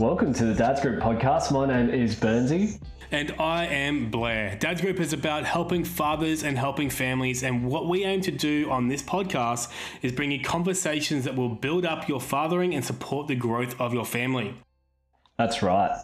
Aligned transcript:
Welcome 0.00 0.32
to 0.34 0.46
the 0.46 0.54
Dads 0.54 0.80
Group 0.80 0.98
podcast. 1.02 1.52
My 1.52 1.66
name 1.66 1.90
is 1.90 2.14
Burnsy. 2.14 2.80
And 3.10 3.34
I 3.38 3.66
am 3.66 4.10
Blair. 4.10 4.56
Dads 4.58 4.80
Group 4.80 4.98
is 4.98 5.12
about 5.12 5.44
helping 5.44 5.84
fathers 5.84 6.42
and 6.42 6.56
helping 6.56 6.88
families. 6.88 7.42
And 7.42 7.66
what 7.66 7.86
we 7.86 8.04
aim 8.04 8.22
to 8.22 8.30
do 8.30 8.70
on 8.70 8.88
this 8.88 9.02
podcast 9.02 9.70
is 10.00 10.12
bring 10.12 10.30
you 10.32 10.40
conversations 10.40 11.24
that 11.24 11.36
will 11.36 11.50
build 11.50 11.84
up 11.84 12.08
your 12.08 12.18
fathering 12.18 12.74
and 12.74 12.82
support 12.82 13.26
the 13.28 13.34
growth 13.34 13.78
of 13.78 13.92
your 13.92 14.06
family. 14.06 14.54
That's 15.36 15.62
right. 15.62 16.00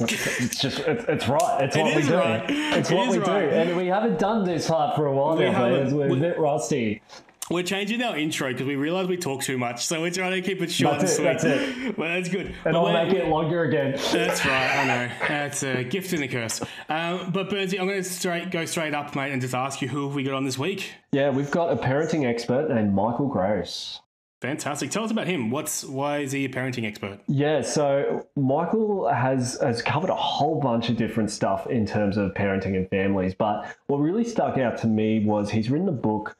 It's 0.00 0.58
just, 0.58 0.78
it's, 0.80 1.04
it's 1.06 1.28
right. 1.28 1.64
It's 1.64 1.76
It 1.76 1.82
what 1.82 1.96
we 1.96 2.02
do. 2.02 2.14
right. 2.14 2.44
It's 2.48 2.90
It 2.90 2.94
what 2.96 3.10
we 3.10 3.18
right. 3.18 3.42
do. 3.42 3.48
And 3.50 3.76
we 3.76 3.88
haven't 3.88 4.18
done 4.18 4.44
this 4.46 4.68
part 4.68 4.96
for 4.96 5.04
a 5.06 5.12
while 5.14 5.36
We 5.36 5.44
now, 5.44 5.52
haven't. 5.52 5.94
We're 5.94 6.08
We- 6.08 6.16
a 6.16 6.20
bit 6.20 6.38
rusty. 6.38 7.02
We're 7.50 7.62
changing 7.62 8.02
our 8.02 8.16
intro 8.16 8.50
because 8.52 8.66
we 8.66 8.74
realize 8.76 9.06
we 9.06 9.18
talk 9.18 9.42
too 9.42 9.58
much. 9.58 9.84
So 9.84 10.00
we're 10.00 10.10
trying 10.10 10.32
to 10.32 10.40
keep 10.40 10.62
it 10.62 10.70
short 10.72 10.98
That's 10.98 11.18
and 11.18 11.26
it, 11.28 11.40
sweet. 11.40 11.52
that's 11.52 11.78
it. 11.78 11.98
Well, 11.98 12.08
that's 12.08 12.28
good. 12.30 12.54
And 12.64 12.74
I'll 12.74 12.90
make 12.90 13.12
it 13.12 13.28
longer 13.28 13.64
again. 13.64 13.92
That's 14.12 14.46
right. 14.46 14.76
I 14.78 14.86
know. 14.86 15.10
That's 15.28 15.62
a 15.62 15.84
gift 15.84 16.12
and 16.14 16.22
a 16.22 16.28
curse. 16.28 16.62
Um, 16.88 17.30
but 17.32 17.50
Burnsy, 17.50 17.78
I'm 17.78 17.86
going 17.86 18.02
to 18.02 18.08
straight 18.08 18.50
go 18.50 18.64
straight 18.64 18.94
up, 18.94 19.14
mate, 19.14 19.32
and 19.32 19.42
just 19.42 19.54
ask 19.54 19.82
you 19.82 19.88
who 19.88 20.06
have 20.06 20.14
we 20.14 20.22
got 20.22 20.34
on 20.34 20.44
this 20.44 20.58
week? 20.58 20.90
Yeah, 21.12 21.30
we've 21.30 21.50
got 21.50 21.70
a 21.70 21.76
parenting 21.76 22.24
expert 22.26 22.70
named 22.70 22.94
Michael 22.94 23.28
Grose. 23.28 24.00
Fantastic. 24.40 24.90
Tell 24.90 25.04
us 25.04 25.10
about 25.10 25.26
him. 25.26 25.50
What's 25.50 25.84
why 25.84 26.18
is 26.18 26.32
he 26.32 26.44
a 26.44 26.48
parenting 26.48 26.86
expert? 26.86 27.18
Yeah, 27.28 27.62
so 27.62 28.26
Michael 28.36 29.08
has 29.08 29.58
has 29.60 29.80
covered 29.82 30.10
a 30.10 30.14
whole 30.14 30.60
bunch 30.60 30.88
of 30.88 30.96
different 30.96 31.30
stuff 31.30 31.66
in 31.66 31.86
terms 31.86 32.16
of 32.16 32.32
parenting 32.34 32.76
and 32.76 32.88
families, 32.90 33.34
but 33.34 33.74
what 33.86 33.98
really 33.98 34.24
stuck 34.24 34.58
out 34.58 34.76
to 34.78 34.86
me 34.86 35.24
was 35.24 35.50
he's 35.50 35.70
written 35.70 35.88
a 35.88 35.92
book 35.92 36.36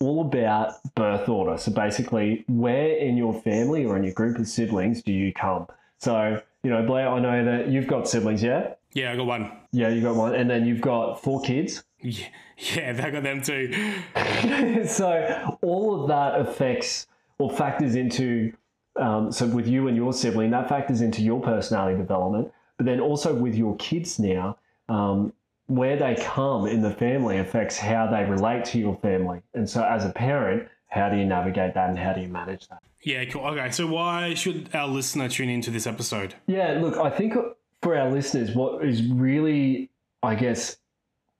all 0.00 0.22
about 0.22 0.74
birth 0.94 1.28
order. 1.28 1.58
So 1.58 1.72
basically, 1.72 2.44
where 2.48 2.96
in 2.96 3.16
your 3.16 3.34
family 3.42 3.84
or 3.84 3.96
in 3.96 4.04
your 4.04 4.14
group 4.14 4.38
of 4.38 4.48
siblings 4.48 5.02
do 5.02 5.12
you 5.12 5.32
come? 5.32 5.66
So, 5.98 6.40
you 6.62 6.70
know, 6.70 6.84
Blair, 6.86 7.08
I 7.08 7.20
know 7.20 7.44
that 7.44 7.68
you've 7.68 7.86
got 7.86 8.08
siblings, 8.08 8.42
yeah? 8.42 8.74
Yeah, 8.92 9.12
I 9.12 9.16
got 9.16 9.26
one. 9.26 9.52
Yeah, 9.72 9.88
you 9.88 10.00
got 10.02 10.16
one, 10.16 10.34
and 10.34 10.50
then 10.50 10.66
you've 10.66 10.80
got 10.80 11.22
four 11.22 11.40
kids. 11.42 11.84
Yeah, 12.02 12.26
yeah, 12.56 13.00
I 13.04 13.10
got 13.10 13.22
them 13.22 13.42
too. 13.42 13.94
so 14.86 15.58
all 15.62 16.02
of 16.02 16.08
that 16.08 16.40
affects 16.40 17.06
or 17.40 17.50
factors 17.50 17.94
into 17.94 18.52
um, 18.96 19.32
so 19.32 19.46
with 19.46 19.66
you 19.66 19.88
and 19.88 19.96
your 19.96 20.12
sibling 20.12 20.50
that 20.50 20.68
factors 20.68 21.00
into 21.00 21.22
your 21.22 21.40
personality 21.40 21.96
development 21.96 22.52
but 22.76 22.86
then 22.86 23.00
also 23.00 23.34
with 23.34 23.54
your 23.54 23.76
kids 23.76 24.18
now 24.18 24.56
um, 24.88 25.32
where 25.70 25.96
they 25.96 26.14
come 26.20 26.66
in 26.66 26.82
the 26.82 26.90
family 26.90 27.38
affects 27.38 27.78
how 27.78 28.06
they 28.06 28.24
relate 28.24 28.64
to 28.64 28.78
your 28.78 28.96
family 28.96 29.40
and 29.54 29.68
so 29.68 29.84
as 29.84 30.04
a 30.04 30.10
parent 30.10 30.68
how 30.88 31.08
do 31.08 31.16
you 31.16 31.24
navigate 31.24 31.72
that 31.74 31.88
and 31.88 31.98
how 31.98 32.12
do 32.12 32.20
you 32.20 32.28
manage 32.28 32.68
that 32.68 32.80
Yeah, 33.02 33.24
cool. 33.26 33.46
Okay, 33.46 33.70
so 33.70 33.86
why 33.86 34.34
should 34.34 34.68
our 34.74 34.88
listener 34.88 35.28
tune 35.28 35.48
into 35.48 35.70
this 35.70 35.86
episode? 35.86 36.34
Yeah, 36.46 36.78
look, 36.80 36.96
I 36.98 37.08
think 37.08 37.34
for 37.82 37.96
our 37.96 38.10
listeners, 38.10 38.54
what 38.54 38.84
is 38.84 39.02
really, 39.06 39.90
I 40.22 40.34
guess, 40.34 40.76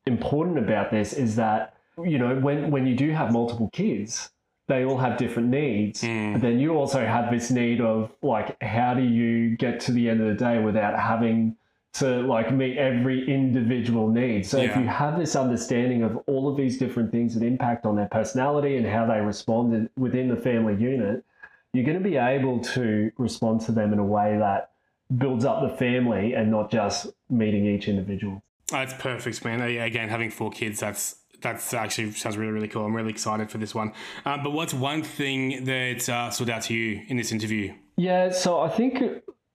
important 0.07 0.59
about 0.59 0.91
this 0.91 1.13
is 1.13 1.37
that, 1.37 1.75
you 2.03 2.19
know, 2.19 2.37
when, 2.37 2.71
when 2.71 2.87
you 2.87 2.97
do 2.97 3.11
have 3.11 3.33
multiple 3.33 3.69
kids, 3.73 4.31
they 4.69 4.85
all 4.85 4.97
have 4.97 5.19
different 5.19 5.49
needs. 5.49 6.03
Mm. 6.03 6.35
But 6.35 6.43
then 6.43 6.59
you 6.59 6.75
also 6.77 7.05
have 7.05 7.31
this 7.31 7.51
need 7.51 7.81
of, 7.81 8.11
like, 8.23 8.57
how 8.63 8.95
do 8.95 9.03
you 9.03 9.57
get 9.57 9.81
to 9.81 9.93
the 9.93 10.09
end 10.09 10.21
of 10.23 10.29
the 10.29 10.35
day 10.43 10.63
without 10.63 10.99
having 10.99 11.57
to, 11.95 12.23
like, 12.23 12.53
meet 12.53 12.79
every 12.79 13.29
individual 13.29 14.09
need? 14.09 14.47
So 14.47 14.59
if 14.59 14.77
you 14.77 14.87
have 14.87 15.19
this 15.19 15.35
understanding 15.37 16.03
of 16.03 16.19
all 16.27 16.49
of 16.49 16.57
these 16.57 16.79
different 16.79 17.11
things 17.11 17.35
that 17.35 17.45
impact 17.45 17.87
on 17.87 17.97
their 17.97 18.09
personality 18.09 18.77
and 18.77 18.87
how 18.87 19.07
they 19.07 19.21
respond 19.21 19.89
within 19.97 20.29
the 20.29 20.37
family 20.37 20.77
unit, 20.77 21.25
you're 21.73 21.85
going 21.85 22.03
to 22.03 22.09
be 22.09 22.17
able 22.17 22.61
to 22.61 23.11
respond 23.19 23.61
to 23.63 23.73
them 23.73 23.93
in 23.93 23.99
a 23.99 24.05
way 24.05 24.37
that 24.39 24.71
builds 25.17 25.45
up 25.45 25.63
the 25.63 25.77
family 25.77 26.35
and 26.35 26.51
not 26.51 26.71
just 26.71 27.09
meeting 27.29 27.67
each 27.67 27.89
individual. 27.89 28.43
That's 28.71 28.95
perfect, 28.95 29.45
man. 29.45 29.61
Again, 29.61 30.09
having 30.09 30.31
four 30.31 30.51
kids, 30.51 30.81
that's 30.81 31.17
that's 31.43 31.73
actually 31.73 32.13
sounds 32.13 32.37
really 32.37 32.53
really 32.53 32.69
cool. 32.69 32.85
I'm 32.85 32.95
really 32.95 33.11
excited 33.11 33.51
for 33.51 33.59
this 33.59 33.75
one. 33.75 33.93
Um, 34.25 34.43
but 34.43 34.53
what's 34.53 34.75
one 34.75 35.03
thing 35.03 35.65
that 35.65 36.09
uh, 36.09 36.31
stood 36.31 36.51
out 36.51 36.63
to 36.63 36.75
you 36.75 37.03
in 37.09 37.17
this 37.17 37.33
interview? 37.33 37.75
Yeah, 37.97 38.31
so 38.31 38.61
I 38.61 38.69
think 38.69 39.03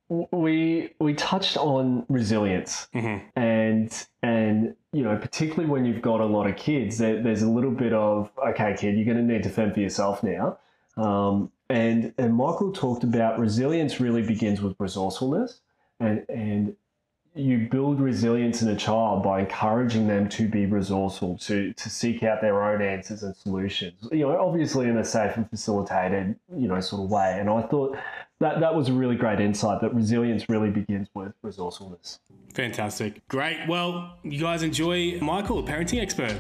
we 0.10 0.92
we 1.00 1.14
touched 1.16 1.58
on 1.58 2.06
resilience 2.10 2.88
hmm 2.94 3.18
and 3.36 4.06
and 4.22 4.76
you 4.94 5.04
know 5.04 5.18
particularly 5.18 5.70
when 5.70 5.86
you've 5.86 6.02
got 6.02 6.22
a 6.22 6.26
lot 6.26 6.48
of 6.48 6.56
kids, 6.56 6.98
there, 6.98 7.22
there's 7.22 7.42
a 7.42 7.50
little 7.50 7.72
bit 7.72 7.94
of 7.94 8.30
okay, 8.50 8.76
kid, 8.78 8.96
you're 8.96 9.06
going 9.06 9.18
to 9.18 9.34
need 9.34 9.44
to 9.44 9.50
fend 9.50 9.74
for 9.74 9.80
yourself 9.80 10.24
now. 10.24 10.58
Um, 10.98 11.52
and 11.70 12.14
and 12.18 12.36
Michael 12.36 12.72
talked 12.72 13.04
about 13.04 13.40
resilience 13.40 14.00
really 14.00 14.22
begins 14.22 14.62
with 14.62 14.76
resourcefulness 14.80 15.62
and 16.00 16.26
and 16.30 16.76
you 17.36 17.68
build 17.70 18.00
resilience 18.00 18.62
in 18.62 18.70
a 18.70 18.76
child 18.76 19.22
by 19.22 19.42
encouraging 19.42 20.08
them 20.08 20.30
to 20.30 20.48
be 20.48 20.66
resourceful, 20.66 21.38
to 21.38 21.74
to 21.74 21.90
seek 21.90 22.24
out 22.24 22.40
their 22.40 22.64
own 22.64 22.82
answers 22.82 23.24
and 23.24 23.36
solutions. 23.36 24.08
You 24.12 24.20
know, 24.20 24.40
obviously 24.40 24.88
in 24.88 24.98
a 24.98 25.04
safe 25.04 25.36
and 25.36 25.50
facilitated, 25.50 26.40
you 26.56 26.70
know, 26.70 26.80
sort 26.80 27.04
of 27.04 27.10
way. 27.10 27.38
And 27.38 27.50
I 27.50 27.62
thought 27.64 27.98
that 28.40 28.62
that 28.62 28.74
was 28.74 28.88
a 28.88 28.94
really 28.94 29.18
great 29.18 29.42
insight 29.42 29.82
that 29.82 29.94
resilience 29.94 30.48
really 30.48 30.70
begins 30.70 31.10
with 31.14 31.34
resourcefulness. 31.42 32.20
Fantastic, 32.54 33.28
great. 33.28 33.68
Well, 33.68 34.18
you 34.24 34.40
guys 34.40 34.64
enjoy 34.64 35.20
Michael, 35.20 35.60
a 35.60 35.64
parenting 35.64 36.02
expert. 36.02 36.38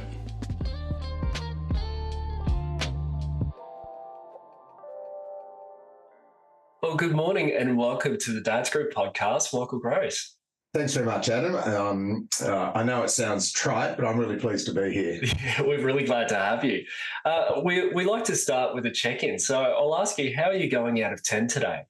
Well, 6.81 6.95
good 6.95 7.13
morning 7.13 7.51
and 7.51 7.77
welcome 7.77 8.17
to 8.17 8.31
the 8.31 8.39
Dads 8.39 8.69
Group 8.69 8.93
podcast. 8.93 9.53
Michael 9.53 9.79
Grose. 9.79 10.34
Thanks 10.75 10.93
very 10.93 11.05
much, 11.05 11.29
Adam. 11.29 11.55
Um, 11.55 12.27
uh, 12.43 12.73
I 12.75 12.83
know 12.83 13.01
it 13.03 13.09
sounds 13.09 13.53
trite, 13.53 13.95
but 13.95 14.05
I'm 14.05 14.19
really 14.19 14.35
pleased 14.35 14.65
to 14.65 14.73
be 14.73 14.91
here. 14.91 15.21
We're 15.65 15.81
really 15.81 16.03
glad 16.03 16.27
to 16.27 16.35
have 16.35 16.65
you. 16.65 16.83
Uh, 17.23 17.61
we, 17.63 17.93
we 17.93 18.03
like 18.03 18.25
to 18.25 18.35
start 18.35 18.75
with 18.75 18.85
a 18.85 18.91
check 18.91 19.23
in. 19.23 19.39
So 19.39 19.57
I'll 19.57 19.97
ask 19.97 20.17
you, 20.17 20.35
how 20.35 20.49
are 20.49 20.53
you 20.53 20.69
going 20.69 21.01
out 21.01 21.13
of 21.13 21.23
10 21.23 21.47
today? 21.47 21.83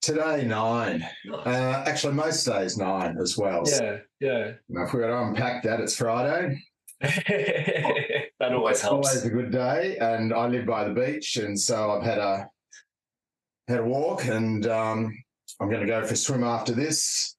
Today, 0.00 0.44
nine. 0.44 1.04
Uh, 1.28 1.82
actually, 1.88 2.12
most 2.12 2.44
days, 2.44 2.78
nine 2.78 3.18
as 3.20 3.36
well. 3.36 3.66
So, 3.66 3.98
Yeah, 4.20 4.52
if 4.68 4.92
we've 4.94 5.02
got 5.02 5.08
to 5.08 5.22
unpack 5.22 5.64
that, 5.64 5.80
it's 5.80 5.96
Friday. 5.96 6.62
yeah. 7.02 7.08
that 8.38 8.52
always 8.52 8.80
helps. 8.80 9.08
Always 9.08 9.24
a 9.24 9.30
good 9.30 9.50
day. 9.50 9.96
And 10.00 10.32
I 10.32 10.46
live 10.46 10.66
by 10.66 10.84
the 10.84 10.94
beach. 10.94 11.36
And 11.36 11.58
so 11.58 11.90
I've 11.90 12.04
had 12.04 12.18
a 12.18 12.48
had 13.66 13.80
a 13.80 13.84
walk 13.84 14.24
and 14.26 14.68
um, 14.68 15.12
I'm 15.60 15.68
going 15.68 15.80
to 15.80 15.86
go 15.86 16.04
for 16.06 16.14
a 16.14 16.16
swim 16.16 16.44
after 16.44 16.72
this. 16.72 17.34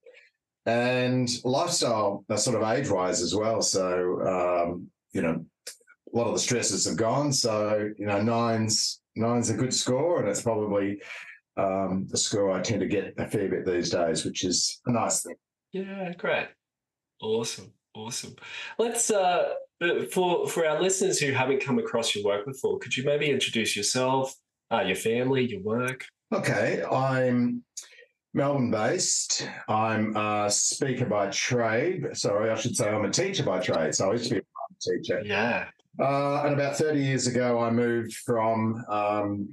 And 0.66 1.29
lifestyle, 1.44 2.23
uh, 2.29 2.38
sort 2.38 2.61
of 2.61 2.69
age 2.69 2.89
wise 2.89 3.22
as 3.22 3.33
well. 3.33 3.61
So, 3.61 4.22
um, 4.22 4.88
you 5.11 5.22
know, 5.22 5.44
a 5.67 6.17
lot 6.17 6.27
of 6.27 6.33
the 6.33 6.39
stresses 6.39 6.85
have 6.85 6.97
gone. 6.97 7.33
So, 7.33 7.89
you 7.97 8.05
know, 8.05 8.22
nine's 8.22 9.01
nine's 9.16 9.49
a 9.49 9.55
good 9.55 9.73
score, 9.73 10.19
and 10.19 10.29
it's 10.29 10.44
probably 10.44 11.01
um, 11.57 12.07
the 12.09 12.17
score 12.17 12.51
I 12.51 12.61
tend 12.61 12.81
to 12.81 12.88
get 12.88 13.16
a 13.17 13.27
fair 13.27 13.49
bit 13.49 13.66
these 13.66 13.89
days, 13.89 14.23
which 14.23 14.44
is 14.44 14.79
a 14.85 14.91
nice 14.91 15.23
thing. 15.23 15.35
Yeah, 15.72 16.13
great. 16.17 16.47
Awesome. 17.22 17.72
Awesome. 17.93 18.35
Let's 18.78 19.11
uh 19.11 19.53
for 20.11 20.47
for 20.47 20.66
our 20.66 20.81
listeners 20.81 21.19
who 21.19 21.31
haven't 21.31 21.63
come 21.63 21.79
across 21.79 22.16
your 22.16 22.23
work 22.23 22.45
before, 22.45 22.79
could 22.79 22.95
you 22.95 23.03
maybe 23.03 23.29
introduce 23.29 23.75
yourself, 23.75 24.33
uh, 24.72 24.81
your 24.81 24.95
family, 24.95 25.45
your 25.45 25.61
work? 25.61 26.05
Okay, 26.33 26.83
I'm 26.89 27.63
Melbourne 28.33 28.71
based. 28.71 29.47
I'm 29.67 30.15
a 30.15 30.49
speaker 30.49 31.05
by 31.05 31.29
trade. 31.29 32.05
Sorry, 32.13 32.49
I 32.49 32.55
should 32.55 32.75
say 32.75 32.89
I'm 32.89 33.05
a 33.05 33.09
teacher 33.09 33.43
by 33.43 33.59
trade. 33.59 33.93
So 33.93 34.09
I 34.09 34.13
used 34.13 34.29
to 34.29 34.35
be 34.35 34.39
a 34.39 34.97
teacher. 34.97 35.21
Yeah. 35.25 35.65
Uh, 35.99 36.43
and 36.43 36.53
about 36.53 36.78
30 36.78 37.01
years 37.01 37.28
ago, 37.28 37.59
I 37.59 37.69
moved 37.69 38.13
from 38.13 38.83
um, 38.89 39.49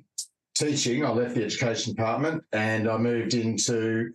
teaching. 0.54 1.04
I 1.04 1.10
left 1.10 1.34
the 1.34 1.44
education 1.44 1.94
department 1.94 2.44
and 2.52 2.88
I 2.88 2.96
moved 2.98 3.34
into 3.34 4.12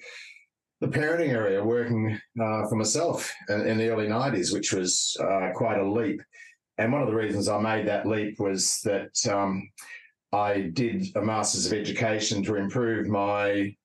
the 0.80 0.88
parenting 0.88 1.30
area, 1.30 1.64
working 1.64 2.20
uh, 2.42 2.68
for 2.68 2.76
myself 2.76 3.32
in, 3.50 3.68
in 3.68 3.78
the 3.78 3.90
early 3.90 4.08
90s, 4.08 4.54
which 4.54 4.72
was 4.72 5.18
uh, 5.22 5.50
quite 5.54 5.80
a 5.80 5.92
leap. 5.92 6.22
And 6.78 6.92
one 6.92 7.02
of 7.02 7.08
the 7.08 7.16
reasons 7.16 7.50
I 7.50 7.60
made 7.60 7.88
that 7.88 8.08
leap 8.08 8.40
was 8.40 8.80
that 8.84 9.16
um, 9.32 9.70
I 10.32 10.72
did 10.74 11.16
a 11.16 11.22
Masters 11.22 11.66
of 11.66 11.74
Education 11.74 12.44
to 12.44 12.56
improve 12.56 13.08
my 13.08 13.76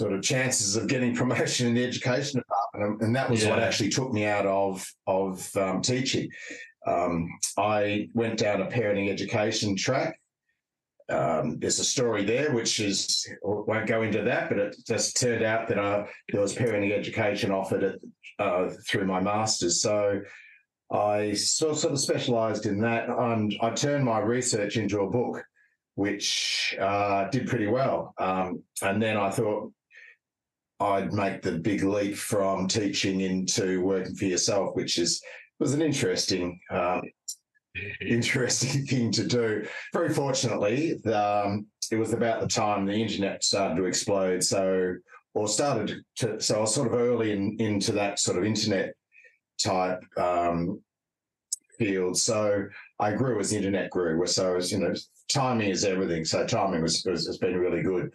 sort 0.00 0.14
of 0.14 0.22
chances 0.22 0.76
of 0.76 0.88
getting 0.88 1.14
promotion 1.22 1.66
in 1.68 1.74
the 1.74 1.84
education 1.84 2.40
department. 2.40 3.02
And 3.02 3.14
that 3.14 3.28
was 3.28 3.44
what 3.44 3.58
actually 3.58 3.90
took 3.90 4.12
me 4.12 4.24
out 4.24 4.46
of, 4.46 4.86
of 5.06 5.54
um, 5.56 5.82
teaching. 5.82 6.30
Um, 6.86 7.28
I 7.58 8.08
went 8.14 8.38
down 8.38 8.62
a 8.62 8.66
parenting 8.66 9.10
education 9.10 9.76
track. 9.76 10.18
Um, 11.10 11.58
there's 11.58 11.80
a 11.80 11.84
story 11.84 12.24
there, 12.24 12.52
which 12.52 12.80
is 12.80 13.28
won't 13.42 13.86
go 13.86 14.02
into 14.02 14.22
that, 14.22 14.48
but 14.48 14.58
it 14.58 14.76
just 14.86 15.20
turned 15.20 15.44
out 15.44 15.68
that 15.68 15.78
uh, 15.78 16.06
there 16.30 16.40
was 16.40 16.54
parenting 16.54 16.92
education 16.92 17.50
offered 17.50 17.82
at, 17.82 17.96
uh, 18.38 18.70
through 18.88 19.06
my 19.06 19.20
masters. 19.20 19.82
So 19.82 20.20
I 20.90 21.34
sort 21.34 21.78
sort 21.78 21.92
of 21.92 22.00
specialised 22.00 22.64
in 22.64 22.80
that, 22.80 23.08
and 23.10 23.54
I 23.60 23.70
turned 23.70 24.04
my 24.04 24.20
research 24.20 24.76
into 24.76 25.00
a 25.00 25.10
book, 25.10 25.44
which 25.96 26.76
uh, 26.80 27.28
did 27.28 27.48
pretty 27.48 27.66
well. 27.66 28.14
Um, 28.18 28.62
and 28.80 29.02
then 29.02 29.16
I 29.16 29.30
thought 29.30 29.72
I'd 30.80 31.12
make 31.12 31.42
the 31.42 31.58
big 31.58 31.82
leap 31.82 32.16
from 32.16 32.66
teaching 32.66 33.20
into 33.20 33.82
working 33.82 34.14
for 34.14 34.24
yourself, 34.24 34.74
which 34.74 34.98
is 34.98 35.22
was 35.58 35.74
an 35.74 35.82
interesting 35.82 36.58
um, 36.70 37.02
interesting 38.00 38.86
thing 38.86 39.12
to 39.12 39.26
do. 39.26 39.66
Very 39.92 40.12
fortunately, 40.12 41.00
the, 41.04 41.46
um, 41.46 41.66
it 41.90 41.96
was 41.96 42.12
about 42.12 42.40
the 42.40 42.48
time 42.48 42.86
the 42.86 42.92
internet 42.92 43.44
started 43.44 43.76
to 43.76 43.84
explode. 43.84 44.42
So, 44.42 44.94
or 45.34 45.48
started 45.48 46.02
to, 46.16 46.40
so 46.40 46.56
I 46.56 46.60
was 46.60 46.74
sort 46.74 46.88
of 46.88 46.94
early 46.94 47.32
in, 47.32 47.56
into 47.60 47.92
that 47.92 48.18
sort 48.18 48.38
of 48.38 48.44
internet 48.44 48.94
type 49.62 50.00
um, 50.16 50.80
field. 51.78 52.18
So 52.18 52.64
I 52.98 53.12
grew 53.12 53.38
as 53.38 53.50
the 53.50 53.56
internet 53.56 53.90
grew. 53.90 54.26
So, 54.26 54.54
was, 54.54 54.72
you 54.72 54.78
know, 54.78 54.94
timing 55.28 55.68
is 55.68 55.84
everything. 55.84 56.24
So 56.24 56.46
timing 56.46 56.82
was, 56.82 57.04
was 57.06 57.26
has 57.26 57.38
been 57.38 57.56
really 57.56 57.82
good. 57.82 58.10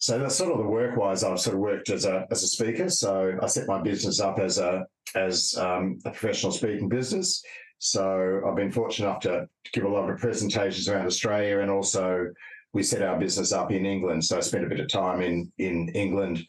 So 0.00 0.18
that's 0.18 0.34
sort 0.34 0.52
of 0.52 0.58
the 0.58 0.64
work 0.64 0.96
wise. 0.96 1.22
I've 1.22 1.38
sort 1.38 1.54
of 1.54 1.60
worked 1.60 1.90
as 1.90 2.06
a 2.06 2.26
as 2.30 2.42
a 2.42 2.48
speaker. 2.48 2.88
So 2.88 3.38
I 3.40 3.46
set 3.46 3.68
my 3.68 3.80
business 3.82 4.18
up 4.18 4.38
as 4.38 4.58
a 4.58 4.86
as 5.14 5.54
um, 5.58 5.98
a 6.06 6.10
professional 6.10 6.52
speaking 6.52 6.88
business. 6.88 7.42
So 7.78 8.40
I've 8.46 8.56
been 8.56 8.72
fortunate 8.72 9.06
enough 9.08 9.20
to 9.22 9.46
give 9.72 9.84
a 9.84 9.88
lot 9.88 10.08
of 10.08 10.18
presentations 10.18 10.88
around 10.88 11.06
Australia, 11.06 11.60
and 11.60 11.70
also 11.70 12.30
we 12.72 12.82
set 12.82 13.02
our 13.02 13.18
business 13.18 13.52
up 13.52 13.72
in 13.72 13.84
England. 13.84 14.24
So 14.24 14.38
I 14.38 14.40
spent 14.40 14.64
a 14.64 14.68
bit 14.68 14.80
of 14.80 14.88
time 14.88 15.20
in 15.20 15.52
in 15.58 15.90
England, 15.90 16.46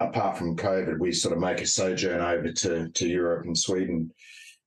apart 0.00 0.36
from 0.36 0.56
COVID, 0.56 0.98
we 0.98 1.12
sort 1.12 1.34
of 1.34 1.40
make 1.40 1.60
a 1.60 1.66
sojourn 1.66 2.20
over 2.20 2.52
to, 2.52 2.88
to 2.88 3.08
Europe 3.08 3.46
and 3.46 3.56
Sweden 3.56 4.12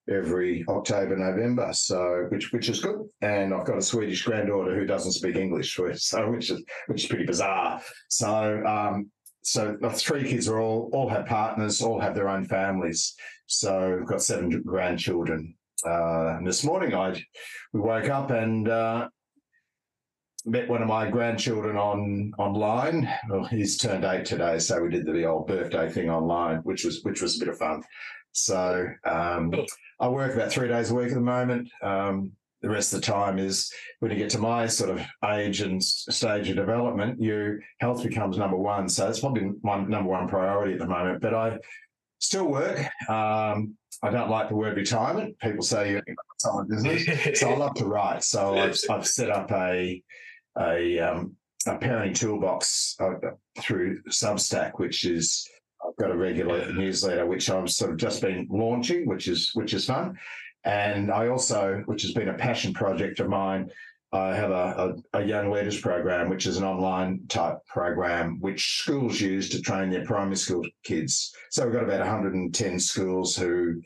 every 0.10 0.64
October, 0.68 1.16
November. 1.16 1.72
So 1.74 2.28
which 2.30 2.52
which 2.52 2.70
is 2.70 2.82
good. 2.82 3.08
And 3.22 3.54
I've 3.54 3.66
got 3.66 3.78
a 3.78 3.82
Swedish 3.82 4.24
granddaughter 4.24 4.76
who 4.76 4.86
doesn't 4.86 5.14
speak 5.14 5.36
English, 5.36 5.76
so 5.96 6.32
which 6.32 6.50
is 6.50 6.64
which 6.88 7.04
is 7.04 7.10
pretty 7.10 7.26
bizarre. 7.26 7.82
So 8.10 8.64
um, 8.66 9.12
so 9.42 9.78
the 9.80 9.90
three 9.90 10.24
kids 10.24 10.48
are 10.48 10.60
all 10.60 10.90
all 10.94 11.10
have 11.10 11.26
partners, 11.26 11.82
all 11.82 12.00
have 12.00 12.16
their 12.16 12.30
own 12.30 12.46
families. 12.46 13.16
So 13.48 13.98
we've 14.00 14.08
got 14.08 14.22
seven 14.22 14.50
grandchildren. 14.64 15.56
Uh, 15.86 16.36
and 16.38 16.48
this 16.48 16.64
morning 16.64 16.94
I 16.94 17.12
we 17.74 17.80
woke 17.80 18.10
up 18.10 18.32
and 18.32 18.68
uh, 18.68 19.08
met 20.46 20.70
one 20.70 20.82
of 20.82 20.88
my 20.88 21.10
grandchildren 21.10 21.78
on 21.78 22.34
online. 22.38 23.10
Well, 23.30 23.46
he's 23.46 23.78
turned 23.78 24.04
eight 24.04 24.26
today, 24.26 24.60
so 24.60 24.82
we 24.82 24.90
did 24.90 25.06
the 25.06 25.26
old 25.26 25.48
birthday 25.48 25.90
thing 25.92 26.10
online, 26.10 26.58
which 26.60 26.86
was 26.86 27.04
which 27.04 27.22
was 27.22 27.36
a 27.36 27.40
bit 27.40 27.50
of 27.50 27.58
fun. 27.58 27.84
So 28.32 28.88
um, 29.06 29.54
I 30.00 30.08
work 30.08 30.34
about 30.36 30.52
three 30.52 30.68
days 30.68 30.92
a 30.92 30.96
week 30.96 31.10
at 31.10 31.14
the 31.14 31.22
moment. 31.22 31.70
Um, 31.82 32.32
the 32.62 32.70
rest 32.70 32.94
of 32.94 33.02
the 33.02 33.06
time 33.06 33.38
is 33.38 33.72
when 34.00 34.12
you 34.12 34.18
get 34.18 34.32
to 34.32 34.40
my 34.40 34.66
sort 34.66 34.90
of 34.90 35.00
age 35.24 35.62
and 35.62 35.84
stage 35.84 36.50
of 36.50 36.56
development, 36.56 37.22
your 37.22 37.60
health 37.80 38.02
becomes 38.02 38.38
number 38.38 38.58
one. 38.58 38.90
So 38.90 39.08
it's 39.08 39.20
probably 39.20 39.52
my 39.62 39.78
number 39.78 40.10
one 40.10 40.28
priority 40.28 40.74
at 40.74 40.80
the 40.80 40.88
moment. 40.88 41.22
But 41.22 41.36
I 41.36 41.60
still 42.20 42.48
work. 42.48 42.80
Um, 43.10 43.76
I 44.04 44.10
don't 44.12 44.30
like 44.30 44.50
the 44.50 44.56
word 44.56 44.78
retirement. 44.78 45.40
People 45.40 45.64
say 45.64 45.92
you're 45.92 46.04
in 46.06 46.16
business, 46.70 47.40
so 47.40 47.50
I 47.50 47.58
love 47.58 47.76
to 47.76 47.86
write. 47.86 48.24
So 48.24 48.56
I've, 48.58 48.78
I've 48.90 49.08
set 49.08 49.30
up 49.30 49.52
a 49.52 50.02
a, 50.58 51.00
um, 51.00 51.36
a 51.68 51.78
parenting 51.78 52.16
toolbox 52.16 52.96
uh, 53.00 53.14
through 53.60 54.02
Substack, 54.10 54.74
which 54.76 55.06
is 55.06 55.48
I've 55.86 55.96
got 55.98 56.12
a 56.12 56.18
regular 56.18 56.72
newsletter 56.72 57.26
which 57.26 57.50
I've 57.50 57.70
sort 57.70 57.92
of 57.92 57.98
just 57.98 58.22
been 58.22 58.48
launching, 58.50 59.08
which 59.08 59.28
is 59.28 59.52
which 59.54 59.74
is 59.74 59.86
fun. 59.86 60.18
And 60.64 61.12
I 61.12 61.28
also, 61.28 61.84
which 61.86 62.02
has 62.02 62.14
been 62.14 62.30
a 62.30 62.34
passion 62.34 62.74
project 62.74 63.20
of 63.20 63.30
mine, 63.30 63.70
I 64.16 64.36
have 64.36 64.52
a, 64.52 64.96
a, 65.14 65.20
a, 65.20 65.26
young 65.26 65.52
leaders 65.52 65.80
program, 65.80 66.30
which 66.30 66.46
is 66.46 66.58
an 66.58 66.64
online 66.64 67.22
type 67.28 67.58
program 67.68 68.38
which 68.40 68.80
schools 68.82 69.20
use 69.20 69.50
to 69.50 69.62
train 69.62 69.90
their 69.90 70.06
primary 70.06 70.38
school 70.38 70.64
kids. 70.84 71.34
So 71.52 71.66
we've 71.66 71.74
got 71.74 71.84
about 71.84 72.00
110 72.00 72.80
schools 72.80 73.36
who 73.36 73.82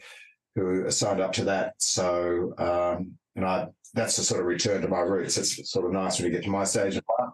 who 0.55 0.85
are 0.85 0.91
signed 0.91 1.21
up 1.21 1.33
to 1.33 1.45
that. 1.45 1.73
So 1.77 2.53
um, 2.57 3.13
and 3.35 3.45
I 3.45 3.67
that's 3.93 4.17
a 4.17 4.23
sort 4.23 4.41
of 4.41 4.45
return 4.45 4.81
to 4.81 4.87
my 4.87 4.99
roots. 4.99 5.37
It's 5.37 5.71
sort 5.71 5.85
of 5.85 5.93
nice 5.93 6.19
when 6.19 6.27
you 6.27 6.31
get 6.31 6.43
to 6.43 6.51
my 6.51 6.63
stage 6.63 6.95
of 6.95 7.03
life 7.17 7.29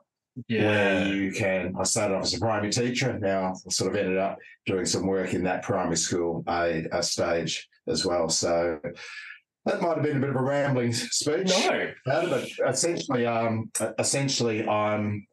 yeah. 0.48 0.66
where 0.66 1.14
you 1.14 1.32
can. 1.32 1.74
I 1.80 1.84
started 1.84 2.16
off 2.16 2.24
as 2.24 2.34
a 2.34 2.40
primary 2.40 2.72
teacher. 2.72 3.18
Now 3.20 3.54
I 3.54 3.70
sort 3.70 3.92
of 3.92 3.98
ended 3.98 4.18
up 4.18 4.38
doing 4.66 4.86
some 4.86 5.08
work 5.08 5.34
in 5.34 5.44
that 5.44 5.64
primary 5.64 5.98
school 5.98 6.44
a, 6.48 6.86
a 6.92 7.04
stage 7.04 7.68
as 7.88 8.06
well. 8.06 8.30
So 8.30 8.80
that 9.66 9.82
might 9.82 9.96
have 9.96 10.04
been 10.04 10.18
a 10.18 10.20
bit 10.20 10.30
of 10.30 10.36
a 10.36 10.42
rambling 10.42 10.94
speech. 10.94 11.52
No, 12.06 12.30
but 12.30 12.48
essentially, 12.68 13.26
um, 13.26 13.72
essentially, 14.00 14.68
I'm 14.68 15.28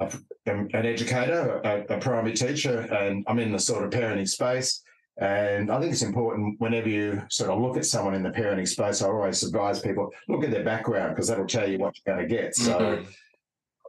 a, 0.00 0.12
an 0.46 0.70
educator, 0.74 1.60
a, 1.64 1.96
a 1.96 1.98
primary 1.98 2.34
teacher, 2.34 2.80
and 2.80 3.24
I'm 3.26 3.38
in 3.38 3.52
the 3.52 3.58
sort 3.58 3.84
of 3.84 3.90
parenting 3.90 4.28
space. 4.28 4.82
And 5.20 5.72
I 5.72 5.80
think 5.80 5.92
it's 5.92 6.02
important 6.02 6.60
whenever 6.60 6.88
you 6.88 7.22
sort 7.28 7.50
of 7.50 7.60
look 7.60 7.76
at 7.76 7.84
someone 7.84 8.14
in 8.14 8.22
the 8.22 8.30
parenting 8.30 8.68
space, 8.68 9.02
I 9.02 9.08
always 9.08 9.42
advise 9.42 9.80
people 9.80 10.12
look 10.28 10.44
at 10.44 10.52
their 10.52 10.62
background 10.62 11.16
because 11.16 11.26
that'll 11.26 11.46
tell 11.46 11.68
you 11.68 11.78
what 11.78 11.94
you're 11.96 12.14
going 12.14 12.28
to 12.28 12.32
get. 12.32 12.54
So 12.54 12.78
mm-hmm 12.78 13.10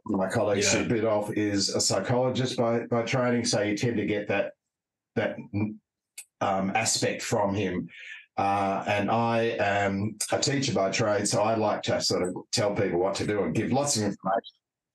my 0.04 0.28
colleague 0.28 0.62
yeah. 0.62 0.68
Steve 0.68 0.86
Biddulph 0.88 1.32
is 1.36 1.70
a 1.70 1.80
psychologist 1.80 2.56
by 2.56 2.80
by 2.86 3.02
training, 3.02 3.44
so 3.44 3.60
you 3.62 3.76
tend 3.76 3.96
to 3.96 4.06
get 4.06 4.28
that 4.28 4.52
that 5.16 5.36
um, 6.40 6.72
aspect 6.74 7.22
from 7.22 7.54
him. 7.54 7.88
Uh, 8.40 8.82
and 8.86 9.10
I 9.10 9.54
am 9.58 10.16
a 10.32 10.38
teacher 10.38 10.72
by 10.72 10.90
trade, 10.90 11.28
so 11.28 11.42
I 11.42 11.56
like 11.56 11.82
to 11.82 12.00
sort 12.00 12.22
of 12.22 12.34
tell 12.52 12.74
people 12.74 12.98
what 12.98 13.14
to 13.16 13.26
do 13.26 13.42
and 13.42 13.54
give 13.54 13.70
lots 13.70 13.98
of 13.98 14.04
information, 14.04 14.54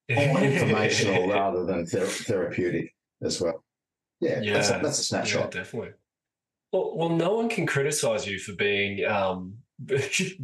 more 0.33 0.41
informational 0.41 1.29
rather 1.29 1.63
than 1.63 1.85
ther- 1.85 2.07
therapeutic 2.07 2.95
as 3.21 3.39
well. 3.39 3.63
Yeah, 4.19 4.41
yeah. 4.41 4.53
That's, 4.53 4.69
a, 4.71 4.79
that's 4.81 4.97
a 4.97 5.03
snapshot. 5.03 5.53
Yeah, 5.53 5.61
definitely. 5.61 5.91
Well, 6.73 6.97
well, 6.97 7.09
no 7.09 7.35
one 7.35 7.47
can 7.47 7.67
criticize 7.67 8.25
you 8.25 8.39
for 8.39 8.53
being 8.53 9.05
um, 9.05 9.57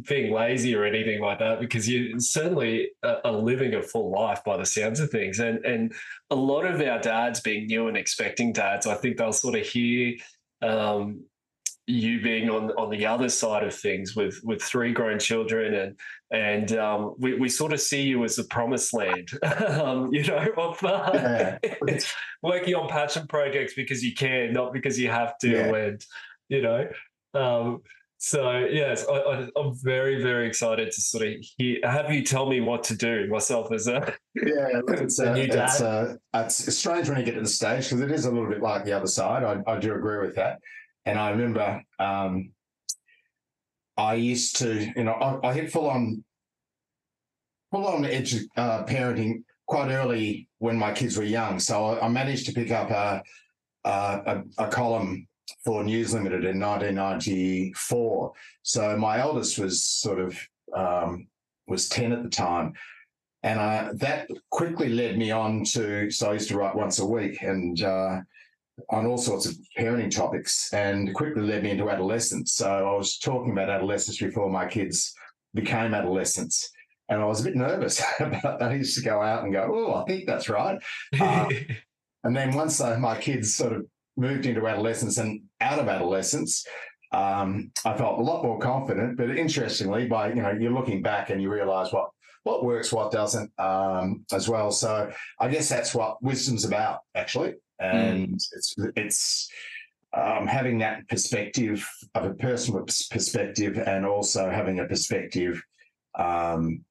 being 0.08 0.32
lazy 0.32 0.72
or 0.76 0.84
anything 0.84 1.20
like 1.20 1.40
that 1.40 1.58
because 1.58 1.88
you 1.88 2.20
certainly 2.20 2.90
are 3.02 3.32
living 3.32 3.74
a 3.74 3.82
full 3.82 4.12
life 4.12 4.44
by 4.44 4.56
the 4.56 4.66
sounds 4.66 5.00
of 5.00 5.10
things 5.10 5.40
and 5.40 5.64
and 5.64 5.92
a 6.30 6.36
lot 6.36 6.66
of 6.66 6.80
our 6.82 7.00
dads 7.00 7.40
being 7.40 7.66
new 7.66 7.88
and 7.88 7.96
expecting 7.96 8.52
dads 8.52 8.86
i 8.86 8.94
think 8.94 9.16
they'll 9.16 9.32
sort 9.32 9.54
of 9.54 9.66
hear 9.66 10.14
um, 10.60 11.24
you 11.86 12.20
being 12.22 12.48
on 12.48 12.70
on 12.72 12.90
the 12.90 13.04
other 13.04 13.28
side 13.28 13.64
of 13.64 13.74
things 13.74 14.14
with 14.14 14.40
with 14.44 14.62
three 14.62 14.92
grown 14.92 15.18
children 15.18 15.74
and 15.74 15.98
and 16.30 16.78
um, 16.78 17.14
we, 17.18 17.34
we 17.34 17.48
sort 17.48 17.72
of 17.72 17.80
see 17.80 18.02
you 18.02 18.22
as 18.24 18.36
the 18.36 18.44
promised 18.44 18.94
land 18.94 19.28
um, 19.68 20.12
you 20.12 20.24
know 20.24 20.46
of 20.56 20.82
uh, 20.84 21.58
yeah. 21.64 21.98
working 22.42 22.74
on 22.74 22.88
passion 22.88 23.26
projects 23.26 23.74
because 23.74 24.02
you 24.02 24.14
can 24.14 24.52
not 24.52 24.72
because 24.72 24.98
you 24.98 25.10
have 25.10 25.36
to 25.38 25.50
yeah. 25.50 25.74
and 25.74 26.04
you 26.48 26.62
know 26.62 26.88
um, 27.34 27.82
so 28.24 28.56
yes, 28.70 29.04
I, 29.10 29.48
am 29.56 29.74
very 29.74 30.22
very 30.22 30.46
excited 30.46 30.92
to 30.92 31.00
sort 31.00 31.26
of 31.26 31.34
hear, 31.58 31.80
have 31.82 32.12
you 32.12 32.22
tell 32.22 32.48
me 32.48 32.60
what 32.60 32.84
to 32.84 32.96
do 32.96 33.26
myself 33.26 33.72
as 33.72 33.88
a 33.88 34.14
yeah. 34.36 34.80
It's, 34.88 35.18
a, 35.18 35.34
new 35.34 35.48
dad. 35.48 35.64
It's, 35.64 35.80
uh, 35.80 36.16
it's 36.32 36.76
strange 36.76 37.08
when 37.08 37.18
you 37.18 37.24
get 37.24 37.34
to 37.34 37.40
the 37.40 37.48
stage 37.48 37.90
because 37.90 38.00
it 38.00 38.12
is 38.12 38.24
a 38.26 38.30
little 38.30 38.48
bit 38.48 38.62
like 38.62 38.84
the 38.84 38.92
other 38.92 39.08
side. 39.08 39.42
I, 39.42 39.60
I 39.68 39.76
do 39.80 39.94
agree 39.94 40.24
with 40.24 40.36
that, 40.36 40.60
and 41.04 41.18
I 41.18 41.30
remember 41.30 41.82
um, 41.98 42.52
I 43.96 44.14
used 44.14 44.56
to 44.56 44.92
you 44.96 45.04
know 45.04 45.12
I, 45.12 45.48
I 45.48 45.52
hit 45.52 45.72
full 45.72 45.88
on 45.88 46.24
full 47.70 47.86
on 47.86 48.04
edge 48.04 48.34
uh, 48.56 48.84
parenting 48.84 49.42
quite 49.66 49.90
early 49.90 50.48
when 50.58 50.76
my 50.76 50.92
kids 50.92 51.16
were 51.16 51.24
young. 51.24 51.58
So 51.58 51.84
I, 51.86 52.06
I 52.06 52.08
managed 52.08 52.46
to 52.46 52.52
pick 52.52 52.70
up 52.70 52.90
a, 52.90 53.22
a, 53.84 54.42
a 54.58 54.68
column 54.68 55.26
for 55.64 55.82
News 55.82 56.12
Limited 56.12 56.44
in 56.44 56.60
1994. 56.60 58.32
So 58.62 58.96
my 58.96 59.18
eldest 59.18 59.58
was 59.58 59.84
sort 59.84 60.20
of 60.20 60.38
um, 60.76 61.26
was 61.66 61.88
10 61.88 62.12
at 62.12 62.22
the 62.22 62.28
time. 62.28 62.74
and 63.42 63.58
uh, 63.58 63.90
that 63.94 64.28
quickly 64.50 64.88
led 64.88 65.18
me 65.18 65.30
on 65.30 65.64
to. 65.64 66.10
So 66.10 66.30
I 66.30 66.34
used 66.34 66.48
to 66.48 66.56
write 66.56 66.76
once 66.76 66.98
a 66.98 67.06
week, 67.06 67.42
and 67.42 67.82
uh, 67.82 68.20
on 68.90 69.06
all 69.06 69.18
sorts 69.18 69.46
of 69.46 69.56
parenting 69.78 70.10
topics, 70.10 70.72
and 70.72 71.14
quickly 71.14 71.42
led 71.42 71.62
me 71.62 71.70
into 71.70 71.90
adolescence. 71.90 72.54
So 72.54 72.68
I 72.68 72.96
was 72.96 73.18
talking 73.18 73.52
about 73.52 73.70
adolescence 73.70 74.18
before 74.18 74.50
my 74.50 74.66
kids 74.66 75.14
became 75.54 75.94
adolescents. 75.94 76.70
And 77.08 77.20
I 77.20 77.24
was 77.24 77.40
a 77.40 77.44
bit 77.44 77.56
nervous 77.56 78.02
about 78.20 78.58
that. 78.60 78.70
I 78.70 78.74
used 78.74 78.96
to 78.96 79.04
go 79.04 79.20
out 79.20 79.44
and 79.44 79.52
go, 79.52 79.70
oh, 79.72 79.94
I 80.00 80.04
think 80.04 80.26
that's 80.26 80.48
right. 80.48 80.78
Uh, 81.20 81.48
and 82.24 82.34
then 82.36 82.54
once 82.54 82.80
uh, 82.80 82.98
my 82.98 83.18
kids 83.18 83.54
sort 83.54 83.72
of 83.72 83.86
moved 84.16 84.46
into 84.46 84.66
adolescence 84.66 85.18
and 85.18 85.42
out 85.60 85.78
of 85.78 85.88
adolescence, 85.88 86.66
um, 87.12 87.70
I 87.84 87.96
felt 87.96 88.18
a 88.18 88.22
lot 88.22 88.44
more 88.44 88.58
confident. 88.58 89.16
But 89.18 89.36
interestingly, 89.36 90.06
by 90.06 90.30
you 90.30 90.42
know, 90.42 90.52
you're 90.58 90.72
looking 90.72 91.02
back 91.02 91.30
and 91.30 91.42
you 91.42 91.50
realise 91.50 91.92
what 91.92 92.10
what 92.44 92.64
works, 92.64 92.92
what 92.92 93.12
doesn't, 93.12 93.52
um, 93.60 94.24
as 94.32 94.48
well. 94.48 94.72
So 94.72 95.12
I 95.38 95.48
guess 95.48 95.68
that's 95.68 95.94
what 95.94 96.20
wisdom's 96.22 96.64
about, 96.64 97.00
actually, 97.14 97.54
and 97.82 98.28
mm. 98.28 98.34
it's 98.34 98.76
it's 98.96 99.50
um, 100.14 100.46
having 100.46 100.78
that 100.78 101.08
perspective 101.08 101.88
of 102.14 102.24
a 102.24 102.34
personal 102.34 102.82
perspective, 102.82 103.78
and 103.78 104.04
also 104.04 104.50
having 104.50 104.80
a 104.80 104.84
perspective, 104.84 105.62
um, 106.18 106.84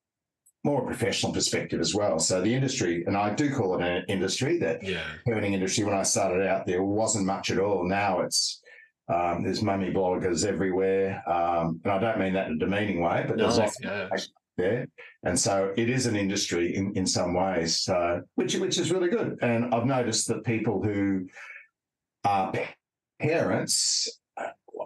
more 0.63 0.85
professional 0.85 1.31
perspective 1.31 1.79
as 1.79 1.93
well. 1.93 2.19
So 2.19 2.41
the 2.41 2.53
industry, 2.53 3.03
and 3.05 3.15
I 3.15 3.33
do 3.33 3.53
call 3.53 3.79
it 3.79 3.83
an 3.83 4.05
industry, 4.07 4.57
that 4.59 4.83
yeah. 4.83 5.03
parenting 5.27 5.53
industry. 5.53 5.83
When 5.83 5.95
I 5.95 6.03
started 6.03 6.47
out, 6.47 6.65
there 6.65 6.83
wasn't 6.83 7.25
much 7.25 7.51
at 7.51 7.59
all. 7.59 7.87
Now 7.87 8.21
it's 8.21 8.61
um, 9.07 9.43
there's 9.43 9.61
mummy 9.61 9.91
bloggers 9.91 10.45
everywhere, 10.45 11.21
um, 11.27 11.81
and 11.83 11.93
I 11.93 11.99
don't 11.99 12.19
mean 12.19 12.33
that 12.33 12.47
in 12.47 12.53
a 12.53 12.57
demeaning 12.57 13.01
way, 13.01 13.25
but 13.27 13.37
no, 13.37 13.51
there's 13.51 13.77
yeah. 13.81 14.07
There, 14.57 14.87
and 15.23 15.39
so 15.39 15.73
it 15.77 15.89
is 15.89 16.05
an 16.05 16.15
industry 16.15 16.75
in, 16.75 16.93
in 16.95 17.05
some 17.05 17.33
ways, 17.33 17.79
so, 17.81 18.21
which 18.35 18.55
which 18.55 18.77
is 18.77 18.91
really 18.91 19.09
good. 19.09 19.37
And 19.41 19.73
I've 19.73 19.85
noticed 19.85 20.27
that 20.27 20.43
people 20.43 20.81
who 20.83 21.27
are 22.23 22.53
parents 23.19 24.07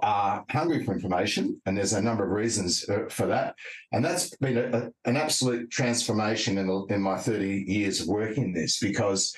are 0.02 0.46
hungry 0.50 0.84
for 0.84 0.94
information, 0.94 1.62
and 1.66 1.78
there's 1.78 1.94
a 1.94 2.02
number 2.02 2.24
of 2.24 2.32
reasons 2.32 2.88
uh, 2.90 3.06
for 3.10 3.28
that. 3.28 3.56
And 3.92 4.04
that's 4.04 4.36
been 4.38 4.58
a, 4.58 4.78
a, 4.78 5.10
an 5.10 5.18
absolute 5.18 5.72
transformation 5.72 6.58
in, 6.58 6.86
in 6.90 7.02
my 7.02 7.18
30 7.18 7.66
years 7.68 8.02
of 8.02 8.08
working 8.08 8.54
this 8.54 8.80
because 8.80 9.36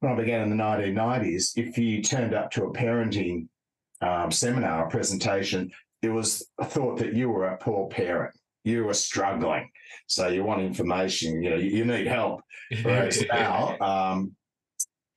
when 0.00 0.12
I 0.12 0.16
began 0.16 0.42
in 0.42 0.50
the 0.50 0.62
1990s, 0.62 1.52
if 1.56 1.78
you 1.78 2.02
turned 2.02 2.34
up 2.34 2.50
to 2.52 2.64
a 2.64 2.72
parenting 2.72 3.48
um, 4.00 4.30
seminar 4.30 4.84
or 4.84 4.88
presentation, 4.88 5.70
it 6.02 6.10
was 6.10 6.46
thought 6.64 6.98
that 6.98 7.14
you 7.14 7.30
were 7.30 7.46
a 7.46 7.56
poor 7.56 7.88
parent. 7.88 8.34
You 8.64 8.84
were 8.84 8.94
struggling. 8.94 9.70
So 10.06 10.28
you 10.28 10.44
want 10.44 10.62
information, 10.62 11.42
you 11.42 11.50
know, 11.50 11.56
you, 11.56 11.84
need 11.84 12.06
help. 12.06 12.40
Whereas 12.82 13.22
now, 13.32 13.78
um, 13.80 14.32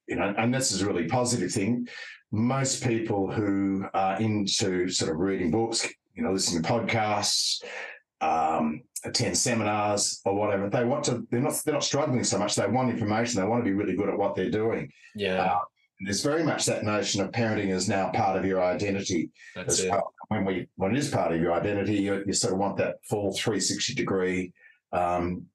you 0.08 0.16
know, 0.16 0.34
and 0.38 0.54
this 0.54 0.72
is 0.72 0.82
a 0.82 0.88
really 0.88 1.08
positive 1.08 1.52
thing 1.52 1.88
most 2.32 2.84
people 2.84 3.32
who 3.32 3.86
are 3.94 4.20
into 4.20 4.90
sort 4.90 5.12
of 5.12 5.18
reading 5.18 5.52
books, 5.52 5.88
you 6.14 6.24
know, 6.24 6.32
listening 6.32 6.62
to 6.62 6.70
podcasts, 6.70 7.64
um, 8.20 8.82
attend 9.06 9.38
seminars 9.38 10.22
or 10.26 10.36
whatever, 10.36 10.70
they 10.70 10.84
want 10.84 11.06
to. 11.06 11.26
They're 11.30 11.40
not. 11.40 11.54
They're 11.64 11.74
not 11.74 11.84
struggling 11.84 12.24
so 12.24 12.38
much. 12.38 12.56
They 12.56 12.68
want 12.68 12.90
information. 12.90 13.40
They 13.40 13.48
want 13.48 13.64
to 13.64 13.70
be 13.70 13.76
really 13.76 13.96
good 13.96 14.10
at 14.10 14.18
what 14.18 14.36
they're 14.36 14.50
doing. 14.50 14.92
Yeah. 15.16 15.44
Uh, 15.44 15.60
there's 16.02 16.22
very 16.22 16.44
much 16.44 16.66
that 16.66 16.84
notion 16.84 17.22
of 17.22 17.32
parenting 17.32 17.70
is 17.70 17.90
now 17.90 18.12
part 18.12 18.38
of 18.38 18.46
your 18.46 18.64
identity. 18.64 19.32
That's 19.56 19.80
it. 19.80 19.92
When 20.30 20.46
we 20.46 20.68
when 20.76 20.96
it 20.96 20.98
is 20.98 21.10
part 21.10 21.32
of 21.32 21.42
your 21.42 21.54
identity, 21.54 21.96
you, 21.96 22.24
you 22.26 22.34
sort 22.34 22.54
of 22.54 22.60
want 22.60 22.78
that 22.78 22.98
full 23.10 23.34
360 23.34 23.94
degree 23.94 24.54
um, 24.92 25.46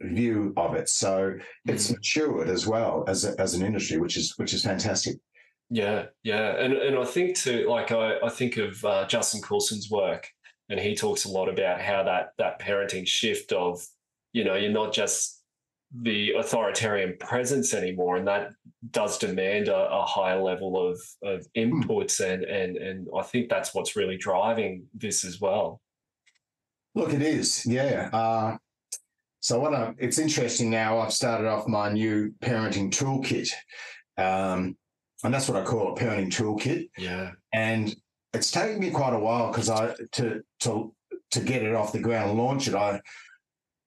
view 0.00 0.52
of 0.56 0.74
it. 0.74 0.88
So 0.88 1.34
it's 1.66 1.88
mm. 1.88 1.96
matured 1.96 2.48
as 2.48 2.66
well 2.66 3.04
as 3.08 3.24
a, 3.24 3.38
as 3.40 3.54
an 3.54 3.64
industry, 3.64 3.98
which 3.98 4.16
is 4.16 4.34
which 4.36 4.54
is 4.54 4.62
fantastic. 4.64 5.16
Yeah, 5.70 6.06
yeah, 6.22 6.56
and 6.58 6.74
and 6.74 6.98
I 6.98 7.04
think 7.04 7.36
too, 7.36 7.66
like 7.68 7.92
I, 7.92 8.18
I 8.22 8.28
think 8.28 8.58
of 8.58 8.84
uh, 8.84 9.06
Justin 9.06 9.40
Coulson's 9.40 9.90
work, 9.90 10.28
and 10.68 10.78
he 10.78 10.94
talks 10.94 11.24
a 11.24 11.30
lot 11.30 11.48
about 11.48 11.80
how 11.80 12.02
that 12.02 12.32
that 12.38 12.60
parenting 12.60 13.06
shift 13.06 13.52
of, 13.52 13.82
you 14.32 14.44
know, 14.44 14.54
you're 14.54 14.70
not 14.70 14.92
just 14.92 15.41
the 16.00 16.32
authoritarian 16.32 17.16
presence 17.18 17.74
anymore, 17.74 18.16
and 18.16 18.26
that 18.26 18.52
does 18.90 19.18
demand 19.18 19.68
a, 19.68 19.90
a 19.90 20.04
higher 20.04 20.40
level 20.40 20.88
of 20.88 21.00
of 21.22 21.46
hmm. 21.54 21.60
inputs, 21.60 22.20
and 22.20 22.44
and 22.44 22.76
and 22.76 23.08
I 23.16 23.22
think 23.22 23.48
that's 23.48 23.74
what's 23.74 23.96
really 23.96 24.16
driving 24.16 24.86
this 24.94 25.24
as 25.24 25.40
well. 25.40 25.80
Look, 26.94 27.12
it 27.12 27.22
is, 27.22 27.64
yeah. 27.64 28.10
Uh, 28.12 28.56
so 29.40 29.58
what 29.58 29.74
I, 29.74 29.94
it's 29.98 30.18
interesting 30.18 30.70
now. 30.70 30.98
I've 30.98 31.12
started 31.12 31.48
off 31.48 31.66
my 31.66 31.90
new 31.90 32.32
parenting 32.42 32.90
toolkit. 32.90 33.50
Um, 34.18 34.76
and 35.24 35.32
that's 35.32 35.48
what 35.48 35.60
I 35.60 35.64
call 35.64 35.94
a 35.94 35.98
parenting 35.98 36.30
toolkit. 36.30 36.90
Yeah. 36.98 37.32
And 37.52 37.94
it's 38.32 38.50
taken 38.50 38.78
me 38.78 38.90
quite 38.90 39.14
a 39.14 39.18
while 39.18 39.48
because 39.50 39.68
I 39.68 39.94
to 40.12 40.42
to 40.60 40.94
to 41.32 41.40
get 41.40 41.62
it 41.62 41.74
off 41.74 41.92
the 41.92 42.00
ground 42.00 42.30
and 42.30 42.38
launch 42.38 42.68
it. 42.68 42.74
I 42.74 43.00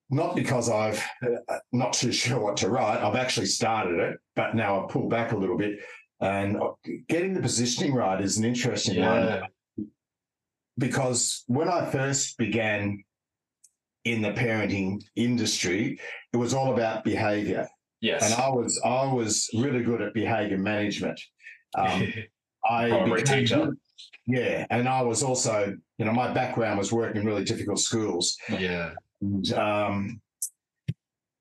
not 0.09 0.35
because 0.35 0.69
I've 0.69 1.03
uh, 1.23 1.57
not 1.71 1.93
too 1.93 2.11
sure 2.23 2.39
what 2.39 2.57
to 2.57 2.69
write. 2.69 3.03
I've 3.03 3.15
actually 3.15 3.47
started 3.47 3.99
it, 3.99 4.17
but 4.35 4.55
now 4.55 4.83
I've 4.83 4.89
pulled 4.89 5.09
back 5.09 5.31
a 5.31 5.37
little 5.37 5.57
bit. 5.57 5.79
And 6.21 6.57
getting 7.09 7.33
the 7.33 7.41
positioning 7.41 7.93
right 7.93 8.21
is 8.21 8.37
an 8.37 8.45
interesting 8.45 8.95
yeah. 8.95 9.39
one 9.39 9.87
because 10.77 11.43
when 11.47 11.67
I 11.67 11.85
first 11.85 12.37
began 12.37 13.03
in 14.05 14.21
the 14.21 14.31
parenting 14.31 15.03
industry, 15.15 15.99
it 16.31 16.37
was 16.37 16.53
all 16.53 16.73
about 16.73 17.03
behavior. 17.03 17.67
Yes. 18.01 18.23
And 18.23 18.41
I 18.41 18.49
was 18.49 18.79
I 18.85 19.11
was 19.11 19.49
really 19.53 19.83
good 19.83 20.01
at 20.01 20.13
behavior 20.13 20.57
management. 20.57 21.19
Um, 21.75 22.13
I 22.69 22.89
Primary 22.89 23.23
teacher. 23.23 23.75
Yeah, 24.27 24.65
and 24.71 24.89
I 24.89 25.01
was 25.03 25.21
also, 25.21 25.75
you 25.97 26.05
know, 26.05 26.11
my 26.11 26.33
background 26.33 26.79
was 26.79 26.91
working 26.91 27.21
in 27.21 27.27
really 27.27 27.43
difficult 27.43 27.79
schools. 27.79 28.35
Yeah. 28.49 28.91
And, 29.25 29.53
um, 29.53 30.21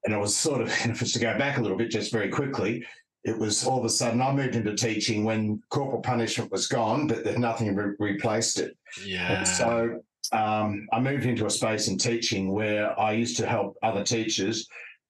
and 0.04 0.14
it 0.14 0.18
was 0.18 0.34
sort 0.34 0.60
of, 0.60 0.68
if 0.84 1.12
to 1.12 1.18
go 1.18 1.36
back 1.38 1.58
a 1.58 1.60
little 1.60 1.76
bit, 1.76 1.90
just 1.90 2.12
very 2.12 2.28
quickly, 2.28 2.84
it 3.24 3.38
was 3.38 3.66
all 3.66 3.78
of 3.78 3.84
a 3.84 3.90
sudden 3.90 4.20
I 4.20 4.32
moved 4.32 4.54
into 4.54 4.74
teaching 4.74 5.24
when 5.24 5.60
corporal 5.70 6.02
punishment 6.02 6.52
was 6.52 6.66
gone, 6.66 7.06
but 7.06 7.38
nothing 7.38 7.74
re- 7.74 7.94
replaced 7.98 8.58
it. 8.58 8.76
Yeah. 9.04 9.38
And 9.38 9.48
so 9.48 10.00
um, 10.32 10.86
I 10.92 11.00
moved 11.00 11.24
into 11.24 11.46
a 11.46 11.50
space 11.50 11.88
in 11.88 11.96
teaching 11.96 12.52
where 12.52 12.98
I 13.00 13.12
used 13.12 13.36
to 13.38 13.46
help 13.46 13.76
other 13.82 14.04
teachers 14.04 14.66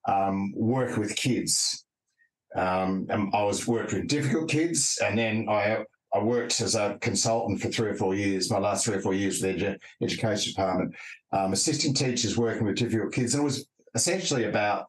um, 0.07 0.53
work 0.55 0.97
with 0.97 1.15
kids. 1.15 1.85
Um, 2.55 3.05
and 3.09 3.33
I 3.33 3.43
was 3.43 3.67
worked 3.67 3.91
with 3.91 4.07
difficult 4.07 4.49
kids, 4.49 4.97
and 5.03 5.17
then 5.17 5.47
I 5.49 5.83
I 6.15 6.19
worked 6.19 6.61
as 6.61 6.75
a 6.75 6.97
consultant 7.01 7.61
for 7.61 7.67
three 7.67 7.89
or 7.89 7.95
four 7.95 8.15
years. 8.15 8.49
My 8.49 8.57
last 8.57 8.85
three 8.85 8.95
or 8.95 9.01
four 9.01 9.13
years 9.13 9.41
with 9.41 9.59
the 9.59 9.65
edu- 9.65 9.77
education 10.01 10.53
department, 10.53 10.95
um, 11.33 11.51
assisting 11.51 11.93
teachers 11.93 12.37
working 12.37 12.65
with 12.65 12.77
difficult 12.77 13.13
kids, 13.13 13.33
and 13.33 13.41
it 13.41 13.43
was 13.43 13.67
essentially 13.95 14.45
about 14.45 14.85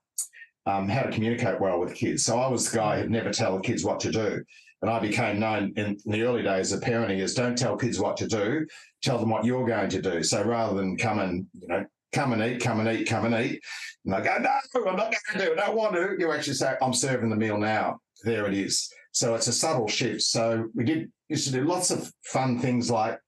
um, 0.66 0.88
how 0.88 1.02
to 1.02 1.10
communicate 1.10 1.60
well 1.60 1.80
with 1.80 1.94
kids. 1.94 2.24
So 2.24 2.38
I 2.38 2.48
was 2.48 2.70
the 2.70 2.76
guy 2.78 3.00
who'd 3.00 3.10
never 3.10 3.32
tell 3.32 3.56
the 3.56 3.62
kids 3.62 3.84
what 3.84 3.98
to 4.00 4.12
do. 4.12 4.42
And 4.82 4.90
I 4.90 5.00
became 5.00 5.40
known 5.40 5.72
in 5.76 5.96
the 6.04 6.22
early 6.22 6.42
days 6.42 6.70
of 6.70 6.80
parenting 6.80 7.20
as 7.20 7.34
don't 7.34 7.58
tell 7.58 7.76
kids 7.76 7.98
what 7.98 8.16
to 8.18 8.28
do, 8.28 8.66
tell 9.02 9.18
them 9.18 9.30
what 9.30 9.44
you're 9.44 9.66
going 9.66 9.88
to 9.90 10.02
do. 10.02 10.22
So 10.22 10.44
rather 10.44 10.76
than 10.76 10.96
come 10.96 11.18
and, 11.18 11.46
you 11.60 11.66
know, 11.66 11.84
come 12.12 12.34
and 12.34 12.42
eat, 12.42 12.62
come 12.62 12.80
and 12.80 12.88
eat, 12.88 13.08
come 13.08 13.24
and 13.24 13.34
eat. 13.34 13.62
And 14.04 14.14
I 14.14 14.20
go, 14.20 14.36
no, 14.38 14.50
I'm 14.90 14.96
not 14.96 15.12
going 15.12 15.38
to 15.38 15.46
do 15.46 15.52
it. 15.52 15.58
I 15.58 15.66
don't 15.66 15.76
want 15.76 15.94
to. 15.94 16.14
You 16.18 16.30
actually 16.32 16.54
say, 16.54 16.74
I'm 16.80 16.94
serving 16.94 17.30
the 17.30 17.36
meal 17.36 17.58
now. 17.58 17.98
There 18.22 18.46
it 18.46 18.54
is. 18.54 18.92
So 19.16 19.34
it's 19.34 19.46
a 19.46 19.52
subtle 19.52 19.88
shift. 19.88 20.20
So 20.20 20.68
we 20.74 20.84
did 20.84 21.10
used 21.30 21.46
to 21.46 21.52
do 21.52 21.64
lots 21.64 21.90
of 21.90 22.12
fun 22.22 22.58
things 22.58 22.90
like 22.90 23.18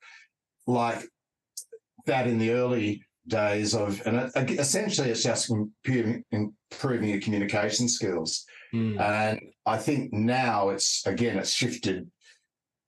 like 0.67 1.03
that 2.05 2.27
in 2.27 2.39
the 2.39 2.51
early 2.51 3.03
days 3.27 3.75
of, 3.75 4.03
and 4.05 4.31
it, 4.37 4.51
essentially 4.61 5.09
it's 5.09 5.23
just 5.23 5.51
improving, 5.51 6.25
improving 6.31 7.09
your 7.09 7.21
communication 7.23 7.89
skills. 7.89 8.45
Mm. 8.75 9.01
And 9.01 9.41
I 9.65 9.79
think 9.79 10.13
now 10.13 10.69
it's 10.69 11.07
again 11.07 11.39
it's 11.39 11.55
shifted 11.55 12.11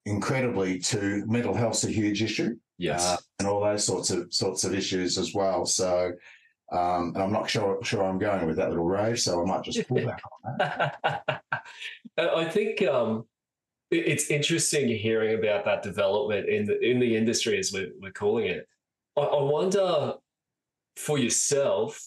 incredibly 0.05 0.79
to 0.81 1.25
mental 1.27 1.55
health's 1.55 1.85
a 1.85 1.91
huge 1.91 2.23
issue 2.23 2.55
yes, 2.77 3.03
uh, 3.03 3.17
and 3.39 3.49
all 3.49 3.63
those 3.63 3.85
sorts 3.85 4.11
of 4.11 4.31
sorts 4.31 4.65
of 4.65 4.75
issues 4.75 5.17
as 5.17 5.33
well. 5.33 5.65
So, 5.65 6.13
um, 6.73 7.13
and 7.15 7.19
I'm 7.19 7.33
not 7.33 7.51
sure 7.51 7.83
sure 7.83 8.05
I'm 8.05 8.19
going 8.19 8.47
with 8.47 8.57
that 8.57 8.69
little 8.69 8.85
rave, 8.85 9.21
so 9.21 9.43
I 9.43 9.45
might 9.45 9.65
just 9.65 9.89
pull 9.89 10.05
back 10.05 10.23
on 10.45 10.59
that. 10.59 11.43
I 12.19 12.45
think 12.45 12.83
um, 12.83 13.25
it's 13.91 14.31
interesting 14.31 14.89
hearing 14.89 15.39
about 15.39 15.65
that 15.65 15.83
development 15.83 16.49
in 16.49 16.67
the 16.67 16.79
in 16.81 17.01
the 17.01 17.17
industry, 17.17 17.59
as 17.59 17.73
we're, 17.73 17.91
we're 18.01 18.13
calling 18.13 18.47
it. 18.47 18.69
I, 19.17 19.23
I 19.23 19.43
wonder 19.43 20.15
for 20.97 21.19
yourself, 21.19 22.01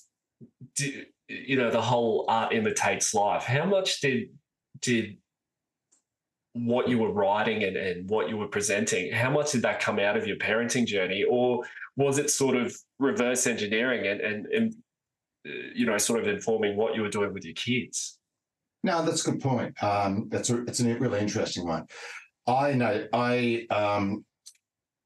do, 0.75 1.03
you 1.27 1.57
know, 1.57 1.69
the 1.69 1.81
whole 1.81 2.25
art 2.29 2.53
imitates 2.53 3.13
life. 3.13 3.43
How 3.43 3.65
much 3.65 3.99
did 3.99 4.29
did 4.79 5.17
what 6.53 6.87
you 6.87 6.99
were 6.99 7.11
writing 7.11 7.63
and, 7.63 7.75
and 7.75 8.09
what 8.09 8.29
you 8.29 8.37
were 8.37 8.47
presenting, 8.47 9.11
how 9.11 9.29
much 9.29 9.51
did 9.51 9.63
that 9.63 9.79
come 9.79 9.99
out 9.99 10.15
of 10.15 10.27
your 10.27 10.37
parenting 10.37 10.85
journey? 10.85 11.23
Or 11.27 11.63
was 11.95 12.19
it 12.19 12.29
sort 12.29 12.55
of 12.55 12.75
reverse 13.03 13.45
engineering 13.45 14.07
and, 14.07 14.21
and, 14.21 14.45
and 14.47 14.75
you 15.75 15.85
know, 15.85 15.97
sort 15.97 16.21
of 16.21 16.27
informing 16.27 16.77
what 16.77 16.95
you 16.95 17.01
were 17.01 17.09
doing 17.09 17.33
with 17.33 17.45
your 17.45 17.53
kids. 17.53 18.17
No, 18.83 19.03
that's 19.05 19.25
a 19.27 19.31
good 19.31 19.41
point. 19.41 19.81
Um, 19.83 20.27
that's 20.29 20.49
a, 20.49 20.61
it's 20.63 20.79
a 20.79 20.95
really 20.95 21.19
interesting 21.19 21.67
one. 21.67 21.85
I 22.47 22.73
know 22.73 23.07
I 23.13 23.65
um, 23.69 24.25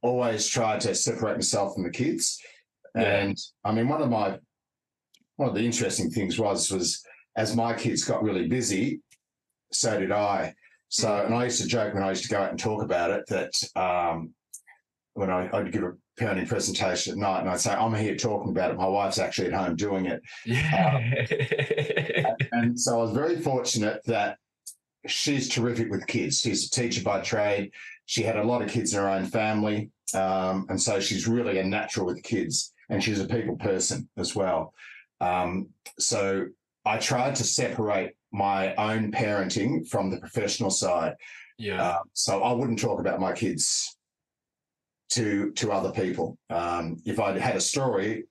always 0.02 0.48
try 0.48 0.80
to 0.80 0.96
separate 0.96 1.36
myself 1.36 1.76
from 1.76 1.84
the 1.84 1.92
kids, 1.92 2.40
Yeah. 2.96 3.04
and 3.04 3.38
I 3.64 3.72
mean 3.72 3.88
one 3.88 4.02
of 4.02 4.10
my 4.10 4.40
one 5.36 5.50
of 5.50 5.56
the 5.56 5.66
interesting 5.66 6.10
things 6.10 6.40
was 6.40 6.72
was 6.72 7.04
as 7.36 7.56
my 7.56 7.74
kids 7.76 8.04
got 8.04 8.24
really 8.24 8.48
busy, 8.48 9.02
so 9.72 10.00
did 10.00 10.12
I. 10.12 10.56
So, 10.90 11.24
and 11.26 11.36
I 11.36 11.44
used 11.44 11.62
to 11.62 11.68
joke 11.68 11.94
when 11.94 12.02
I 12.02 12.10
used 12.10 12.24
to 12.24 12.30
go 12.30 12.42
out 12.42 12.50
and 12.50 12.60
talk 12.60 12.82
about 12.82 13.12
it 13.12 13.24
that 13.28 13.54
um, 13.76 14.34
when 15.18 15.32
I, 15.32 15.50
I'd 15.52 15.72
give 15.72 15.84
a 15.84 15.94
parenting 16.20 16.48
presentation 16.48 17.14
at 17.14 17.20
night, 17.20 17.42
and 17.42 17.50
I'd 17.50 17.60
say, 17.60 17.74
"I'm 17.74 17.94
here 17.96 18.16
talking 18.16 18.52
about 18.52 18.72
it. 18.72 18.78
My 18.78 18.88
wife's 18.88 19.20
actually 19.20 19.48
at 19.48 19.54
home 19.54 19.76
doing 19.76 20.06
it." 20.06 20.22
Yeah. 20.46 21.26
And 22.52 22.80
so 22.80 23.00
I 23.00 23.04
was 23.04 23.12
very 23.12 23.40
fortunate 23.40 24.02
that 24.06 24.38
she's 25.06 25.48
terrific 25.50 25.92
with 25.92 26.08
kids. 26.08 26.40
She's 26.40 26.68
a 26.68 26.70
teacher 26.70 27.04
by 27.04 27.22
trade. 27.22 27.72
She 28.06 28.24
had 28.24 28.38
a 28.38 28.44
lot 28.44 28.62
of 28.62 28.70
kids 28.70 28.94
in 28.94 29.00
her 29.00 29.10
own 29.10 29.26
family. 29.26 29.92
Um, 30.14 30.66
and 30.70 30.82
so 30.82 31.00
she's 31.00 31.28
really 31.28 31.60
a 31.60 31.64
natural 31.64 32.06
with 32.06 32.24
kids 32.24 32.74
and 32.90 33.04
she's 33.04 33.20
a 33.20 33.28
people 33.28 33.58
person 33.58 34.10
as 34.18 34.36
well. 34.36 34.74
Um, 35.20 35.70
so 36.00 36.48
I 36.86 36.98
tried 36.98 37.36
to 37.36 37.44
separate 37.44 38.14
my 38.32 38.74
own 38.76 39.12
parenting 39.12 39.88
from 39.88 40.10
the 40.10 40.18
professional 40.20 40.70
side. 40.70 41.16
yeah. 41.58 41.82
Uh, 41.82 42.00
so 42.14 42.44
I 42.44 42.54
wouldn't 42.54 42.80
talk 42.80 43.00
about 43.00 43.20
my 43.20 43.34
kids 43.34 43.97
to 45.10 45.52
to 45.54 45.72
other 45.72 45.92
people. 45.92 46.38
Um, 46.50 46.98
if 47.06 47.20
I 47.20 47.38
had 47.38 47.56
a 47.56 47.62
story 47.62 48.26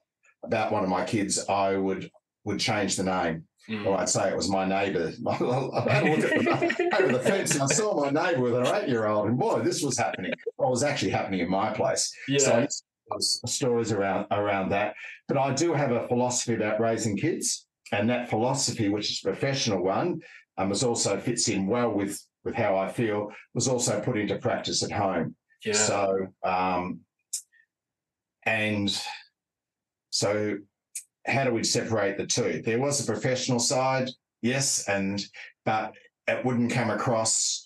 about 0.44 0.72
one 0.72 0.82
of 0.82 0.88
my 0.90 1.04
kids, 1.04 1.44
I 1.48 1.76
would 1.76 2.10
would 2.44 2.60
change 2.60 2.96
the 2.96 3.04
name. 3.04 3.44
Mm. 3.68 3.84
Or 3.84 3.98
I'd 3.98 4.08
say 4.08 4.30
it 4.30 4.36
was 4.36 4.48
my 4.48 4.64
neighbour. 4.64 5.12
I 5.26 5.32
had 5.90 6.04
a 6.04 6.14
look 6.14 6.24
at 6.24 6.78
the, 6.78 6.98
over 7.00 7.12
the 7.12 7.18
fence 7.18 7.54
and 7.54 7.64
I 7.64 7.66
saw 7.66 8.00
my 8.00 8.10
neighbour 8.10 8.42
with 8.42 8.54
an 8.54 8.66
eight-year-old, 8.66 9.26
and 9.26 9.36
boy, 9.36 9.60
this 9.60 9.82
was 9.82 9.98
happening. 9.98 10.32
Well, 10.56 10.68
it 10.68 10.70
was 10.70 10.84
actually 10.84 11.10
happening 11.10 11.40
in 11.40 11.50
my 11.50 11.72
place. 11.72 12.12
yeah. 12.28 12.38
So 12.38 12.52
I 12.52 12.60
used 12.62 12.84
to 12.84 12.84
tell 13.10 13.20
stories 13.50 13.90
around 13.90 14.26
around 14.30 14.68
that. 14.70 14.94
But 15.26 15.38
I 15.38 15.52
do 15.52 15.72
have 15.72 15.90
a 15.90 16.06
philosophy 16.06 16.54
about 16.54 16.80
raising 16.80 17.16
kids, 17.16 17.66
and 17.90 18.08
that 18.08 18.30
philosophy, 18.30 18.88
which 18.88 19.10
is 19.10 19.20
a 19.24 19.28
professional 19.28 19.82
one, 19.82 20.20
um, 20.58 20.68
was 20.68 20.84
also 20.84 21.18
fits 21.18 21.48
in 21.48 21.66
well 21.66 21.90
with 21.90 22.24
with 22.44 22.54
how 22.54 22.76
I 22.76 22.88
feel, 22.88 23.32
was 23.54 23.66
also 23.66 24.00
put 24.00 24.16
into 24.16 24.36
practice 24.38 24.84
at 24.84 24.92
home. 24.92 25.34
Yeah. 25.64 25.72
So, 25.72 26.26
um, 26.44 27.00
and 28.44 28.96
so, 30.10 30.58
how 31.26 31.44
do 31.44 31.52
we 31.52 31.64
separate 31.64 32.16
the 32.16 32.26
two? 32.26 32.62
There 32.64 32.80
was 32.80 33.00
a 33.00 33.12
professional 33.12 33.58
side, 33.58 34.10
yes, 34.42 34.88
and 34.88 35.24
but 35.64 35.94
it 36.26 36.44
wouldn't 36.44 36.72
come 36.72 36.90
across 36.90 37.64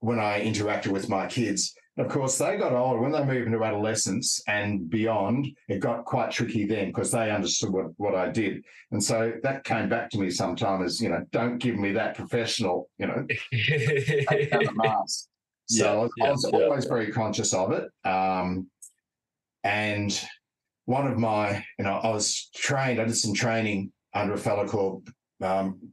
when 0.00 0.18
I 0.18 0.44
interacted 0.44 0.88
with 0.88 1.08
my 1.08 1.26
kids. 1.26 1.74
Of 1.98 2.08
course, 2.08 2.38
they 2.38 2.56
got 2.56 2.72
older 2.72 3.00
when 3.00 3.12
they 3.12 3.22
moved 3.22 3.46
into 3.46 3.62
adolescence 3.62 4.42
and 4.48 4.88
beyond. 4.88 5.46
It 5.68 5.80
got 5.80 6.06
quite 6.06 6.30
tricky 6.30 6.64
then 6.64 6.86
because 6.86 7.12
they 7.12 7.30
understood 7.30 7.70
what, 7.70 7.86
what 7.98 8.14
I 8.14 8.30
did, 8.30 8.64
and 8.92 9.02
so 9.02 9.34
that 9.42 9.64
came 9.64 9.90
back 9.90 10.08
to 10.10 10.18
me 10.18 10.30
sometime 10.30 10.82
as 10.82 11.02
you 11.02 11.10
know, 11.10 11.24
don't 11.32 11.58
give 11.58 11.76
me 11.76 11.92
that 11.92 12.16
professional, 12.16 12.88
you 12.98 13.06
know, 13.08 13.26
take 15.68 15.78
down 15.78 15.78
the 15.78 15.78
mask. 15.78 15.78
So 15.78 15.84
Yeah, 15.84 15.92
I 15.92 15.96
was, 15.96 16.10
yeah, 16.16 16.30
was 16.30 16.50
yeah. 16.52 16.64
always 16.64 16.84
very 16.86 17.12
conscious 17.12 17.54
of 17.54 17.72
it. 17.72 17.88
Um, 18.08 18.68
and 19.64 20.28
one 20.86 21.06
of 21.06 21.18
my, 21.18 21.64
you 21.78 21.84
know, 21.84 21.94
I 22.02 22.10
was 22.10 22.50
trained, 22.54 23.00
I 23.00 23.04
did 23.04 23.16
some 23.16 23.34
training 23.34 23.92
under 24.14 24.34
a 24.34 24.38
fellow 24.38 24.66
called 24.66 25.08
um, 25.40 25.92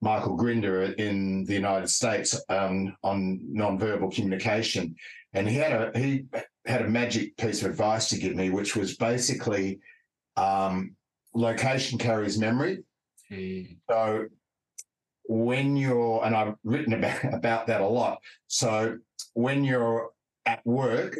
Michael 0.00 0.36
Grinder 0.36 0.82
in 0.82 1.44
the 1.44 1.54
United 1.54 1.88
States 1.88 2.40
um, 2.48 2.96
on 3.02 3.40
nonverbal 3.52 4.14
communication. 4.14 4.94
And 5.32 5.48
he 5.48 5.56
had 5.56 5.72
a 5.72 5.98
he 5.98 6.26
had 6.64 6.82
a 6.82 6.88
magic 6.88 7.36
piece 7.36 7.62
of 7.62 7.70
advice 7.70 8.08
to 8.10 8.18
give 8.18 8.36
me, 8.36 8.50
which 8.50 8.76
was 8.76 8.96
basically 8.96 9.80
um, 10.36 10.94
location 11.34 11.98
carries 11.98 12.38
memory. 12.38 12.84
Mm. 13.30 13.76
So 13.90 14.26
when 15.24 15.76
you're, 15.76 16.24
and 16.24 16.34
I've 16.34 16.54
written 16.64 16.92
about, 16.98 17.34
about 17.34 17.66
that 17.68 17.80
a 17.80 17.86
lot. 17.86 18.18
So 18.46 18.98
when 19.34 19.64
you're 19.64 20.10
at 20.46 20.64
work, 20.64 21.16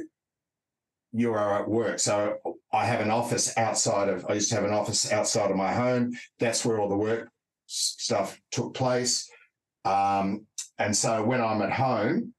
you 1.12 1.33
are 1.33 1.61
at 1.61 1.69
work. 1.69 2.01
So 2.01 2.38
I 2.73 2.87
have 2.87 3.01
an 3.01 3.11
office 3.11 3.57
outside 3.57 4.09
of, 4.09 4.27
I 4.29 4.35
used 4.35 4.51
to 4.51 4.57
have 4.57 4.64
an 4.64 4.73
office 4.73 5.12
outside 5.12 5.51
of 5.51 5.57
my 5.57 5.73
home. 5.73 6.12
That's 6.40 6.64
where 6.64 6.81
all 6.81 6.88
the 6.88 6.97
work 6.97 7.31
stuff 7.67 8.38
took 8.51 8.75
place. 8.75 9.31
Um, 9.85 10.47
and 10.79 10.97
so 10.97 11.23
when 11.23 11.40
I'm 11.40 11.62
at 11.62 11.73
home, 11.73 12.35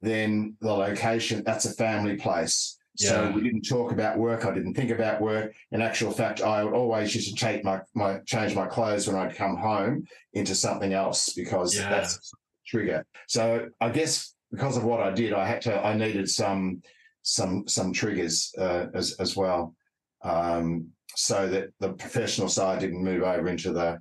then 0.00 0.56
the 0.60 0.72
location, 0.72 1.42
that's 1.44 1.66
a 1.66 1.74
family 1.74 2.16
place. 2.16 2.78
So 2.96 3.22
Yeah. 3.24 3.34
we 3.34 3.42
didn't 3.42 3.62
talk 3.62 3.90
about 3.92 4.18
work. 4.18 4.44
I 4.44 4.52
didn't 4.52 4.74
think 4.74 4.90
about 4.90 5.20
work. 5.20 5.54
In 5.70 5.80
actual 5.80 6.10
fact, 6.12 6.42
I 6.42 6.62
would 6.62 6.74
always 6.74 7.14
used 7.14 7.36
to 7.36 7.44
take 7.44 7.64
my, 7.64 7.80
my 7.94 8.18
change 8.26 8.54
my 8.54 8.66
clothes 8.66 9.06
when 9.06 9.16
I'd 9.16 9.34
come 9.36 9.56
home 9.56 10.04
into 10.34 10.54
something 10.54 10.92
else 10.92 11.32
because 11.32 11.74
Yeah. 11.74 11.88
that's 11.88 12.16
a 12.16 12.36
trigger. 12.66 13.06
So 13.28 13.68
I 13.80 13.88
guess 13.90 14.34
because 14.50 14.76
of 14.76 14.84
what 14.84 15.00
I 15.00 15.10
did, 15.10 15.32
I 15.32 15.46
had 15.46 15.62
to 15.62 15.74
I 15.84 15.96
needed 15.96 16.28
some 16.28 16.82
some 17.22 17.66
some 17.66 17.92
triggers 17.92 18.52
uh, 18.58 18.86
as 18.94 19.12
as 19.20 19.36
well, 19.36 19.74
um, 20.22 20.88
so 21.16 21.48
that 21.48 21.68
the 21.78 21.92
professional 21.94 22.48
side 22.48 22.80
didn't 22.80 23.02
move 23.02 23.22
over 23.22 23.48
into 23.48 23.72
the 23.72 23.98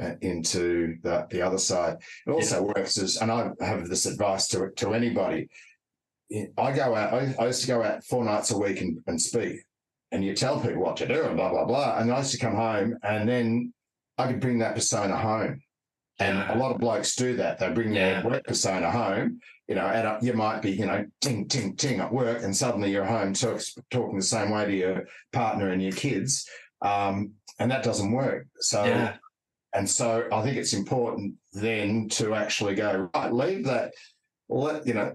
uh, 0.00 0.14
into 0.22 0.96
the 1.02 1.26
the 1.30 1.42
other 1.42 1.58
side. 1.58 1.96
It 2.26 2.30
also 2.30 2.62
works 2.62 2.96
as, 2.96 3.16
and 3.16 3.30
I 3.30 3.50
have 3.60 3.88
this 3.88 4.06
advice 4.06 4.48
to 4.48 4.70
to 4.76 4.94
anybody. 4.94 5.48
I 6.58 6.72
go 6.72 6.94
out. 6.94 7.12
I, 7.14 7.34
I 7.38 7.46
used 7.46 7.62
to 7.62 7.66
go 7.66 7.82
out 7.82 8.04
four 8.04 8.24
nights 8.24 8.50
a 8.50 8.58
week 8.58 8.80
and, 8.80 8.98
and 9.06 9.20
speak, 9.20 9.60
and 10.10 10.24
you 10.24 10.34
tell 10.34 10.60
people 10.60 10.82
what 10.82 10.96
to 10.98 11.08
do 11.08 11.24
and 11.24 11.36
blah 11.36 11.50
blah 11.50 11.64
blah. 11.64 11.98
And 11.98 12.12
I 12.12 12.18
used 12.18 12.32
to 12.32 12.38
come 12.38 12.54
home, 12.54 12.96
and 13.02 13.28
then 13.28 13.72
I 14.18 14.26
could 14.28 14.40
bring 14.40 14.58
that 14.60 14.74
persona 14.74 15.16
home. 15.16 15.60
And 16.18 16.38
a 16.50 16.56
lot 16.56 16.72
of 16.72 16.78
blokes 16.78 17.16
do 17.16 17.36
that. 17.36 17.58
They 17.58 17.72
bring 17.72 17.92
Yeah. 17.92 18.20
their 18.20 18.30
work 18.30 18.44
persona 18.44 18.90
home, 18.90 19.40
you 19.66 19.74
know, 19.74 19.86
and 19.86 20.06
uh, 20.06 20.18
you 20.22 20.34
might 20.34 20.62
be, 20.62 20.70
you 20.70 20.86
know, 20.86 21.04
ting, 21.20 21.48
ting, 21.48 21.74
ting 21.74 21.98
at 22.00 22.12
work, 22.12 22.42
and 22.42 22.56
suddenly 22.56 22.92
you're 22.92 23.04
home 23.04 23.32
talk, 23.34 23.60
talking 23.90 24.18
the 24.18 24.22
same 24.22 24.50
way 24.50 24.66
to 24.66 24.76
your 24.76 25.04
partner 25.32 25.70
and 25.70 25.82
your 25.82 25.92
kids. 25.92 26.48
Um, 26.82 27.32
and 27.58 27.70
that 27.70 27.82
doesn't 27.82 28.12
work. 28.12 28.46
So, 28.60 28.84
Yeah. 28.84 29.16
and 29.74 29.88
so 29.88 30.28
I 30.32 30.42
think 30.42 30.58
it's 30.58 30.74
important 30.74 31.34
then 31.52 32.08
to 32.10 32.34
actually 32.34 32.74
go, 32.76 33.08
right, 33.14 33.32
leave 33.32 33.64
that, 33.64 33.92
let, 34.48 34.86
you 34.86 34.94
know, 34.94 35.14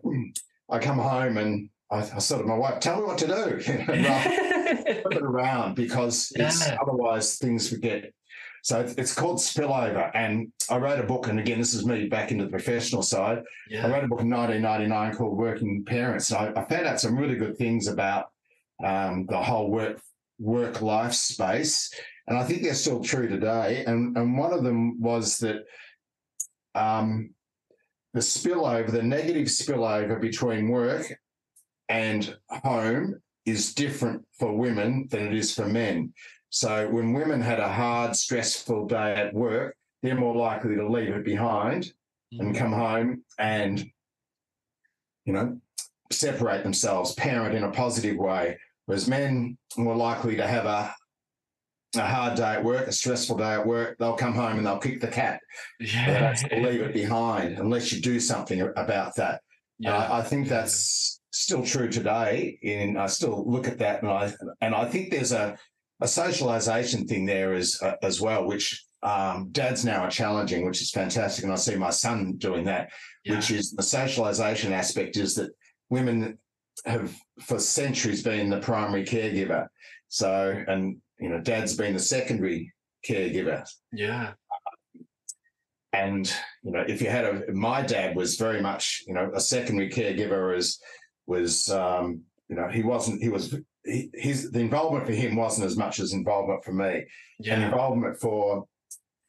I 0.69 0.79
come 0.79 0.97
home 0.99 1.37
and 1.37 1.69
I, 1.91 1.97
I 1.99 2.19
sort 2.19 2.41
of, 2.41 2.47
my 2.47 2.55
wife, 2.57 2.79
tell 2.79 2.97
me 2.97 3.03
what 3.07 3.17
to 3.19 3.27
do. 3.27 3.59
Flip 3.61 5.13
it 5.13 5.21
around 5.21 5.75
because 5.75 6.31
it's 6.35 6.67
Yeah. 6.67 6.77
otherwise 6.81 7.37
things 7.37 7.69
forget. 7.69 8.11
so 8.63 8.81
it's- 8.81 9.13
called 9.13 9.37
spillover 9.37 10.11
and 10.13 10.51
i 10.69 10.77
wrote 10.77 10.99
a 10.99 11.03
book 11.03 11.27
and 11.29 11.39
again 11.39 11.59
this 11.59 11.73
is 11.73 11.85
me 11.85 12.07
back 12.09 12.31
into 12.31 12.43
the 12.45 12.49
professional 12.49 13.01
side 13.03 13.39
i 13.83 13.87
wrote 13.87 14.03
a 14.03 14.07
book 14.07 14.19
in 14.21 14.29
1999 14.29 15.15
called 15.15 15.37
working 15.37 15.85
parents 15.85 16.31
and 16.31 16.39
i, 16.57 16.61
I 16.61 16.65
found 16.65 16.85
out 16.87 16.99
some 16.99 17.15
really 17.17 17.35
good 17.35 17.55
things 17.57 17.87
about 17.87 18.25
um, 18.83 19.25
the 19.29 19.37
whole 19.41 19.69
work 19.71 20.01
work 20.39 20.81
life 20.81 21.13
space 21.13 21.89
and 22.27 22.37
i 22.37 22.43
think 22.43 22.61
they're 22.61 22.73
still 22.85 23.01
true 23.01 23.27
today 23.29 23.85
and 23.87 24.17
and 24.17 24.37
one 24.37 24.51
of 24.51 24.63
them 24.63 24.99
was 24.99 25.37
that 25.37 25.59
um, 26.75 27.29
the 28.13 28.19
spillover 28.19 28.91
the 28.91 29.03
negative 29.03 29.47
spillover 29.47 30.19
between 30.19 30.69
work 30.69 31.19
and 31.89 32.35
home 32.49 33.21
is 33.45 33.73
different 33.73 34.25
for 34.37 34.55
women 34.55 35.07
than 35.09 35.27
it 35.27 35.33
is 35.33 35.53
for 35.53 35.67
men. 35.67 36.13
So 36.49 36.89
when 36.89 37.13
women 37.13 37.41
had 37.41 37.59
a 37.59 37.71
hard, 37.71 38.15
stressful 38.15 38.87
day 38.87 39.15
at 39.15 39.33
work, 39.33 39.75
they're 40.03 40.15
more 40.15 40.35
likely 40.35 40.75
to 40.75 40.87
leave 40.87 41.09
it 41.09 41.25
behind 41.25 41.91
and 42.31 42.53
mm. 42.53 42.57
come 42.57 42.73
home 42.73 43.23
and, 43.39 43.85
you 45.25 45.33
know, 45.33 45.59
separate 46.11 46.63
themselves, 46.63 47.13
parent 47.13 47.55
in 47.55 47.63
a 47.63 47.71
positive 47.71 48.17
way. 48.17 48.57
Whereas 48.85 49.07
men 49.07 49.57
are 49.77 49.83
more 49.83 49.95
likely 49.95 50.35
to 50.37 50.47
have 50.47 50.65
a 50.65 50.93
a 51.99 52.07
hard 52.07 52.35
day 52.35 52.53
at 52.53 52.63
work, 52.63 52.87
a 52.87 52.91
stressful 52.91 53.37
day 53.37 53.53
at 53.53 53.65
work, 53.65 53.97
they'll 53.97 54.15
come 54.15 54.33
home 54.33 54.57
and 54.57 54.65
they'll 54.65 54.77
kick 54.77 55.01
the 55.01 55.07
cat. 55.07 55.39
Yeah. 55.79 56.35
leave 56.51 56.81
it 56.81 56.93
behind 56.93 57.57
unless 57.57 57.91
you 57.91 58.01
do 58.01 58.19
something 58.19 58.61
about 58.61 59.15
that. 59.15 59.41
Yeah. 59.79 59.97
I, 59.97 60.19
I 60.19 60.21
think 60.23 60.47
that's 60.47 61.21
still 61.31 61.63
true 61.63 61.89
today. 61.89 62.57
In 62.61 62.97
I 62.97 63.07
still 63.07 63.49
look 63.49 63.67
at 63.67 63.77
that, 63.79 64.01
and 64.01 64.11
I 64.11 64.33
and 64.61 64.73
I 64.73 64.85
think 64.85 65.11
there's 65.11 65.31
a 65.31 65.57
a 66.01 66.07
socialization 66.07 67.07
thing 67.07 67.25
there 67.25 67.53
as 67.53 67.79
uh, 67.81 67.95
as 68.01 68.19
well, 68.19 68.45
which 68.47 68.83
um, 69.03 69.49
dads 69.51 69.85
now 69.85 70.01
are 70.01 70.09
challenging, 70.09 70.65
which 70.65 70.81
is 70.81 70.91
fantastic, 70.91 71.43
and 71.43 71.53
I 71.53 71.57
see 71.57 71.75
my 71.75 71.91
son 71.91 72.33
doing 72.37 72.65
that. 72.65 72.91
Which 73.25 73.51
is 73.51 73.73
the 73.73 73.83
socialization 73.83 74.71
aspect 74.71 75.17
is 75.17 75.35
that 75.35 75.51
women 75.89 76.37
have 76.85 77.13
for 77.41 77.59
centuries 77.59 78.23
been 78.23 78.49
the 78.49 78.59
primary 78.59 79.03
caregiver. 79.03 79.67
So 80.07 80.63
and 80.67 81.01
you 81.19 81.29
know, 81.29 81.39
dad's 81.39 81.75
been 81.75 81.93
the 81.93 81.99
secondary 81.99 82.73
caregiver. 83.07 83.67
Yeah. 83.91 84.33
And, 85.93 86.31
you 86.63 86.71
know, 86.71 86.83
if 86.87 87.01
you 87.01 87.09
had 87.09 87.25
a, 87.25 87.53
my 87.53 87.81
dad 87.81 88.15
was 88.15 88.35
very 88.35 88.61
much, 88.61 89.03
you 89.07 89.13
know, 89.13 89.31
a 89.33 89.39
secondary 89.39 89.89
caregiver 89.89 90.55
as 90.55 90.79
was, 91.25 91.69
um, 91.69 92.21
you 92.49 92.55
know, 92.55 92.67
he 92.67 92.83
wasn't, 92.83 93.21
he 93.21 93.29
was, 93.29 93.55
he, 93.83 94.09
his, 94.13 94.51
the 94.51 94.59
involvement 94.59 95.05
for 95.05 95.13
him 95.13 95.35
wasn't 95.35 95.65
as 95.65 95.77
much 95.77 95.99
as 95.99 96.13
involvement 96.13 96.63
for 96.63 96.73
me. 96.73 97.05
Yeah. 97.39 97.55
And 97.55 97.63
involvement 97.63 98.19
for, 98.19 98.65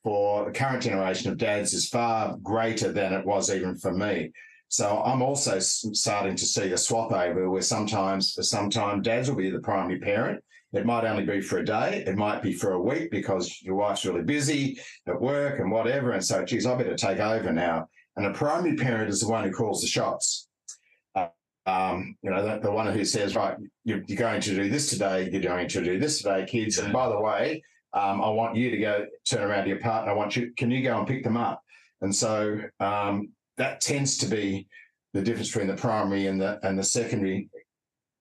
for 0.05 0.45
the 0.45 0.53
current 0.53 0.83
generation 0.83 1.31
of 1.31 1.39
dads 1.39 1.73
is 1.73 1.89
far 1.89 2.37
greater 2.43 2.93
than 2.93 3.13
it 3.13 3.25
was 3.25 3.51
even 3.51 3.77
for 3.77 3.93
me. 3.93 4.33
So 4.69 5.03
I'm 5.03 5.23
also 5.23 5.59
starting 5.61 6.37
to 6.37 6.45
see 6.45 6.73
a 6.73 6.77
swap 6.77 7.13
over 7.13 7.49
where 7.49 7.63
sometimes, 7.63 8.35
for 8.35 8.43
some 8.43 8.69
time, 8.69 9.01
dads 9.01 9.31
will 9.31 9.37
be 9.37 9.51
the 9.51 9.61
primary 9.61 9.99
parent. 9.99 10.45
It 10.73 10.85
might 10.85 11.05
only 11.05 11.25
be 11.25 11.41
for 11.41 11.59
a 11.59 11.65
day. 11.65 12.05
It 12.07 12.17
might 12.17 12.43
be 12.43 12.53
for 12.53 12.73
a 12.73 12.81
week 12.81 13.11
because 13.11 13.63
your 13.63 13.77
wife's 13.77 14.05
really 14.05 14.23
busy 14.23 14.79
at 15.07 15.21
work 15.21 15.61
and 15.61 15.71
whatever. 15.71 16.13
And 16.13 16.25
so, 16.25 16.45
geez, 16.45 16.67
I 16.67 16.75
better 16.75 16.95
take 16.95 17.19
over 17.19 17.53
now. 17.53 17.89
And 18.17 18.27
the 18.27 18.37
primary 18.37 18.77
parent 18.77 19.09
is 19.09 19.21
the 19.21 19.29
one 19.29 19.45
who 19.45 19.51
calls 19.51 19.81
the 19.81 19.87
shots. 19.87 20.49
Uh, 21.15 21.29
um, 21.67 22.17
you 22.23 22.31
know, 22.31 22.45
the, 22.45 22.61
the, 22.61 22.71
one 22.71 22.93
who 22.93 23.05
says, 23.05 23.35
right, 23.35 23.57
you're, 23.85 24.03
you're, 24.07 24.19
going 24.19 24.41
to 24.43 24.55
do 24.55 24.69
this 24.69 24.91
today. 24.91 25.31
You're 25.31 25.41
going 25.41 25.69
to 25.69 25.83
do 25.83 25.99
this 25.99 26.19
today, 26.19 26.45
kids. 26.45 26.79
And 26.79 26.93
by 26.93 27.09
the 27.09 27.21
way, 27.21 27.63
um, 27.95 28.21
I 28.21 28.29
want 28.29 28.57
you 28.57 28.71
to 28.71 28.79
go 28.79 29.07
turn 29.29 29.49
around 29.49 29.65
to 29.65 29.71
your 29.71 29.81
partner. 29.81 30.13
I 30.13 30.15
want 30.15 30.37
you, 30.37 30.53
can 30.57 30.71
you 30.71 30.83
go 30.83 30.99
and 30.99 31.07
pick 31.07 31.25
them 31.25 31.37
up? 31.37 31.63
And 32.03 32.15
so 32.15 32.61
um, 32.81 33.31
that 33.57 33.81
tends 33.81 34.19
to 34.19 34.27
be 34.27 34.67
the 35.15 35.23
difference 35.23 35.49
between 35.49 35.69
the 35.69 35.77
primary 35.77 36.27
and 36.27 36.41
the 36.41 36.61
and 36.63 36.79
the 36.79 36.85
secondary 36.85 37.49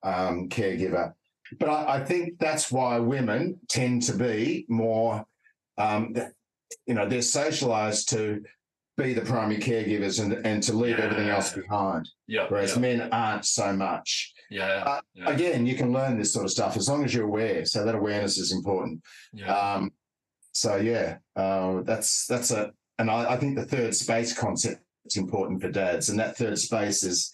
um, 0.03 0.49
caregiver. 0.49 1.13
But 1.60 1.69
I, 1.69 1.95
I, 1.95 2.03
think 2.03 2.39
that's 2.39 2.71
why 2.71 2.99
women 2.99 3.60
tend 3.69 4.03
to 4.03 4.13
be 4.13 4.65
more, 4.67 5.25
um, 5.77 6.15
you 6.86 6.93
know, 6.93 7.07
they're 7.07 7.21
socialized 7.21 8.10
to 8.10 8.43
be 8.97 9.13
the 9.13 9.21
primary 9.21 9.60
caregivers 9.60 10.21
and 10.21 10.33
and 10.45 10.62
to 10.63 10.73
leave 10.73 10.97
yeah. 10.97 11.05
everything 11.05 11.29
else 11.29 11.53
behind. 11.53 12.10
Yeah. 12.27 12.47
Whereas 12.49 12.73
yeah. 12.75 12.81
men 12.81 13.10
aren't 13.12 13.45
so 13.45 13.71
much. 13.73 14.33
Yeah, 14.49 14.83
uh, 14.86 15.01
yeah, 15.13 15.29
Again, 15.29 15.65
you 15.65 15.75
can 15.75 15.91
learn 15.91 16.17
this 16.17 16.33
sort 16.33 16.45
of 16.45 16.51
stuff 16.51 16.77
as 16.77 16.89
long 16.89 17.03
as 17.03 17.13
you're 17.13 17.25
aware. 17.25 17.65
So 17.65 17.83
that 17.83 17.95
awareness 17.95 18.38
is 18.38 18.53
important. 18.53 19.01
Yeah. 19.33 19.53
Um, 19.53 19.91
so 20.53 20.77
yeah, 20.77 21.17
uh, 21.36 21.81
that's 21.83 22.25
that's 22.27 22.51
a, 22.51 22.71
and 22.97 23.12
I, 23.12 23.33
I 23.33 23.38
think 23.38 23.55
the 23.55 23.65
third 23.65 23.93
space 23.93 24.38
concept 24.38 24.81
is 25.05 25.17
important 25.17 25.62
for 25.62 25.69
dads. 25.69 26.10
And 26.10 26.19
that 26.19 26.38
third 26.38 26.57
space 26.57 27.03
is 27.03 27.31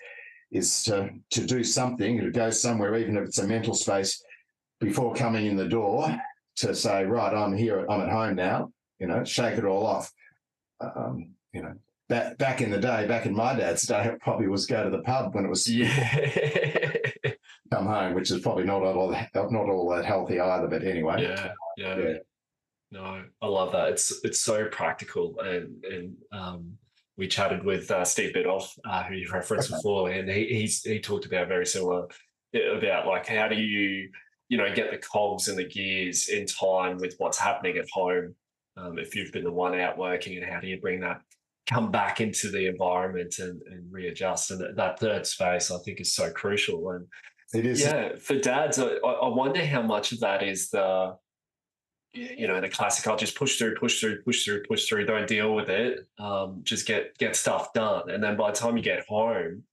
is 0.53 0.83
to 0.83 1.09
to 1.31 1.45
do 1.45 1.63
something, 1.63 2.19
to 2.19 2.31
go 2.31 2.49
somewhere, 2.51 2.95
even 2.95 3.17
if 3.17 3.25
it's 3.25 3.39
a 3.39 3.47
mental 3.47 3.73
space, 3.73 4.23
before 4.79 5.13
coming 5.15 5.47
in 5.47 5.55
the 5.55 5.67
door, 5.67 6.15
to 6.57 6.75
say, 6.75 7.03
right, 7.03 7.33
I'm 7.33 7.55
here, 7.55 7.85
I'm 7.89 8.01
at 8.01 8.09
home 8.09 8.35
now. 8.35 8.71
You 8.99 9.07
know, 9.07 9.23
shake 9.23 9.57
it 9.57 9.65
all 9.65 9.85
off. 9.85 10.11
Um, 10.79 11.31
you 11.51 11.63
know, 11.63 11.73
back 12.07 12.37
back 12.37 12.61
in 12.61 12.69
the 12.69 12.79
day, 12.79 13.07
back 13.07 13.25
in 13.25 13.35
my 13.35 13.55
dad's 13.55 13.83
day, 13.83 14.05
it 14.05 14.21
probably 14.21 14.47
was 14.47 14.65
go 14.65 14.83
to 14.83 14.89
the 14.89 15.01
pub 15.01 15.33
when 15.33 15.45
it 15.45 15.49
was 15.49 15.67
yeah. 15.67 16.95
come 17.71 17.87
home, 17.87 18.13
which 18.13 18.31
is 18.31 18.41
probably 18.41 18.63
not 18.63 18.83
all 18.83 19.11
not 19.33 19.69
all 19.69 19.89
that 19.89 20.05
healthy 20.05 20.39
either. 20.39 20.67
But 20.67 20.83
anyway, 20.83 21.23
yeah, 21.23 21.51
yeah. 21.77 21.97
yeah. 21.97 22.17
No, 22.91 23.23
I 23.41 23.47
love 23.47 23.71
that. 23.71 23.89
It's 23.89 24.23
it's 24.23 24.39
so 24.39 24.67
practical 24.67 25.39
and 25.39 25.83
and 25.83 26.15
um, 26.31 26.77
we 27.17 27.27
chatted 27.27 27.63
with 27.63 27.89
uh, 27.91 28.03
Steve 28.05 28.33
Biddulph, 28.33 28.69
uh, 28.85 29.03
who 29.03 29.15
you 29.15 29.29
referenced 29.31 29.69
before, 29.69 30.09
and 30.09 30.29
he 30.29 30.45
he's, 30.47 30.81
he 30.83 30.99
talked 30.99 31.25
about 31.25 31.47
very 31.47 31.65
similar 31.65 32.07
about 32.53 33.07
like 33.07 33.27
how 33.27 33.47
do 33.47 33.55
you 33.55 34.09
you 34.49 34.57
know 34.57 34.73
get 34.73 34.91
the 34.91 34.97
cogs 34.97 35.47
and 35.47 35.57
the 35.57 35.67
gears 35.67 36.29
in 36.29 36.45
time 36.45 36.97
with 36.97 37.15
what's 37.17 37.39
happening 37.39 37.77
at 37.77 37.89
home 37.91 38.35
um, 38.77 38.97
if 38.97 39.15
you've 39.15 39.31
been 39.31 39.43
the 39.43 39.51
one 39.51 39.79
out 39.79 39.97
working, 39.97 40.37
and 40.37 40.45
how 40.45 40.59
do 40.59 40.67
you 40.67 40.79
bring 40.79 40.99
that 41.01 41.21
come 41.69 41.91
back 41.91 42.19
into 42.19 42.49
the 42.49 42.67
environment 42.67 43.39
and, 43.39 43.61
and 43.69 43.91
readjust? 43.91 44.51
And 44.51 44.75
that 44.77 44.99
third 44.99 45.25
space, 45.27 45.71
I 45.71 45.77
think, 45.79 46.01
is 46.01 46.15
so 46.15 46.31
crucial. 46.31 46.89
And 46.91 47.07
it 47.53 47.65
is, 47.65 47.81
yeah, 47.81 48.15
for 48.17 48.37
dads, 48.37 48.79
I, 48.79 48.95
I 49.05 49.27
wonder 49.27 49.63
how 49.65 49.81
much 49.81 50.11
of 50.11 50.19
that 50.21 50.41
is 50.41 50.69
the 50.69 51.15
you 52.13 52.47
know 52.47 52.61
the 52.61 52.69
classic 52.69 53.07
i'll 53.07 53.17
just 53.17 53.35
push 53.35 53.57
through 53.57 53.75
push 53.75 53.99
through 53.99 54.21
push 54.21 54.45
through 54.45 54.61
push 54.63 54.87
through 54.87 55.05
don't 55.05 55.27
deal 55.27 55.55
with 55.55 55.69
it. 55.69 56.07
Um, 56.19 56.61
just 56.63 56.85
get 56.85 57.17
get 57.17 57.35
stuff 57.35 57.73
done. 57.73 58.09
And 58.09 58.23
then 58.23 58.37
by 58.37 58.51
the 58.51 58.57
time 58.57 58.77
you 58.77 58.83
get 58.83 59.05
home 59.07 59.63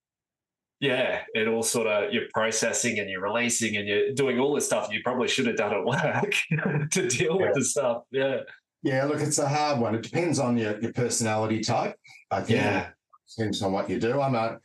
yeah 0.81 1.21
it 1.35 1.47
all 1.47 1.63
sort 1.63 1.87
of 1.87 2.13
you're 2.13 2.29
processing 2.33 2.99
and 2.99 3.09
you're 3.09 3.21
releasing 3.21 3.77
and 3.77 3.87
you're 3.87 4.13
doing 4.13 4.41
all 4.41 4.55
the 4.55 4.61
stuff 4.61 4.89
you 4.91 5.01
probably 5.05 5.29
should 5.29 5.47
have 5.47 5.57
done 5.57 5.75
at 5.75 5.85
work 5.85 6.35
to 6.91 7.07
deal 7.07 7.39
yeah. 7.39 7.47
with 7.47 7.55
the 7.55 7.65
stuff 7.65 8.03
yeah. 8.11 8.39
Yeah 8.83 9.05
look 9.05 9.21
it's 9.21 9.39
a 9.39 9.47
hard 9.47 9.79
one. 9.79 9.95
It 9.95 10.03
depends 10.03 10.39
on 10.39 10.57
your, 10.57 10.81
your 10.81 10.93
personality 10.95 11.61
type. 11.61 11.97
I 12.31 12.41
think 12.41 12.61
yeah 12.61 12.89
depends 13.37 13.63
on 13.63 13.73
what 13.73 13.91
you 13.91 14.01
do. 14.01 14.21
I'm 14.21 14.35
a 14.35 14.59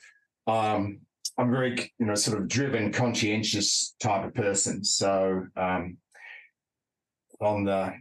um 0.47 0.99
i'm 1.37 1.51
very 1.51 1.91
you 1.99 2.05
know 2.05 2.15
sort 2.15 2.39
of 2.39 2.47
driven 2.47 2.93
conscientious 2.93 3.95
type 3.99 4.25
of 4.25 4.33
person. 4.33 4.85
So 4.85 5.45
um 5.57 5.97
on 7.41 7.63
the 7.63 7.93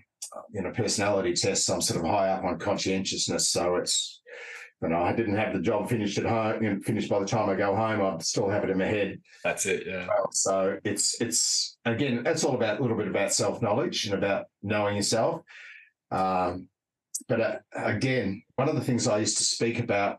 you 0.53 0.63
know 0.63 0.71
personality 0.71 1.35
tests, 1.35 1.69
I'm 1.69 1.81
sort 1.81 2.01
of 2.01 2.11
high 2.11 2.29
up 2.31 2.45
on 2.45 2.59
conscientiousness. 2.59 3.51
So 3.51 3.77
it's 3.77 4.21
you 4.83 4.89
know 4.89 5.03
I 5.03 5.13
didn't 5.13 5.37
have 5.37 5.53
the 5.53 5.61
job 5.61 5.89
finished 5.89 6.19
at 6.19 6.25
home, 6.25 6.63
you 6.63 6.75
know, 6.75 6.81
finished 6.81 7.09
by 7.09 7.19
the 7.19 7.27
time 7.27 7.49
I 7.49 7.55
go 7.55 7.75
home. 7.75 8.03
I 8.03 8.19
still 8.23 8.49
have 8.49 8.65
it 8.65 8.71
in 8.71 8.79
my 8.79 8.87
head. 8.87 9.21
That's 9.43 9.67
it. 9.67 9.85
Yeah. 9.87 10.07
So 10.33 10.79
it's 10.85 11.21
it's 11.21 11.77
again, 11.85 12.23
it's 12.27 12.45
all 12.45 12.55
about 12.55 12.79
a 12.79 12.83
little 12.83 12.97
bit 12.97 13.09
about 13.09 13.33
self 13.33 13.63
knowledge 13.63 14.07
and 14.07 14.15
about 14.15 14.47
knowing 14.63 14.97
yourself. 14.97 15.43
Um, 16.11 16.69
but 17.29 17.41
uh, 17.41 17.57
again, 17.75 18.43
one 18.57 18.69
of 18.69 18.75
the 18.75 18.83
things 18.85 19.07
I 19.07 19.19
used 19.19 19.39
to 19.39 19.45
speak 19.45 19.79
about, 19.79 20.19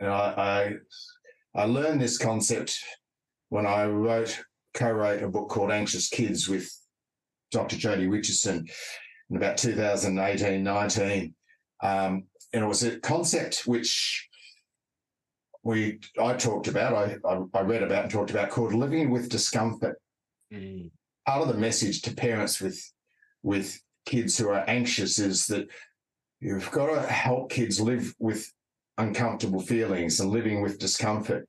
and 0.00 0.10
I, 0.10 0.74
I 1.54 1.62
I 1.62 1.64
learned 1.64 2.00
this 2.00 2.18
concept 2.18 2.78
when 3.50 3.66
I 3.66 3.86
wrote 3.86 4.42
co-wrote 4.74 5.22
a 5.22 5.28
book 5.28 5.50
called 5.50 5.70
Anxious 5.70 6.08
Kids 6.08 6.48
with 6.48 6.70
Dr. 7.52 7.76
Jodie 7.76 8.10
Richardson 8.10 8.66
in 9.30 9.36
about 9.36 9.56
2018 9.56 10.62
19. 10.62 11.34
Um, 11.82 12.24
and 12.52 12.64
it 12.64 12.66
was 12.66 12.82
a 12.82 12.98
concept 13.00 13.62
which 13.66 14.28
we 15.62 16.00
I 16.20 16.34
talked 16.34 16.68
about, 16.68 16.94
I, 16.94 17.16
I, 17.28 17.40
I 17.54 17.60
read 17.62 17.82
about 17.82 18.04
and 18.04 18.12
talked 18.12 18.30
about 18.30 18.50
called 18.50 18.74
living 18.74 19.10
with 19.10 19.28
discomfort. 19.28 20.00
Mm. 20.52 20.90
Part 21.26 21.42
of 21.42 21.48
the 21.48 21.60
message 21.60 22.02
to 22.02 22.14
parents 22.14 22.60
with 22.60 22.82
with 23.42 23.80
kids 24.06 24.36
who 24.36 24.48
are 24.48 24.64
anxious 24.68 25.18
is 25.18 25.46
that 25.46 25.68
you've 26.40 26.70
got 26.72 26.86
to 26.86 27.00
help 27.02 27.50
kids 27.50 27.80
live 27.80 28.12
with 28.18 28.52
uncomfortable 28.98 29.60
feelings 29.60 30.20
and 30.20 30.30
living 30.30 30.60
with 30.60 30.78
discomfort. 30.78 31.48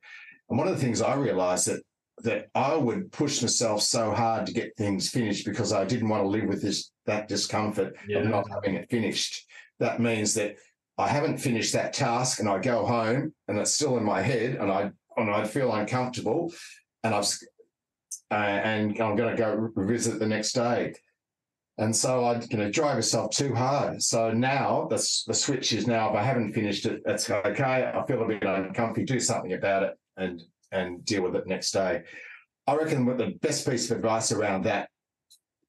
And 0.49 0.57
one 0.57 0.67
of 0.67 0.75
the 0.75 0.81
things 0.81 1.01
I 1.01 1.15
realized 1.15 1.67
that 1.67 1.83
that 2.23 2.47
I 2.55 2.75
would 2.75 3.11
push 3.11 3.41
myself 3.41 3.81
so 3.81 4.11
hard 4.11 4.45
to 4.47 4.53
get 4.53 4.75
things 4.77 5.09
finished 5.09 5.45
because 5.45 5.73
I 5.73 5.85
didn't 5.85 6.09
want 6.09 6.23
to 6.23 6.27
live 6.27 6.45
with 6.45 6.61
this 6.61 6.91
that 7.05 7.27
discomfort 7.27 7.95
yeah. 8.07 8.19
of 8.19 8.27
not 8.27 8.49
having 8.49 8.75
it 8.75 8.89
finished. 8.89 9.45
That 9.79 9.99
means 9.99 10.33
that 10.35 10.55
I 10.97 11.07
haven't 11.07 11.37
finished 11.37 11.73
that 11.73 11.93
task 11.93 12.39
and 12.39 12.47
I 12.47 12.59
go 12.59 12.85
home 12.85 13.33
and 13.47 13.57
it's 13.57 13.71
still 13.71 13.97
in 13.97 14.03
my 14.03 14.21
head 14.21 14.55
and 14.55 14.71
I 14.71 14.91
and 15.17 15.29
I 15.29 15.45
feel 15.45 15.73
uncomfortable 15.73 16.53
and 17.03 17.13
I've 17.13 17.27
uh, 18.31 18.35
and 18.35 18.99
I'm 18.99 19.15
going 19.15 19.35
to 19.35 19.41
go 19.41 19.69
revisit 19.75 20.19
the 20.19 20.27
next 20.27 20.53
day. 20.53 20.93
And 21.77 21.95
so 21.95 22.23
I, 22.23 22.39
you 22.49 22.57
know, 22.57 22.71
drive 22.71 22.95
myself 22.95 23.31
too 23.31 23.53
hard. 23.53 24.01
So 24.01 24.31
now 24.31 24.87
the, 24.89 24.97
the 25.27 25.33
switch 25.33 25.73
is 25.73 25.87
now 25.87 26.09
if 26.09 26.15
I 26.15 26.23
haven't 26.23 26.53
finished 26.53 26.85
it, 26.85 27.01
it's 27.05 27.29
okay. 27.29 27.91
I 27.93 28.05
feel 28.05 28.23
a 28.23 28.27
bit 28.27 28.43
uncomfortable, 28.43 29.05
Do 29.05 29.19
something 29.19 29.53
about 29.53 29.83
it, 29.83 29.97
and 30.17 30.41
and 30.73 31.05
deal 31.05 31.23
with 31.23 31.35
it 31.35 31.47
next 31.47 31.71
day. 31.71 32.03
I 32.67 32.75
reckon 32.75 33.05
what 33.05 33.17
the 33.17 33.37
best 33.41 33.69
piece 33.69 33.89
of 33.89 33.97
advice 33.97 34.31
around 34.31 34.63
that 34.63 34.89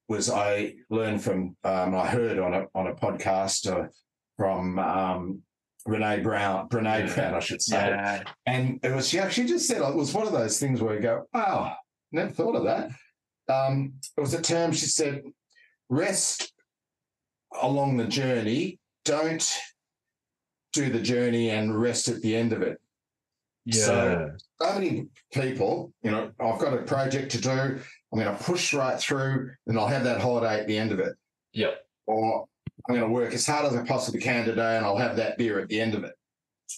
was 0.07 0.29
I 0.29 0.75
learned 0.89 1.21
from 1.21 1.55
um, 1.63 1.95
I 1.95 2.07
heard 2.07 2.39
on 2.39 2.53
a 2.53 2.65
on 2.75 2.87
a 2.87 2.95
podcast 2.95 3.71
uh, 3.71 3.87
from 4.37 4.79
um, 4.79 5.41
Renee 5.85 6.19
Brown, 6.19 6.69
Brene 6.69 7.13
Brown, 7.13 7.33
I 7.33 7.39
should 7.39 7.61
say, 7.61 7.77
yeah. 7.77 8.23
and 8.45 8.79
it 8.83 8.93
was 8.93 9.07
she 9.07 9.19
actually 9.19 9.47
just 9.47 9.67
said 9.67 9.81
it 9.81 9.95
was 9.95 10.13
one 10.13 10.27
of 10.27 10.33
those 10.33 10.59
things 10.59 10.81
where 10.81 10.95
you 10.95 11.01
go, 11.01 11.25
"Wow, 11.33 11.75
never 12.11 12.31
thought 12.31 12.55
of 12.55 12.63
that." 12.65 12.91
Um, 13.47 13.93
it 14.17 14.21
was 14.21 14.33
a 14.33 14.41
term 14.41 14.71
she 14.71 14.85
said, 14.85 15.23
"Rest 15.89 16.53
along 17.61 17.97
the 17.97 18.07
journey. 18.07 18.79
Don't 19.05 19.47
do 20.73 20.89
the 20.89 21.01
journey 21.01 21.49
and 21.49 21.79
rest 21.79 22.07
at 22.07 22.21
the 22.21 22.35
end 22.35 22.53
of 22.53 22.61
it." 22.61 22.79
Yeah. 23.65 23.83
So, 23.85 24.31
so 24.61 24.73
many 24.73 25.07
people, 25.33 25.91
you 26.03 26.11
know, 26.11 26.31
I've 26.39 26.59
got 26.59 26.73
a 26.73 26.83
project 26.83 27.31
to 27.31 27.41
do. 27.41 27.49
I'm 27.49 28.19
going 28.19 28.25
to 28.25 28.43
push 28.43 28.73
right 28.73 28.99
through, 28.99 29.51
and 29.67 29.77
I'll 29.77 29.87
have 29.87 30.03
that 30.03 30.21
holiday 30.21 30.59
at 30.59 30.67
the 30.67 30.77
end 30.77 30.91
of 30.91 30.99
it. 30.99 31.13
Yep. 31.53 31.85
Or 32.07 32.45
I'm 32.87 32.95
going 32.95 33.07
to 33.07 33.13
work 33.13 33.33
as 33.33 33.45
hard 33.45 33.65
as 33.65 33.75
I 33.75 33.83
possibly 33.83 34.21
can 34.21 34.45
today, 34.45 34.77
and 34.77 34.85
I'll 34.85 34.97
have 34.97 35.15
that 35.17 35.37
beer 35.37 35.59
at 35.59 35.67
the 35.67 35.81
end 35.81 35.95
of 35.95 36.03
it. 36.03 36.13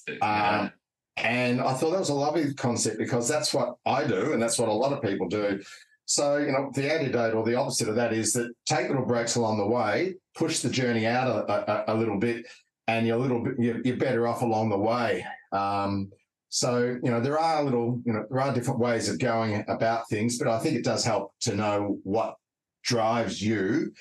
Yeah. 0.08 0.60
Um, 0.60 0.72
and 1.18 1.62
I 1.62 1.74
thought 1.74 1.92
that 1.92 2.00
was 2.00 2.10
a 2.10 2.14
lovely 2.14 2.54
concept 2.54 2.98
because 3.00 3.28
that's 3.28 3.54
what 3.54 3.76
I 3.86 4.06
do, 4.06 4.34
and 4.34 4.42
that's 4.42 4.58
what 4.58 4.70
a 4.70 4.74
lot 4.74 4.94
of 4.94 5.02
people 5.02 5.28
do. 5.28 5.62
So, 6.06 6.38
you 6.38 6.54
know, 6.54 6.72
the 6.74 6.92
antidote 6.92 7.34
or 7.34 7.44
the 7.44 7.56
opposite 7.56 7.90
of 7.90 7.96
that 7.96 8.14
is 8.14 8.32
that 8.34 8.50
take 8.66 8.88
little 8.88 9.06
breaks 9.06 9.36
along 9.36 9.58
the 9.58 9.68
way, 9.68 10.16
push 10.36 10.60
the 10.60 10.70
journey 10.70 11.06
out 11.06 11.28
a, 11.28 11.92
a, 11.92 11.94
a 11.94 11.96
little 11.96 12.18
bit, 12.18 12.46
and 12.88 13.06
you're 13.06 13.18
a 13.18 13.20
little 13.20 13.44
bit, 13.44 13.56
you're, 13.60 13.82
you're 13.82 13.98
better 13.98 14.26
off 14.26 14.42
along 14.42 14.70
the 14.70 14.78
way. 14.78 15.26
Um, 15.52 16.12
so, 16.50 16.98
you 17.04 17.12
know, 17.12 17.20
there 17.20 17.40
are 17.40 17.64
little, 17.64 18.02
you 18.06 18.14
know, 18.14 18.26
there 18.30 18.40
are 18.40 18.54
different 18.54 18.80
ways 18.80 19.10
of 19.10 19.20
going 19.20 19.66
about 19.68 20.08
things, 20.10 20.38
but 20.38 20.48
I 20.48 20.60
think 20.60 20.76
it 20.76 20.84
does 20.84 21.04
help 21.04 21.34
to 21.42 21.56
know 21.56 22.00
what 22.04 22.36
drives 22.84 23.42
you 23.42 23.92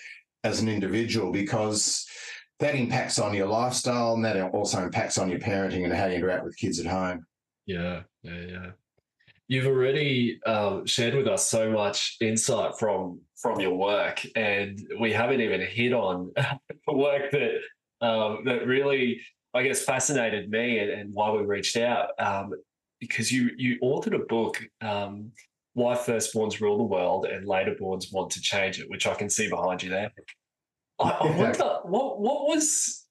as 0.45 0.61
an 0.61 0.69
individual 0.69 1.33
because 1.33 2.07
that 2.61 2.75
impacts 2.75 3.19
on 3.19 3.35
your 3.35 3.49
lifestyle 3.49 4.15
and 4.15 4.25
that 4.25 4.41
also 4.53 4.83
impacts 4.83 5.19
on 5.19 5.29
your 5.29 5.41
parenting 5.41 5.85
and 5.85 5.93
how 5.93 6.07
you 6.07 6.17
interact 6.17 6.45
with 6.45 6.57
kids 6.57 6.79
at 6.79 6.87
home. 6.87 7.27
Yeah, 7.67 8.03
yeah, 8.23 8.41
yeah. 8.49 8.67
You've 9.49 9.67
already 9.67 10.41
um, 10.47 10.87
shared 10.87 11.15
with 11.15 11.29
us 11.29 11.49
so 11.49 11.71
much 11.71 12.17
insight 12.21 12.79
from 12.79 13.21
from 13.37 13.61
your 13.61 13.75
work, 13.75 14.25
and 14.35 14.81
we 14.99 15.13
haven't 15.13 15.41
even 15.41 15.61
hit 15.61 15.93
on 15.93 16.33
the 16.35 16.93
work 16.93 17.31
that 17.31 17.61
um, 18.01 18.43
that 18.45 18.67
really, 18.67 19.21
I 19.57 19.63
guess, 19.63 19.83
fascinated 19.83 20.51
me 20.51 20.79
and, 20.79 20.91
and 20.91 21.15
why 21.15 21.31
we 21.31 21.43
reached 21.43 21.77
out. 21.77 22.11
Um, 22.19 22.53
because 23.01 23.33
you 23.33 23.51
you 23.57 23.79
authored 23.81 24.15
a 24.15 24.25
book, 24.27 24.63
um, 24.81 25.33
"Why 25.75 25.95
Firstborns 25.95 26.61
Rule 26.61 26.79
the 26.79 26.85
World 26.85 27.27
and 27.27 27.47
Laterborns 27.47 28.13
Want 28.13 28.31
to 28.33 28.41
Change 28.41 28.81
It," 28.81 28.91
which 28.91 29.07
I 29.07 29.15
can 29.15 29.31
see 29.31 29.49
behind 29.49 29.83
you 29.83 29.91
there. 29.91 30.13
I, 30.99 31.11
I 31.11 31.37
wonder 31.37 31.79
what 31.85 32.21
what 32.21 32.49
was, 32.49 33.07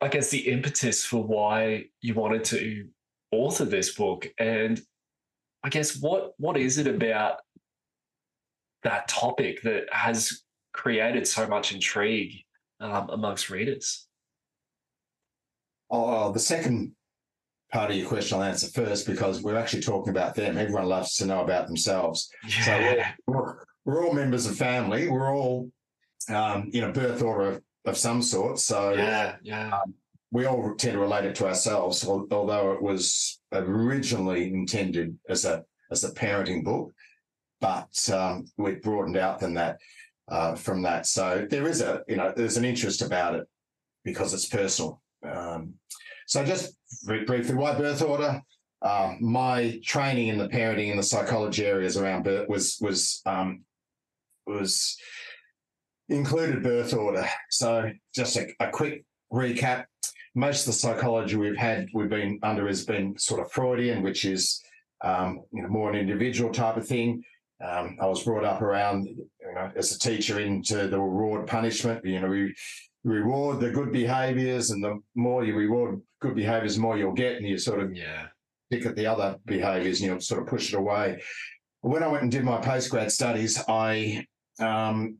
I 0.00 0.08
guess, 0.08 0.30
the 0.30 0.50
impetus 0.50 1.04
for 1.04 1.22
why 1.22 1.84
you 2.00 2.14
wanted 2.14 2.44
to 2.44 2.88
author 3.30 3.64
this 3.64 3.94
book, 3.94 4.26
and 4.38 4.80
I 5.62 5.68
guess 5.68 6.00
what 6.00 6.32
what 6.38 6.56
is 6.56 6.78
it 6.78 6.86
about 6.86 7.36
that 8.82 9.08
topic 9.08 9.62
that 9.62 9.84
has 9.92 10.42
created 10.72 11.26
so 11.26 11.46
much 11.46 11.72
intrigue 11.72 12.32
um, 12.80 13.10
amongst 13.10 13.50
readers? 13.50 14.06
Oh, 15.92 16.32
the 16.32 16.40
second 16.40 16.92
part 17.70 17.90
of 17.90 17.96
your 17.96 18.08
question 18.08 18.38
I'll 18.38 18.44
answer 18.44 18.66
first 18.68 19.06
because 19.06 19.42
we're 19.42 19.58
actually 19.58 19.82
talking 19.82 20.10
about 20.10 20.34
them. 20.34 20.56
Everyone 20.56 20.86
loves 20.86 21.16
to 21.16 21.26
know 21.26 21.42
about 21.42 21.66
themselves. 21.66 22.30
Yeah. 22.48 22.64
So 22.64 23.02
we're, 23.26 23.64
we're, 23.84 24.06
all 24.06 24.14
members 24.14 24.46
of 24.46 24.56
family. 24.56 25.08
We're 25.08 25.34
all 25.34 25.70
um, 26.28 26.70
in 26.72 26.84
a 26.84 26.92
birth 26.92 27.22
order 27.22 27.50
of, 27.50 27.62
of 27.84 27.96
some 27.98 28.22
sort. 28.22 28.58
So 28.58 28.94
yeah, 28.94 29.36
yeah. 29.42 29.68
Um, 29.68 29.94
we 30.30 30.46
all 30.46 30.74
tend 30.76 30.94
to 30.94 30.98
relate 30.98 31.26
it 31.26 31.34
to 31.36 31.46
ourselves, 31.46 32.06
although 32.06 32.72
it 32.72 32.80
was 32.80 33.38
originally 33.52 34.52
intended 34.52 35.18
as 35.28 35.44
a 35.44 35.62
as 35.90 36.04
a 36.04 36.10
parenting 36.10 36.64
book, 36.64 36.90
but 37.60 38.10
um, 38.10 38.46
we 38.56 38.76
broadened 38.76 39.18
out 39.18 39.40
than 39.40 39.52
that 39.54 39.78
uh, 40.28 40.54
from 40.54 40.80
that. 40.82 41.06
So 41.06 41.46
there 41.50 41.68
is 41.68 41.82
a 41.82 42.02
you 42.08 42.16
know 42.16 42.32
there's 42.34 42.56
an 42.56 42.64
interest 42.64 43.02
about 43.02 43.34
it 43.34 43.46
because 44.04 44.32
it's 44.32 44.48
personal. 44.48 45.01
Um, 45.24 45.74
so 46.26 46.44
just 46.44 46.76
very 47.04 47.24
briefly, 47.24 47.54
why 47.54 47.74
birth 47.74 48.02
order? 48.02 48.40
Um, 48.82 49.18
my 49.20 49.80
training 49.84 50.28
in 50.28 50.38
the 50.38 50.48
parenting 50.48 50.90
and 50.90 50.98
the 50.98 51.04
psychology 51.04 51.64
areas 51.64 51.96
around 51.96 52.24
birth 52.24 52.48
was 52.48 52.78
was 52.80 53.22
um, 53.26 53.62
was 54.46 54.96
included 56.08 56.62
birth 56.62 56.92
order. 56.94 57.26
So 57.50 57.90
just 58.14 58.36
a, 58.36 58.48
a 58.60 58.70
quick 58.70 59.04
recap 59.32 59.84
most 60.34 60.60
of 60.60 60.66
the 60.66 60.72
psychology 60.72 61.36
we've 61.36 61.56
had 61.56 61.88
we've 61.92 62.08
been 62.08 62.38
under 62.42 62.66
has 62.66 62.84
been 62.84 63.16
sort 63.18 63.40
of 63.40 63.52
Freudian, 63.52 64.02
which 64.02 64.24
is 64.24 64.62
um, 65.02 65.42
you 65.52 65.62
know, 65.62 65.68
more 65.68 65.90
an 65.90 65.98
individual 65.98 66.52
type 66.52 66.76
of 66.76 66.86
thing. 66.86 67.22
Um, 67.62 67.96
I 68.00 68.06
was 68.06 68.22
brought 68.22 68.44
up 68.44 68.62
around, 68.62 69.06
you 69.06 69.54
know, 69.54 69.70
as 69.76 69.94
a 69.94 69.98
teacher 69.98 70.40
into 70.40 70.88
the 70.88 70.98
reward 70.98 71.46
punishment. 71.46 72.04
You 72.04 72.20
know, 72.20 72.28
we 72.28 72.54
reward 73.04 73.60
the 73.60 73.70
good 73.70 73.92
behaviors, 73.92 74.70
and 74.70 74.82
the 74.82 75.00
more 75.14 75.44
you 75.44 75.54
reward 75.54 76.00
good 76.20 76.34
behaviors, 76.34 76.76
the 76.76 76.82
more 76.82 76.96
you'll 76.96 77.12
get, 77.12 77.36
and 77.36 77.46
you 77.46 77.58
sort 77.58 77.80
of 77.80 77.94
yeah 77.94 78.26
pick 78.70 78.86
at 78.86 78.96
the 78.96 79.06
other 79.06 79.38
behaviors, 79.44 80.00
and 80.00 80.10
you'll 80.10 80.20
sort 80.20 80.42
of 80.42 80.48
push 80.48 80.72
it 80.72 80.76
away. 80.76 81.22
When 81.80 82.02
I 82.02 82.08
went 82.08 82.22
and 82.22 82.32
did 82.32 82.44
my 82.44 82.60
postgrad 82.60 83.10
studies, 83.10 83.62
I 83.68 84.26
um, 84.58 85.18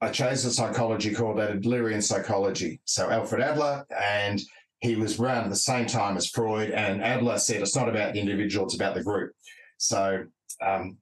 I 0.00 0.10
chose 0.10 0.44
a 0.44 0.52
psychology 0.52 1.12
called 1.12 1.36
Adlerian 1.36 2.02
psychology. 2.02 2.80
So 2.84 3.10
Alfred 3.10 3.42
Adler, 3.42 3.84
and 3.90 4.40
he 4.80 4.96
was 4.96 5.18
around 5.18 5.44
at 5.44 5.50
the 5.50 5.56
same 5.56 5.86
time 5.86 6.16
as 6.16 6.28
Freud. 6.28 6.70
And 6.70 7.02
Adler 7.02 7.38
said 7.38 7.62
it's 7.62 7.74
not 7.74 7.88
about 7.88 8.12
the 8.12 8.20
individual, 8.20 8.66
it's 8.66 8.76
about 8.76 8.94
the 8.94 9.02
group. 9.02 9.32
So 9.76 10.24
um, 10.64 10.98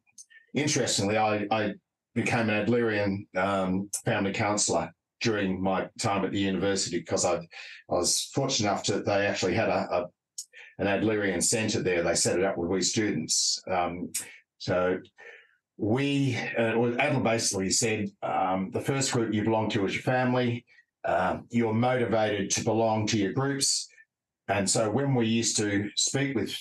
interestingly, 0.54 1.18
I, 1.18 1.46
I, 1.50 1.74
became 2.14 2.48
an 2.48 2.64
Adlerian 2.64 3.26
um, 3.36 3.90
family 4.06 4.32
counsellor 4.32 4.90
during 5.20 5.62
my 5.62 5.88
time 5.98 6.24
at 6.24 6.32
the 6.32 6.38
university 6.38 6.98
because 6.98 7.24
I, 7.24 7.36
I 7.36 7.46
was 7.88 8.30
fortunate 8.34 8.68
enough 8.68 8.82
to 8.84 9.00
they 9.00 9.26
actually 9.26 9.54
had 9.54 9.68
a, 9.68 9.88
a 9.90 10.06
an 10.78 10.86
Adlerian 10.86 11.42
centre 11.42 11.82
there. 11.82 12.02
They 12.02 12.14
set 12.14 12.38
it 12.38 12.44
up 12.44 12.58
with 12.58 12.68
we 12.68 12.82
students. 12.82 13.62
Um, 13.70 14.12
so 14.58 14.98
we, 15.78 16.36
uh, 16.58 16.96
Adler 16.98 17.20
basically 17.20 17.70
said 17.70 18.10
um, 18.22 18.70
the 18.72 18.80
first 18.80 19.12
group 19.12 19.32
you 19.32 19.42
belong 19.42 19.70
to 19.70 19.86
is 19.86 19.94
your 19.94 20.02
family. 20.02 20.64
Uh, 21.04 21.38
you're 21.50 21.72
motivated 21.72 22.50
to 22.50 22.64
belong 22.64 23.06
to 23.06 23.18
your 23.18 23.32
groups. 23.32 23.88
And 24.48 24.68
so 24.68 24.90
when 24.90 25.14
we 25.14 25.26
used 25.26 25.56
to 25.58 25.88
speak 25.96 26.34
with 26.34 26.56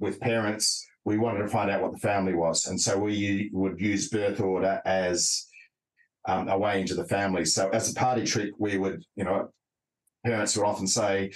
with 0.00 0.20
parents, 0.20 0.86
we 1.04 1.18
wanted 1.18 1.42
to 1.42 1.48
find 1.48 1.70
out 1.70 1.82
what 1.82 1.92
the 1.92 1.98
family 1.98 2.34
was. 2.34 2.66
And 2.66 2.80
so 2.80 2.96
we 2.98 3.50
would 3.52 3.80
use 3.80 4.08
birth 4.08 4.40
order 4.40 4.80
as 4.84 5.47
um, 6.28 6.48
a 6.48 6.56
way 6.56 6.80
into 6.80 6.94
the 6.94 7.06
family. 7.06 7.44
So 7.44 7.68
as 7.70 7.90
a 7.90 7.94
party 7.94 8.24
trick, 8.24 8.52
we 8.58 8.78
would, 8.78 9.02
you 9.16 9.24
know, 9.24 9.48
parents 10.24 10.56
would 10.56 10.66
often 10.66 10.86
say, 10.86 11.32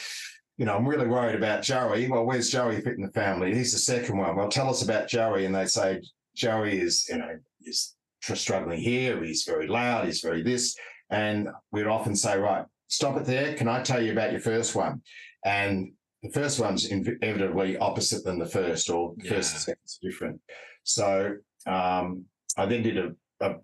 you 0.58 0.66
know, 0.66 0.76
I'm 0.76 0.86
really 0.86 1.08
worried 1.08 1.34
about 1.34 1.62
Joey. 1.62 2.08
Well, 2.08 2.24
where's 2.24 2.50
Joey 2.50 2.80
fit 2.80 2.96
in 2.98 3.02
the 3.02 3.12
family? 3.12 3.54
He's 3.54 3.72
the 3.72 3.78
second 3.78 4.18
one. 4.18 4.36
Well, 4.36 4.48
tell 4.48 4.68
us 4.68 4.82
about 4.82 5.08
Joey. 5.08 5.46
And 5.46 5.54
they 5.54 5.66
say, 5.66 6.02
Joey 6.36 6.78
is, 6.78 7.06
you 7.08 7.18
know, 7.18 7.38
is 7.64 7.94
struggling 8.20 8.80
here. 8.80 9.24
He's 9.24 9.44
very 9.44 9.66
loud. 9.66 10.04
He's 10.04 10.20
very 10.20 10.42
this. 10.42 10.76
And 11.10 11.48
we'd 11.72 11.86
often 11.86 12.14
say, 12.14 12.38
right, 12.38 12.66
stop 12.88 13.16
it 13.16 13.24
there. 13.24 13.54
Can 13.54 13.66
I 13.66 13.82
tell 13.82 14.02
you 14.02 14.12
about 14.12 14.30
your 14.30 14.40
first 14.40 14.74
one? 14.74 15.02
And 15.44 15.92
the 16.22 16.30
first 16.30 16.60
one's 16.60 16.86
inevitably 16.86 17.78
opposite 17.78 18.24
than 18.24 18.38
the 18.38 18.46
first, 18.46 18.90
or 18.90 19.14
the 19.16 19.24
yeah. 19.24 19.32
first 19.32 19.52
and 19.54 19.60
second's 19.62 19.98
different. 20.02 20.40
So 20.84 21.36
um, 21.66 22.26
I 22.56 22.66
then 22.66 22.82
did 22.82 22.98
a, 22.98 23.10
a, 23.40 23.54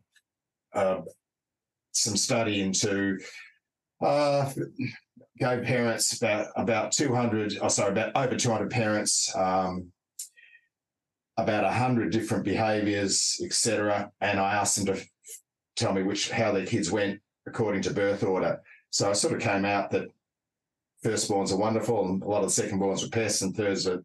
a 0.72 1.02
some 1.98 2.16
study 2.16 2.60
into 2.60 3.18
uh, 4.00 4.50
gave 5.38 5.62
parents 5.64 6.16
about 6.16 6.46
about 6.56 6.92
200 6.92 7.58
oh 7.60 7.68
sorry 7.68 7.92
about 7.92 8.16
over 8.16 8.36
200 8.36 8.70
parents 8.70 9.34
um, 9.36 9.92
about 11.38 11.64
a 11.64 11.70
hundred 11.70 12.10
different 12.10 12.44
behaviours, 12.44 13.40
etc. 13.42 14.10
And 14.20 14.40
I 14.40 14.54
asked 14.54 14.76
them 14.76 14.86
to 14.86 15.02
tell 15.76 15.92
me 15.92 16.02
which 16.02 16.30
how 16.30 16.52
their 16.52 16.66
kids 16.66 16.90
went 16.90 17.20
according 17.46 17.82
to 17.82 17.94
birth 17.94 18.24
order. 18.24 18.60
So 18.90 19.08
I 19.08 19.12
sort 19.12 19.34
of 19.34 19.40
came 19.40 19.64
out 19.64 19.90
that 19.92 20.08
firstborns 21.04 21.52
are 21.52 21.56
wonderful, 21.56 22.08
and 22.08 22.22
a 22.22 22.26
lot 22.26 22.42
of 22.42 22.54
the 22.54 22.62
secondborns 22.62 23.02
were 23.02 23.10
pests, 23.10 23.42
and 23.42 23.56
thirds 23.56 23.86
are 23.86 24.02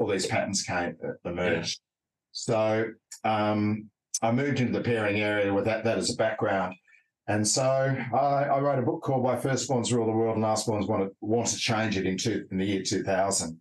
all 0.00 0.06
these 0.06 0.26
patterns 0.26 0.62
came 0.62 0.96
uh, 1.06 1.28
emerged. 1.28 1.78
Yeah. 1.78 1.86
So 2.32 2.84
um, 3.24 3.90
I 4.22 4.32
moved 4.32 4.60
into 4.60 4.72
the 4.72 4.84
pairing 4.84 5.20
area 5.20 5.52
with 5.52 5.66
that 5.66 5.84
that 5.84 5.98
as 5.98 6.10
a 6.10 6.16
background. 6.16 6.74
And 7.30 7.46
so 7.46 7.96
I, 8.12 8.16
I, 8.16 8.58
wrote 8.58 8.80
a 8.80 8.82
book 8.82 9.02
called 9.02 9.22
Why 9.22 9.36
Firstborns 9.36 9.92
Rule 9.92 10.04
the 10.04 10.10
World 10.10 10.34
and 10.34 10.44
Lastborns 10.44 10.88
Want 10.88 11.04
to, 11.04 11.14
want 11.20 11.46
to 11.46 11.56
Change 11.56 11.96
It 11.96 12.04
in, 12.04 12.18
two, 12.18 12.44
in 12.50 12.58
the 12.58 12.64
year 12.64 12.82
2000 12.82 13.60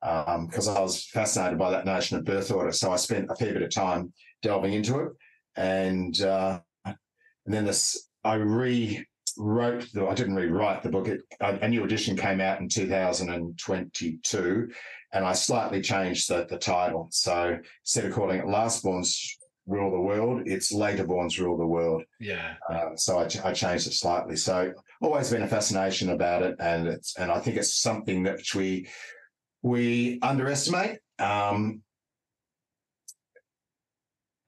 because 0.00 0.68
um, 0.68 0.76
I 0.76 0.80
was 0.80 1.04
fascinated 1.06 1.58
by 1.58 1.72
that 1.72 1.84
notion 1.84 2.16
of 2.16 2.24
birth 2.24 2.52
order. 2.52 2.70
So 2.70 2.92
I 2.92 2.96
spent 2.96 3.28
a 3.28 3.34
fair 3.34 3.52
bit 3.52 3.62
of 3.62 3.70
time 3.70 4.12
delving 4.40 4.72
into 4.72 5.00
it, 5.00 5.08
and 5.56 6.20
uh, 6.20 6.60
and 6.84 6.96
then 7.46 7.64
this 7.64 8.08
I 8.22 8.34
rewrote. 8.34 9.88
The, 9.92 10.06
I 10.08 10.14
didn't 10.14 10.36
rewrite 10.36 10.84
the 10.84 10.90
book. 10.90 11.08
It, 11.08 11.22
a, 11.40 11.68
new 11.68 11.82
edition 11.82 12.16
came 12.16 12.40
out 12.40 12.60
in 12.60 12.68
2022, 12.68 14.68
and 15.12 15.24
I 15.24 15.32
slightly 15.32 15.80
changed 15.80 16.30
the, 16.30 16.46
the 16.48 16.58
title. 16.58 17.08
So 17.10 17.58
instead 17.82 18.04
of 18.04 18.12
calling 18.12 18.38
it 18.38 18.46
"Lastborns 18.46 19.37
Rule 19.68 19.90
the 19.90 20.00
World," 20.00 20.42
it's 20.46 20.72
"Laterborns 20.72 21.38
Rule 21.38 21.56
the 21.56 21.66
World." 21.66 22.02
Yeah. 22.18 22.54
Uh, 22.68 22.96
so 22.96 23.18
I, 23.18 23.28
I 23.44 23.52
changed 23.52 23.86
it 23.86 23.92
slightly. 23.92 24.34
So 24.36 24.72
always 25.00 25.30
been 25.30 25.42
a 25.42 25.48
fascination 25.48 26.10
about 26.10 26.42
it, 26.42 26.56
and 26.58 26.88
it's 26.88 27.16
and 27.16 27.30
I 27.30 27.38
think 27.38 27.56
it's 27.56 27.74
something 27.74 28.24
that 28.24 28.40
we 28.54 28.88
we 29.62 30.18
underestimate. 30.22 30.98
Um, 31.18 31.82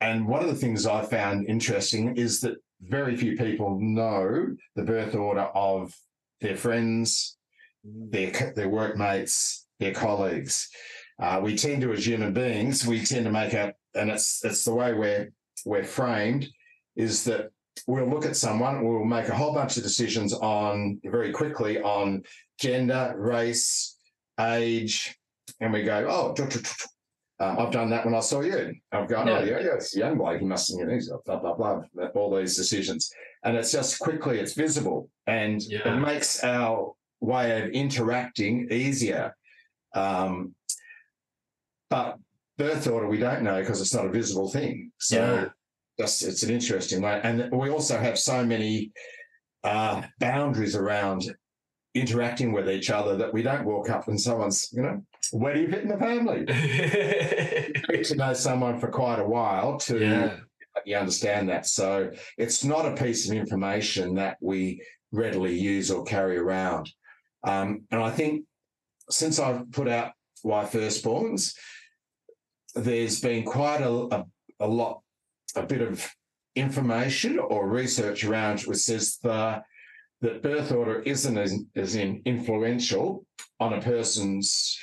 and 0.00 0.26
one 0.26 0.42
of 0.42 0.48
the 0.48 0.54
things 0.54 0.86
I 0.86 1.02
found 1.02 1.46
interesting 1.46 2.16
is 2.16 2.40
that 2.40 2.56
very 2.80 3.16
few 3.16 3.36
people 3.36 3.78
know 3.80 4.56
the 4.74 4.82
birth 4.82 5.14
order 5.14 5.42
of 5.42 5.94
their 6.40 6.56
friends, 6.56 7.36
their 7.84 8.52
their 8.56 8.68
workmates, 8.68 9.66
their 9.78 9.92
colleagues. 9.92 10.68
Uh, 11.20 11.38
we 11.42 11.54
tend 11.54 11.82
to, 11.82 11.92
as 11.92 12.06
human 12.06 12.32
beings, 12.32 12.86
we 12.86 13.04
tend 13.04 13.26
to 13.26 13.30
make 13.30 13.52
a, 13.52 13.74
and 13.94 14.10
it's 14.10 14.44
it's 14.44 14.64
the 14.64 14.74
way 14.74 14.92
we're 14.92 15.32
we're 15.64 15.84
framed 15.84 16.48
is 16.96 17.24
that 17.24 17.50
we'll 17.86 18.08
look 18.08 18.26
at 18.26 18.36
someone, 18.36 18.84
we'll 18.84 19.04
make 19.04 19.28
a 19.28 19.34
whole 19.34 19.54
bunch 19.54 19.76
of 19.76 19.82
decisions 19.82 20.32
on 20.34 21.00
very 21.04 21.32
quickly 21.32 21.80
on 21.80 22.22
gender, 22.58 23.14
race, 23.16 23.96
age, 24.38 25.16
and 25.60 25.72
we 25.72 25.82
go, 25.82 26.06
oh, 26.08 26.34
um, 27.40 27.58
I've 27.58 27.72
done 27.72 27.90
that 27.90 28.04
when 28.04 28.14
I 28.14 28.20
saw 28.20 28.40
you. 28.42 28.74
I've 28.92 29.08
gone, 29.08 29.28
oh, 29.28 29.42
yeah, 29.42 29.60
yeah, 29.60 29.74
it's 29.74 29.96
a 29.96 30.00
young 30.00 30.18
bloke. 30.18 30.40
He 30.40 30.46
must, 30.46 30.70
you 30.70 30.84
know, 30.84 30.92
he's 30.92 31.10
blah, 31.24 31.38
blah, 31.38 31.54
blah, 31.54 31.82
all 32.14 32.36
these 32.36 32.56
decisions. 32.56 33.10
And 33.44 33.56
it's 33.56 33.72
just 33.72 33.98
quickly, 33.98 34.38
it's 34.38 34.52
visible 34.52 35.08
and 35.26 35.62
yeah. 35.62 35.94
it 35.94 36.00
makes 36.00 36.44
our 36.44 36.92
way 37.20 37.62
of 37.62 37.70
interacting 37.70 38.68
easier. 38.70 39.34
Um, 39.94 40.54
but 41.88 42.18
birth 42.60 42.86
order, 42.86 43.08
we 43.08 43.18
don't 43.18 43.42
know 43.42 43.60
because 43.60 43.80
it's 43.80 43.94
not 43.94 44.06
a 44.06 44.10
visible 44.10 44.50
thing. 44.50 44.92
So 44.98 45.16
yeah. 45.16 45.48
just, 45.98 46.22
it's 46.22 46.42
an 46.42 46.50
interesting 46.50 47.02
way. 47.02 47.20
And 47.22 47.50
we 47.52 47.70
also 47.70 47.98
have 47.98 48.18
so 48.18 48.44
many 48.44 48.92
uh, 49.64 50.02
boundaries 50.18 50.76
around 50.76 51.34
interacting 51.94 52.52
with 52.52 52.70
each 52.70 52.90
other 52.90 53.16
that 53.16 53.32
we 53.32 53.42
don't 53.42 53.64
walk 53.64 53.90
up 53.90 54.08
and 54.08 54.20
someone's, 54.20 54.68
you 54.72 54.82
know, 54.82 55.02
where 55.32 55.54
do 55.54 55.60
you 55.60 55.68
fit 55.68 55.82
in 55.82 55.88
the 55.88 55.96
family? 55.96 56.44
Get 56.46 58.04
to 58.06 58.16
know 58.16 58.32
someone 58.32 58.78
for 58.78 58.88
quite 58.88 59.18
a 59.18 59.26
while 59.26 59.78
to 59.80 59.98
yeah. 59.98 60.36
you 60.84 60.96
understand 60.96 61.48
that. 61.48 61.66
So 61.66 62.10
it's 62.38 62.64
not 62.64 62.86
a 62.86 63.02
piece 63.02 63.28
of 63.28 63.36
information 63.36 64.14
that 64.14 64.36
we 64.40 64.82
readily 65.12 65.58
use 65.58 65.90
or 65.90 66.04
carry 66.04 66.36
around. 66.36 66.90
Um, 67.42 67.82
and 67.90 68.02
I 68.02 68.10
think 68.10 68.44
since 69.08 69.38
I've 69.38 69.70
put 69.72 69.88
out 69.88 70.12
Why 70.42 70.64
Firstborns, 70.64 71.54
there's 72.74 73.20
been 73.20 73.44
quite 73.44 73.80
a, 73.82 73.90
a, 73.90 74.24
a 74.60 74.66
lot, 74.66 75.02
a 75.56 75.62
bit 75.62 75.82
of 75.82 76.08
information 76.56 77.38
or 77.38 77.68
research 77.68 78.24
around 78.24 78.60
which 78.62 78.78
says 78.78 79.18
the 79.22 79.62
that 80.20 80.42
birth 80.42 80.70
order 80.72 81.00
isn't 81.00 81.38
as, 81.38 81.56
as 81.74 81.94
in 81.94 82.20
influential 82.24 83.24
on 83.58 83.72
a 83.72 83.80
person's 83.80 84.78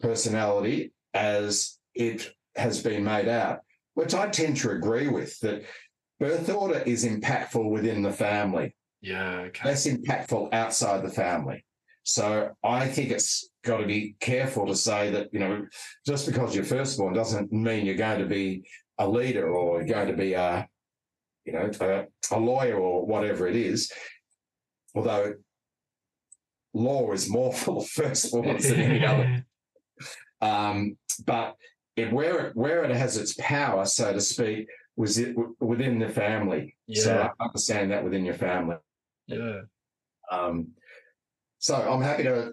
personality 0.00 0.92
as 1.14 1.78
it 1.94 2.32
has 2.56 2.82
been 2.82 3.04
made 3.04 3.28
out, 3.28 3.60
which 3.94 4.14
I 4.14 4.28
tend 4.28 4.56
to 4.58 4.70
agree 4.70 5.08
with 5.08 5.38
that 5.40 5.62
birth 6.18 6.50
order 6.50 6.80
is 6.80 7.04
impactful 7.04 7.70
within 7.70 8.02
the 8.02 8.12
family. 8.12 8.74
Yeah. 9.00 9.40
Okay. 9.46 9.68
Less 9.68 9.86
impactful 9.86 10.52
outside 10.52 11.04
the 11.04 11.10
family. 11.10 11.64
So 12.04 12.50
I 12.64 12.88
think 12.88 13.10
it's 13.10 13.50
got 13.64 13.78
to 13.78 13.86
be 13.86 14.16
careful 14.20 14.66
to 14.66 14.74
say 14.74 15.10
that, 15.10 15.32
you 15.32 15.38
know, 15.40 15.66
just 16.06 16.26
because 16.26 16.54
you're 16.54 16.64
firstborn 16.64 17.14
doesn't 17.14 17.52
mean 17.52 17.86
you're 17.86 17.94
going 17.94 18.18
to 18.18 18.26
be 18.26 18.64
a 18.98 19.08
leader 19.08 19.54
or 19.54 19.78
you're 19.78 19.94
going 19.94 20.08
to 20.08 20.16
be 20.16 20.34
a, 20.34 20.68
you 21.44 21.52
know, 21.52 21.70
a, 21.80 22.06
a 22.34 22.38
lawyer 22.38 22.76
or 22.76 23.06
whatever 23.06 23.46
it 23.46 23.56
is 23.56 23.92
although 24.94 25.34
law 26.74 27.12
is 27.12 27.28
more 27.28 27.52
full 27.52 27.78
of 27.78 27.86
firstborns 27.86 28.68
than 28.68 28.80
any 28.80 29.04
other. 29.04 29.46
Um, 30.40 30.96
but 31.24 31.54
it, 31.94 32.12
where 32.12 32.48
it 32.48 32.56
where 32.56 32.82
it 32.82 32.96
has 32.96 33.16
its 33.16 33.36
power, 33.38 33.84
so 33.84 34.12
to 34.12 34.20
speak, 34.20 34.66
was 34.96 35.16
it 35.16 35.36
w- 35.36 35.54
within 35.60 36.00
the 36.00 36.08
family. 36.08 36.74
Yeah. 36.88 37.02
So 37.04 37.30
I 37.38 37.44
understand 37.44 37.92
that 37.92 38.02
within 38.02 38.24
your 38.24 38.34
family. 38.34 38.74
Yeah. 39.28 39.60
Um, 40.32 40.72
so 41.62 41.76
I'm 41.76 42.02
happy 42.02 42.24
to 42.24 42.52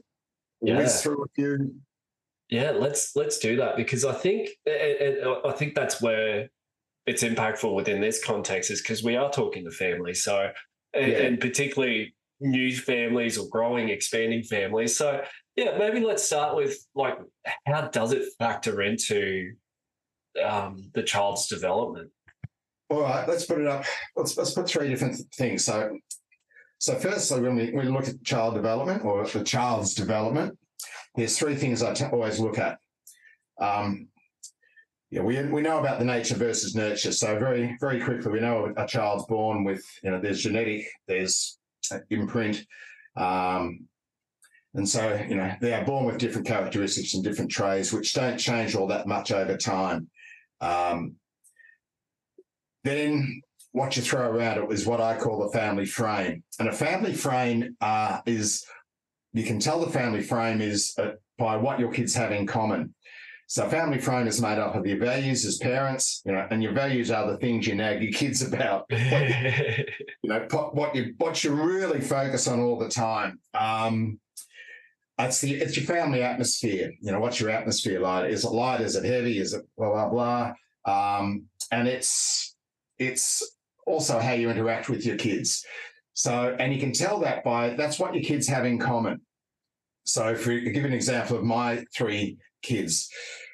yeah. 0.61 0.77
whiz 0.77 1.01
through 1.01 1.23
a 1.23 1.27
few. 1.35 1.75
Yeah, 2.49 2.71
let's 2.71 3.15
let's 3.15 3.39
do 3.39 3.57
that 3.57 3.75
because 3.75 4.05
I 4.05 4.13
think 4.13 4.49
and 4.65 5.17
I 5.45 5.51
think 5.51 5.75
that's 5.75 6.01
where 6.01 6.49
it's 7.05 7.23
impactful 7.23 7.73
within 7.75 8.01
this 8.01 8.23
context 8.23 8.69
is 8.69 8.81
because 8.81 9.03
we 9.03 9.15
are 9.15 9.31
talking 9.31 9.65
to 9.65 9.71
family. 9.71 10.13
So 10.13 10.49
and, 10.93 11.11
yeah. 11.11 11.17
and 11.19 11.39
particularly 11.39 12.15
new 12.39 12.75
families 12.75 13.37
or 13.37 13.49
growing, 13.49 13.89
expanding 13.89 14.43
families. 14.43 14.95
So, 14.95 15.23
yeah, 15.55 15.77
maybe 15.77 15.99
let's 15.99 16.23
start 16.23 16.55
with 16.55 16.77
like, 16.95 17.17
how 17.65 17.87
does 17.87 18.13
it 18.13 18.23
factor 18.37 18.81
into 18.81 19.53
um, 20.43 20.91
the 20.93 21.03
child's 21.03 21.47
development? 21.47 22.11
All 22.89 23.01
right, 23.01 23.27
let's 23.27 23.45
put 23.45 23.59
it 23.59 23.67
up. 23.67 23.85
Let's 24.15 24.37
let's 24.37 24.51
put 24.51 24.67
three 24.67 24.89
different 24.89 25.17
things. 25.35 25.65
So, 25.65 25.97
so 26.79 26.95
firstly, 26.95 27.41
when 27.41 27.55
we, 27.55 27.71
we 27.71 27.83
look 27.83 28.07
at 28.07 28.23
child 28.23 28.55
development 28.55 29.05
or 29.05 29.25
the 29.25 29.43
child's 29.43 29.93
development, 29.93 30.57
there's 31.15 31.37
three 31.37 31.55
things 31.55 31.83
I 31.83 31.93
t- 31.93 32.05
always 32.05 32.39
look 32.39 32.57
at. 32.57 32.79
Um, 33.59 34.07
yeah, 35.11 35.21
we, 35.21 35.43
we 35.43 35.61
know 35.61 35.79
about 35.79 35.99
the 35.99 36.05
nature 36.05 36.35
versus 36.35 36.75
nurture. 36.75 37.11
So 37.11 37.37
very 37.37 37.75
very 37.81 37.99
quickly, 37.99 38.31
we 38.31 38.39
know 38.39 38.73
a 38.77 38.87
child's 38.87 39.25
born 39.25 39.63
with 39.63 39.83
you 40.03 40.11
know 40.11 40.21
there's 40.21 40.41
genetic, 40.41 40.87
there's 41.07 41.59
imprint. 42.09 42.65
Um, 43.15 43.87
and 44.75 44.87
so, 44.87 45.19
you 45.27 45.35
know, 45.35 45.51
they 45.61 45.73
are 45.73 45.83
born 45.83 46.05
with 46.05 46.19
different 46.19 46.45
characteristics 46.45 47.15
and 47.15 47.23
different 47.23 47.49
traits, 47.49 47.91
which 47.91 48.13
don't 48.13 48.37
change 48.37 48.75
all 48.75 48.87
that 48.87 49.07
much 49.07 49.31
over 49.31 49.57
time. 49.57 50.07
Um, 50.61 51.15
then 52.83 53.41
what 53.71 53.95
you 53.95 54.01
throw 54.01 54.29
around 54.29 54.57
it 54.57 54.71
is 54.71 54.85
what 54.85 55.01
I 55.01 55.17
call 55.17 55.39
the 55.39 55.57
family 55.57 55.85
frame. 55.85 56.43
And 56.59 56.69
a 56.69 56.73
family 56.73 57.13
frame 57.13 57.75
uh, 57.81 58.21
is, 58.25 58.65
you 59.33 59.43
can 59.43 59.59
tell 59.59 59.79
the 59.79 59.91
family 59.91 60.21
frame 60.21 60.61
is 60.61 60.95
uh, 60.97 61.11
by 61.37 61.55
what 61.55 61.79
your 61.79 61.91
kids 61.91 62.15
have 62.15 62.31
in 62.31 62.47
common. 62.47 62.93
So 63.47 63.67
family 63.67 63.97
frame 63.97 64.27
is 64.27 64.39
made 64.39 64.59
up 64.59 64.75
of 64.75 64.85
your 64.85 64.99
values 64.99 65.43
as 65.43 65.57
parents, 65.57 66.21
you 66.23 66.31
know, 66.31 66.47
and 66.51 66.61
your 66.61 66.71
values 66.71 67.09
are 67.09 67.31
the 67.31 67.37
things 67.37 67.65
you 67.65 67.73
nag 67.73 68.03
your 68.03 68.11
kids 68.11 68.43
about. 68.43 68.85
you, 68.91 69.85
know, 70.23 70.45
what 70.51 70.93
you 70.93 71.15
what 71.17 71.43
you 71.43 71.51
really 71.51 71.99
focus 71.99 72.47
on 72.47 72.59
all 72.59 72.77
the 72.77 72.89
time. 72.89 73.39
Um, 73.55 74.19
it's 75.17 75.41
the 75.41 75.55
it's 75.55 75.75
your 75.75 75.85
family 75.87 76.21
atmosphere. 76.21 76.91
You 77.01 77.11
know, 77.11 77.19
what's 77.19 77.39
your 77.39 77.49
atmosphere 77.49 77.99
like? 77.99 78.31
Is 78.31 78.45
it 78.45 78.51
light? 78.51 78.81
Is 78.81 78.95
it 78.95 79.03
heavy? 79.03 79.39
Is 79.39 79.53
it 79.53 79.63
blah 79.75 80.09
blah 80.09 80.53
blah? 80.85 81.19
Um, 81.19 81.45
and 81.71 81.87
it's 81.87 82.55
it's 82.99 83.57
also 83.89 84.19
how 84.19 84.33
you 84.33 84.49
interact 84.49 84.87
with 84.87 85.05
your 85.05 85.17
kids. 85.17 85.65
So, 86.13 86.55
and 86.59 86.73
you 86.73 86.79
can 86.79 86.93
tell 86.93 87.19
that 87.21 87.43
by 87.43 87.71
that's 87.71 87.99
what 87.99 88.13
your 88.13 88.23
kids 88.23 88.47
have 88.47 88.65
in 88.65 88.77
common. 88.77 89.21
So, 90.03 90.29
if 90.29 90.45
we 90.45 90.69
give 90.71 90.85
an 90.85 90.93
example 90.93 91.37
of 91.37 91.43
my 91.43 91.83
three 91.95 92.37
kids, 92.61 93.09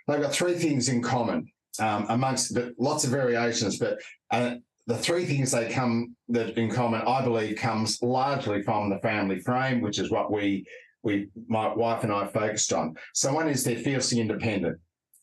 they've 0.08 0.21
got 0.21 0.34
three 0.34 0.56
things 0.56 0.89
in 0.89 1.02
common 1.02 1.48
um, 1.80 2.06
amongst 2.10 2.54
but 2.54 2.74
lots 2.78 3.04
of 3.04 3.12
variations, 3.12 3.78
but 3.80 4.00
uh, 4.32 4.56
the 4.88 4.98
three 4.98 5.26
things 5.26 5.52
they 5.52 5.69
come 5.69 6.15
that 6.30 6.58
in 6.58 6.69
common, 6.69 7.02
I 7.02 7.24
believe, 7.24 7.58
comes 7.58 8.02
largely 8.02 8.62
from 8.62 8.89
the 8.89 9.00
family 9.00 9.39
frame, 9.39 9.82
which 9.82 10.00
is 10.00 10.12
what 10.12 10.32
we 10.32 10.65
we 11.04 11.30
my 11.48 11.74
wife 11.74 12.04
and 12.04 12.12
I 12.12 12.28
focused 12.28 12.74
on. 12.74 12.95
So 13.13 13.34
one 13.34 13.48
is 13.48 13.63
they're 13.63 13.78
fiercely 13.78 14.19
independent. 14.19 14.80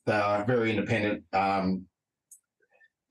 They 0.07 0.12
are 0.12 0.44
very 0.44 0.70
independent 0.70 1.25
um, 1.33 1.87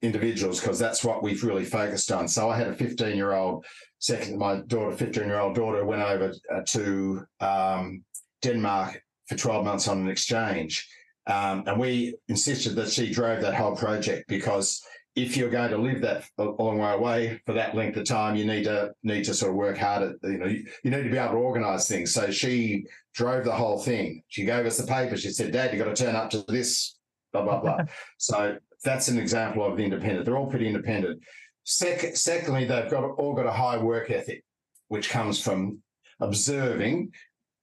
individuals 0.01 0.59
because 0.59 0.79
that's 0.79 1.03
what 1.03 1.23
we've 1.23 1.43
really 1.43 1.65
focused 1.65 2.11
on. 2.11 2.27
So 2.27 2.49
I 2.49 2.57
had 2.57 2.67
a 2.67 2.75
15 2.75 3.15
year 3.15 3.33
old 3.33 3.65
second, 3.99 4.37
my 4.37 4.61
daughter, 4.67 4.95
15 4.95 5.23
year 5.23 5.39
old 5.39 5.55
daughter, 5.55 5.85
went 5.85 6.01
over 6.01 6.33
uh, 6.53 6.61
to 6.67 7.25
um, 7.39 8.03
Denmark 8.41 9.01
for 9.27 9.35
12 9.37 9.65
months 9.65 9.87
on 9.87 9.99
an 9.99 10.09
exchange. 10.09 10.87
Um, 11.27 11.63
and 11.67 11.79
we 11.79 12.15
insisted 12.27 12.75
that 12.75 12.89
she 12.89 13.11
drove 13.11 13.41
that 13.41 13.53
whole 13.53 13.75
project 13.75 14.27
because 14.27 14.83
if 15.15 15.35
you're 15.35 15.49
going 15.49 15.69
to 15.69 15.77
live 15.77 16.01
that 16.01 16.23
a 16.37 16.43
long 16.43 16.79
way 16.79 16.93
away 16.93 17.41
for 17.45 17.53
that 17.53 17.75
length 17.75 17.97
of 17.97 18.05
time, 18.05 18.35
you 18.35 18.45
need 18.45 18.63
to 18.63 18.93
need 19.03 19.25
to 19.25 19.33
sort 19.33 19.51
of 19.51 19.55
work 19.55 19.77
hard 19.77 20.03
at 20.03 20.15
you 20.23 20.37
know 20.37 20.45
you, 20.45 20.65
you 20.83 20.91
need 20.91 21.03
to 21.03 21.09
be 21.09 21.17
able 21.17 21.33
to 21.33 21.37
organise 21.37 21.87
things. 21.87 22.13
So 22.13 22.31
she 22.31 22.85
drove 23.13 23.43
the 23.43 23.51
whole 23.51 23.77
thing. 23.77 24.23
She 24.29 24.45
gave 24.45 24.65
us 24.65 24.77
the 24.77 24.87
paper. 24.87 25.17
She 25.17 25.31
said, 25.31 25.51
"Dad, 25.51 25.73
you 25.73 25.83
got 25.83 25.93
to 25.93 26.03
turn 26.03 26.15
up 26.15 26.29
to 26.31 26.43
this." 26.47 26.97
Blah 27.33 27.43
blah 27.43 27.59
blah. 27.59 27.79
so 28.17 28.57
that's 28.83 29.07
an 29.07 29.17
example 29.17 29.65
of 29.65 29.77
the 29.77 29.83
independent. 29.83 30.25
They're 30.25 30.37
all 30.37 30.49
pretty 30.49 30.67
independent. 30.67 31.21
Sec- 31.63 32.15
secondly, 32.15 32.65
they've 32.65 32.89
got 32.89 33.03
all 33.03 33.33
got 33.33 33.45
a 33.45 33.51
high 33.51 33.77
work 33.77 34.09
ethic, 34.09 34.43
which 34.87 35.09
comes 35.09 35.41
from 35.41 35.79
observing 36.19 37.11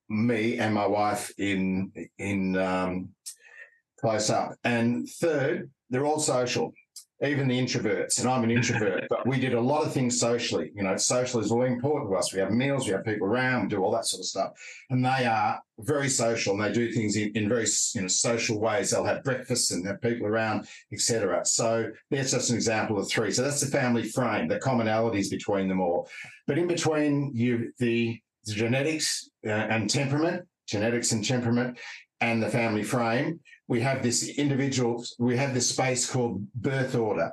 me 0.08 0.58
and 0.58 0.74
my 0.74 0.86
wife 0.86 1.32
in 1.38 1.92
in 2.18 2.56
um, 2.56 3.10
close 4.00 4.30
up. 4.30 4.52
And 4.64 5.08
third, 5.08 5.70
they're 5.90 6.06
all 6.06 6.20
social, 6.20 6.72
even 7.20 7.48
the 7.48 7.58
introverts. 7.58 8.20
And 8.20 8.28
I'm 8.28 8.44
an 8.44 8.50
introvert, 8.50 9.04
but 9.10 9.26
we 9.26 9.40
did 9.40 9.54
a 9.54 9.60
lot 9.60 9.84
of 9.84 9.92
things 9.92 10.20
socially. 10.20 10.70
You 10.74 10.84
know, 10.84 10.96
social 10.96 11.40
is 11.40 11.50
really 11.50 11.72
important 11.72 12.10
to 12.10 12.16
us. 12.16 12.32
We 12.32 12.38
have 12.40 12.52
meals, 12.52 12.86
we 12.86 12.92
have 12.92 13.04
people 13.04 13.26
around, 13.26 13.62
we 13.62 13.68
do 13.68 13.82
all 13.82 13.90
that 13.92 14.06
sort 14.06 14.20
of 14.20 14.26
stuff. 14.26 14.52
And 14.90 15.04
they 15.04 15.26
are 15.26 15.60
very 15.80 16.08
social 16.08 16.54
and 16.54 16.62
they 16.62 16.72
do 16.72 16.92
things 16.92 17.16
in, 17.16 17.32
in 17.34 17.48
very 17.48 17.66
you 17.94 18.02
know 18.02 18.08
social 18.08 18.60
ways. 18.60 18.90
They'll 18.90 19.04
have 19.04 19.24
breakfast 19.24 19.72
and 19.72 19.86
have 19.86 20.00
people 20.00 20.26
around, 20.26 20.68
etc. 20.92 21.44
So 21.44 21.90
that's 22.10 22.30
just 22.30 22.50
an 22.50 22.56
example 22.56 22.98
of 22.98 23.08
three. 23.08 23.32
So 23.32 23.42
that's 23.42 23.60
the 23.60 23.66
family 23.66 24.04
frame, 24.04 24.46
the 24.46 24.60
commonalities 24.60 25.30
between 25.30 25.68
them 25.68 25.80
all. 25.80 26.08
But 26.46 26.58
in 26.58 26.68
between 26.68 27.32
you 27.34 27.72
the 27.78 28.20
the 28.44 28.54
genetics 28.54 29.28
uh, 29.46 29.50
and 29.50 29.90
temperament, 29.90 30.46
genetics 30.66 31.12
and 31.12 31.24
temperament, 31.24 31.78
and 32.20 32.42
the 32.42 32.48
family 32.48 32.82
frame, 32.82 33.40
we 33.68 33.80
have 33.82 34.02
this 34.02 34.28
individual, 34.38 35.04
we 35.18 35.36
have 35.36 35.54
this 35.54 35.68
space 35.68 36.10
called 36.10 36.44
birth 36.54 36.94
order. 36.94 37.30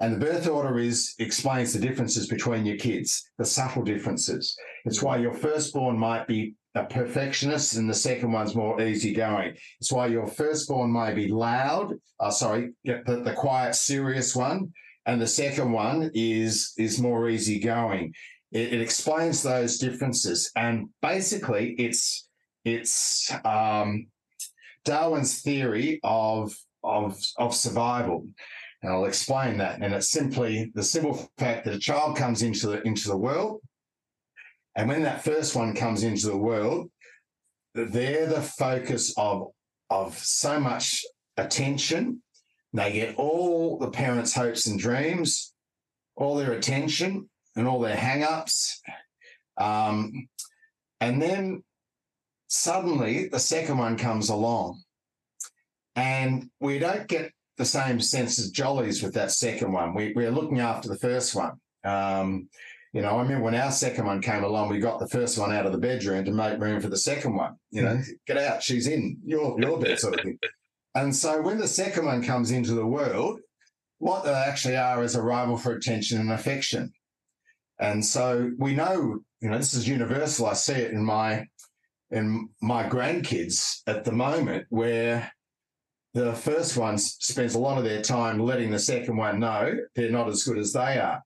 And 0.00 0.14
the 0.14 0.26
birth 0.26 0.48
order 0.48 0.78
is 0.78 1.14
explains 1.18 1.72
the 1.72 1.78
differences 1.78 2.26
between 2.26 2.66
your 2.66 2.76
kids, 2.76 3.30
the 3.38 3.44
subtle 3.44 3.82
differences. 3.82 4.56
It's 4.84 5.02
why 5.02 5.18
your 5.18 5.32
firstborn 5.32 5.96
might 5.98 6.26
be 6.26 6.54
a 6.74 6.84
perfectionist 6.84 7.76
and 7.76 7.88
the 7.88 7.94
second 7.94 8.32
one's 8.32 8.56
more 8.56 8.80
easygoing. 8.80 9.54
It's 9.80 9.92
why 9.92 10.08
your 10.08 10.26
firstborn 10.26 10.92
may 10.92 11.14
be 11.14 11.28
loud, 11.28 11.94
uh, 12.18 12.30
sorry, 12.30 12.72
the, 12.84 13.22
the 13.24 13.34
quiet, 13.36 13.76
serious 13.76 14.34
one, 14.34 14.72
and 15.06 15.20
the 15.20 15.26
second 15.26 15.70
one 15.70 16.10
is 16.14 16.72
is 16.76 17.00
more 17.00 17.28
easygoing. 17.28 18.12
It, 18.50 18.72
it 18.72 18.80
explains 18.80 19.42
those 19.42 19.78
differences, 19.78 20.50
and 20.56 20.88
basically, 21.02 21.74
it's 21.78 22.28
it's 22.64 23.30
um, 23.44 24.06
Darwin's 24.84 25.42
theory 25.42 26.00
of 26.02 26.54
of 26.82 27.18
of 27.38 27.54
survival. 27.54 28.26
And 28.82 28.92
I'll 28.92 29.06
explain 29.06 29.58
that. 29.58 29.80
And 29.80 29.94
it's 29.94 30.10
simply 30.10 30.70
the 30.74 30.82
simple 30.82 31.30
fact 31.38 31.64
that 31.64 31.74
a 31.74 31.78
child 31.78 32.16
comes 32.16 32.42
into 32.42 32.66
the 32.68 32.82
into 32.82 33.08
the 33.08 33.16
world, 33.16 33.60
and 34.76 34.88
when 34.88 35.02
that 35.02 35.24
first 35.24 35.56
one 35.56 35.74
comes 35.74 36.02
into 36.02 36.26
the 36.26 36.36
world, 36.36 36.90
they're 37.74 38.26
the 38.26 38.42
focus 38.42 39.14
of 39.16 39.48
of 39.90 40.18
so 40.18 40.60
much 40.60 41.04
attention 41.36 42.22
they 42.74 42.92
get 42.92 43.14
all 43.16 43.78
the 43.78 43.90
parents' 43.90 44.34
hopes 44.34 44.66
and 44.66 44.78
dreams, 44.78 45.54
all 46.16 46.34
their 46.34 46.52
attention, 46.52 47.30
and 47.54 47.68
all 47.68 47.78
their 47.78 47.96
hang 47.96 48.24
ups. 48.24 48.82
Um, 49.56 50.28
and 51.00 51.22
then 51.22 51.62
suddenly 52.54 53.28
the 53.28 53.38
second 53.38 53.78
one 53.78 53.96
comes 53.96 54.28
along. 54.28 54.82
And 55.96 56.50
we 56.60 56.78
don't 56.78 57.06
get 57.06 57.32
the 57.56 57.64
same 57.64 58.00
sense 58.00 58.44
of 58.44 58.52
jollies 58.52 59.02
with 59.02 59.14
that 59.14 59.30
second 59.30 59.72
one. 59.72 59.94
We, 59.94 60.12
we're 60.14 60.30
looking 60.30 60.60
after 60.60 60.88
the 60.88 60.98
first 60.98 61.34
one. 61.34 61.52
Um, 61.84 62.48
you 62.92 63.02
know, 63.02 63.16
I 63.16 63.22
remember 63.22 63.44
when 63.44 63.54
our 63.56 63.72
second 63.72 64.06
one 64.06 64.22
came 64.22 64.44
along, 64.44 64.68
we 64.68 64.78
got 64.78 65.00
the 65.00 65.08
first 65.08 65.36
one 65.36 65.52
out 65.52 65.66
of 65.66 65.72
the 65.72 65.78
bedroom 65.78 66.24
to 66.24 66.32
make 66.32 66.60
room 66.60 66.80
for 66.80 66.88
the 66.88 66.96
second 66.96 67.34
one. 67.34 67.56
You 67.70 67.82
know, 67.82 67.96
mm. 67.96 68.06
get 68.26 68.38
out, 68.38 68.62
she's 68.62 68.86
in 68.86 69.18
your 69.24 69.60
your 69.60 69.80
bed 69.80 69.98
sort 69.98 70.14
of 70.14 70.20
thing. 70.20 70.38
And 70.94 71.14
so 71.14 71.42
when 71.42 71.58
the 71.58 71.66
second 71.66 72.06
one 72.06 72.22
comes 72.22 72.52
into 72.52 72.72
the 72.74 72.86
world, 72.86 73.40
what 73.98 74.24
they 74.24 74.32
actually 74.32 74.76
are 74.76 75.02
is 75.02 75.16
a 75.16 75.22
rival 75.22 75.56
for 75.56 75.72
attention 75.72 76.20
and 76.20 76.30
affection. 76.30 76.92
And 77.80 78.04
so 78.04 78.52
we 78.58 78.74
know, 78.74 79.18
you 79.40 79.50
know, 79.50 79.58
this 79.58 79.74
is 79.74 79.88
universal. 79.88 80.46
I 80.46 80.52
see 80.52 80.74
it 80.74 80.92
in 80.92 81.04
my 81.04 81.46
in 82.14 82.48
my 82.62 82.88
grandkids 82.88 83.80
at 83.88 84.04
the 84.04 84.12
moment 84.12 84.66
where 84.70 85.30
the 86.14 86.32
first 86.32 86.76
one 86.76 86.96
spends 86.96 87.56
a 87.56 87.58
lot 87.58 87.76
of 87.76 87.82
their 87.82 88.00
time 88.00 88.38
letting 88.38 88.70
the 88.70 88.78
second 88.78 89.16
one 89.16 89.40
know 89.40 89.76
they're 89.96 90.10
not 90.10 90.28
as 90.28 90.44
good 90.44 90.58
as 90.58 90.72
they 90.72 90.98
are. 90.98 91.20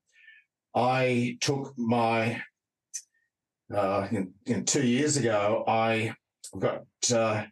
I 0.74 1.36
took 1.42 1.74
my 1.76 2.40
uh, 3.74 4.08
in, 4.10 4.32
in 4.46 4.64
two 4.64 4.86
years 4.86 5.18
ago, 5.18 5.62
I 5.68 6.14
got 6.58 6.84
uh, 7.12 7.44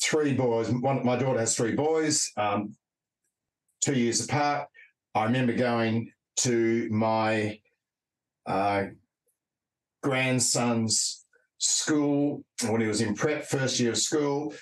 three 0.00 0.32
boys. 0.32 0.70
One, 0.70 1.04
my 1.04 1.16
daughter 1.16 1.40
has 1.40 1.56
three 1.56 1.74
boys, 1.74 2.30
um, 2.36 2.76
two 3.80 3.94
years 3.94 4.24
apart. 4.24 4.68
I 5.16 5.24
remember 5.24 5.52
going 5.52 6.12
to 6.36 6.88
my 6.92 7.58
uh, 8.46 8.84
grandson's 10.04 11.25
school 11.58 12.44
when 12.68 12.80
he 12.80 12.86
was 12.86 13.00
in 13.00 13.14
prep, 13.14 13.44
first 13.44 13.80
year 13.80 13.90
of 13.90 13.98
school. 13.98 14.54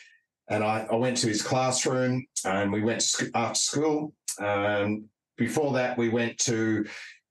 And 0.49 0.62
I, 0.62 0.86
I 0.90 0.97
went 0.97 1.16
to 1.18 1.28
his 1.28 1.42
classroom 1.42 2.26
and 2.45 2.72
we 2.72 2.82
went 2.82 3.01
to, 3.01 3.30
after 3.34 3.59
school. 3.59 4.12
Um, 4.40 5.07
before 5.36 5.72
that, 5.74 5.97
we 5.97 6.09
went 6.11 6.38
to 6.40 6.84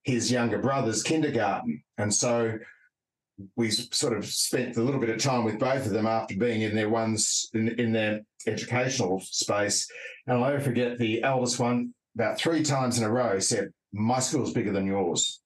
his 0.03 0.31
younger 0.31 0.57
brother's 0.57 1.03
kindergarten. 1.03 1.83
And 1.97 2.13
so 2.13 2.57
we 3.55 3.71
sort 3.71 4.17
of 4.17 4.25
spent 4.25 4.77
a 4.77 4.81
little 4.81 4.99
bit 4.99 5.09
of 5.09 5.19
time 5.19 5.43
with 5.43 5.59
both 5.59 5.85
of 5.85 5.91
them 5.91 6.07
after 6.07 6.35
being 6.35 6.61
in 6.61 6.75
their 6.75 6.89
ones 6.89 7.49
in, 7.53 7.69
in 7.79 7.91
their 7.91 8.21
educational 8.47 9.19
space. 9.21 9.87
And 10.27 10.37
I'll 10.37 10.49
never 10.49 10.61
forget 10.61 10.97
the 10.97 11.23
eldest 11.23 11.59
one 11.59 11.93
about 12.15 12.37
three 12.37 12.63
times 12.63 12.97
in 12.97 13.03
a 13.03 13.11
row 13.11 13.39
said, 13.39 13.69
My 13.91 14.19
school's 14.19 14.53
bigger 14.53 14.71
than 14.71 14.85
yours. 14.85 15.41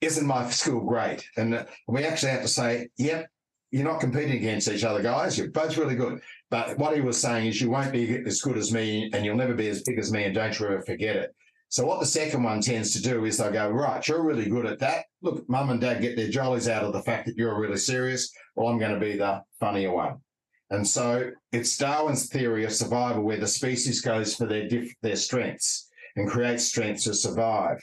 Isn't 0.00 0.26
my 0.26 0.48
school 0.50 0.80
great? 0.80 1.24
And 1.36 1.66
we 1.86 2.04
actually 2.04 2.32
had 2.32 2.42
to 2.42 2.48
say, 2.48 2.88
Yep, 2.96 3.28
you're 3.72 3.84
not 3.84 4.00
competing 4.00 4.36
against 4.36 4.68
each 4.68 4.84
other, 4.84 5.02
guys. 5.02 5.36
You're 5.36 5.50
both 5.50 5.76
really 5.78 5.96
good. 5.96 6.20
But 6.50 6.78
what 6.78 6.94
he 6.94 7.00
was 7.00 7.18
saying 7.18 7.46
is, 7.46 7.60
you 7.60 7.70
won't 7.70 7.92
be 7.92 8.18
as 8.26 8.42
good 8.42 8.58
as 8.58 8.70
me 8.70 9.10
and 9.12 9.24
you'll 9.24 9.36
never 9.36 9.54
be 9.54 9.68
as 9.68 9.82
big 9.82 9.98
as 9.98 10.12
me. 10.12 10.24
And 10.24 10.34
don't 10.34 10.56
you 10.58 10.66
ever 10.66 10.82
forget 10.82 11.16
it. 11.16 11.34
So 11.70 11.86
what 11.86 11.98
the 11.98 12.06
second 12.06 12.42
one 12.42 12.60
tends 12.60 12.92
to 12.92 13.02
do 13.02 13.24
is 13.24 13.38
they'll 13.38 13.50
go, 13.50 13.70
right, 13.70 14.06
you're 14.06 14.22
really 14.22 14.48
good 14.48 14.66
at 14.66 14.78
that. 14.80 15.06
Look, 15.22 15.48
mum 15.48 15.70
and 15.70 15.80
dad 15.80 16.02
get 16.02 16.16
their 16.16 16.28
jollies 16.28 16.68
out 16.68 16.84
of 16.84 16.92
the 16.92 17.02
fact 17.02 17.24
that 17.26 17.36
you're 17.36 17.58
really 17.58 17.78
serious. 17.78 18.30
Well, 18.54 18.68
I'm 18.68 18.78
going 18.78 18.92
to 18.92 19.00
be 19.00 19.16
the 19.16 19.42
funnier 19.58 19.90
one. 19.90 20.18
And 20.68 20.86
so 20.86 21.30
it's 21.50 21.78
Darwin's 21.78 22.28
theory 22.28 22.64
of 22.64 22.72
survival 22.72 23.22
where 23.22 23.40
the 23.40 23.48
species 23.48 24.02
goes 24.02 24.36
for 24.36 24.44
their 24.44 24.68
diff- 24.68 24.94
their 25.00 25.16
strengths 25.16 25.88
and 26.16 26.28
creates 26.28 26.64
strength 26.64 27.04
to 27.04 27.14
survive. 27.14 27.78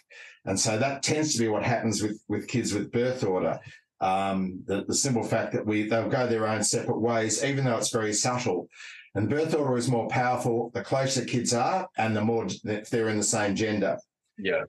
And 0.45 0.59
so 0.59 0.77
that 0.77 1.01
tends 1.01 1.33
to 1.33 1.39
be 1.39 1.47
what 1.47 1.63
happens 1.63 2.03
with, 2.03 2.21
with 2.27 2.47
kids 2.47 2.73
with 2.73 2.91
birth 2.91 3.23
order. 3.23 3.59
Um, 4.01 4.63
the, 4.65 4.85
the 4.85 4.93
simple 4.93 5.23
fact 5.23 5.51
that 5.53 5.65
we 5.65 5.83
they'll 5.83 6.09
go 6.09 6.25
their 6.25 6.47
own 6.47 6.63
separate 6.63 6.99
ways, 6.99 7.43
even 7.43 7.65
though 7.65 7.77
it's 7.77 7.91
very 7.91 8.13
subtle. 8.13 8.69
And 9.15 9.29
birth 9.29 9.55
order 9.55 9.75
is 9.77 9.89
more 9.89 10.07
powerful 10.07 10.71
the 10.73 10.83
closer 10.83 11.25
kids 11.25 11.53
are 11.53 11.87
and 11.97 12.15
the 12.15 12.21
more 12.21 12.47
if 12.63 12.89
they're 12.89 13.09
in 13.09 13.17
the 13.17 13.23
same 13.23 13.55
gender. 13.55 13.97
Yeah. 14.37 14.63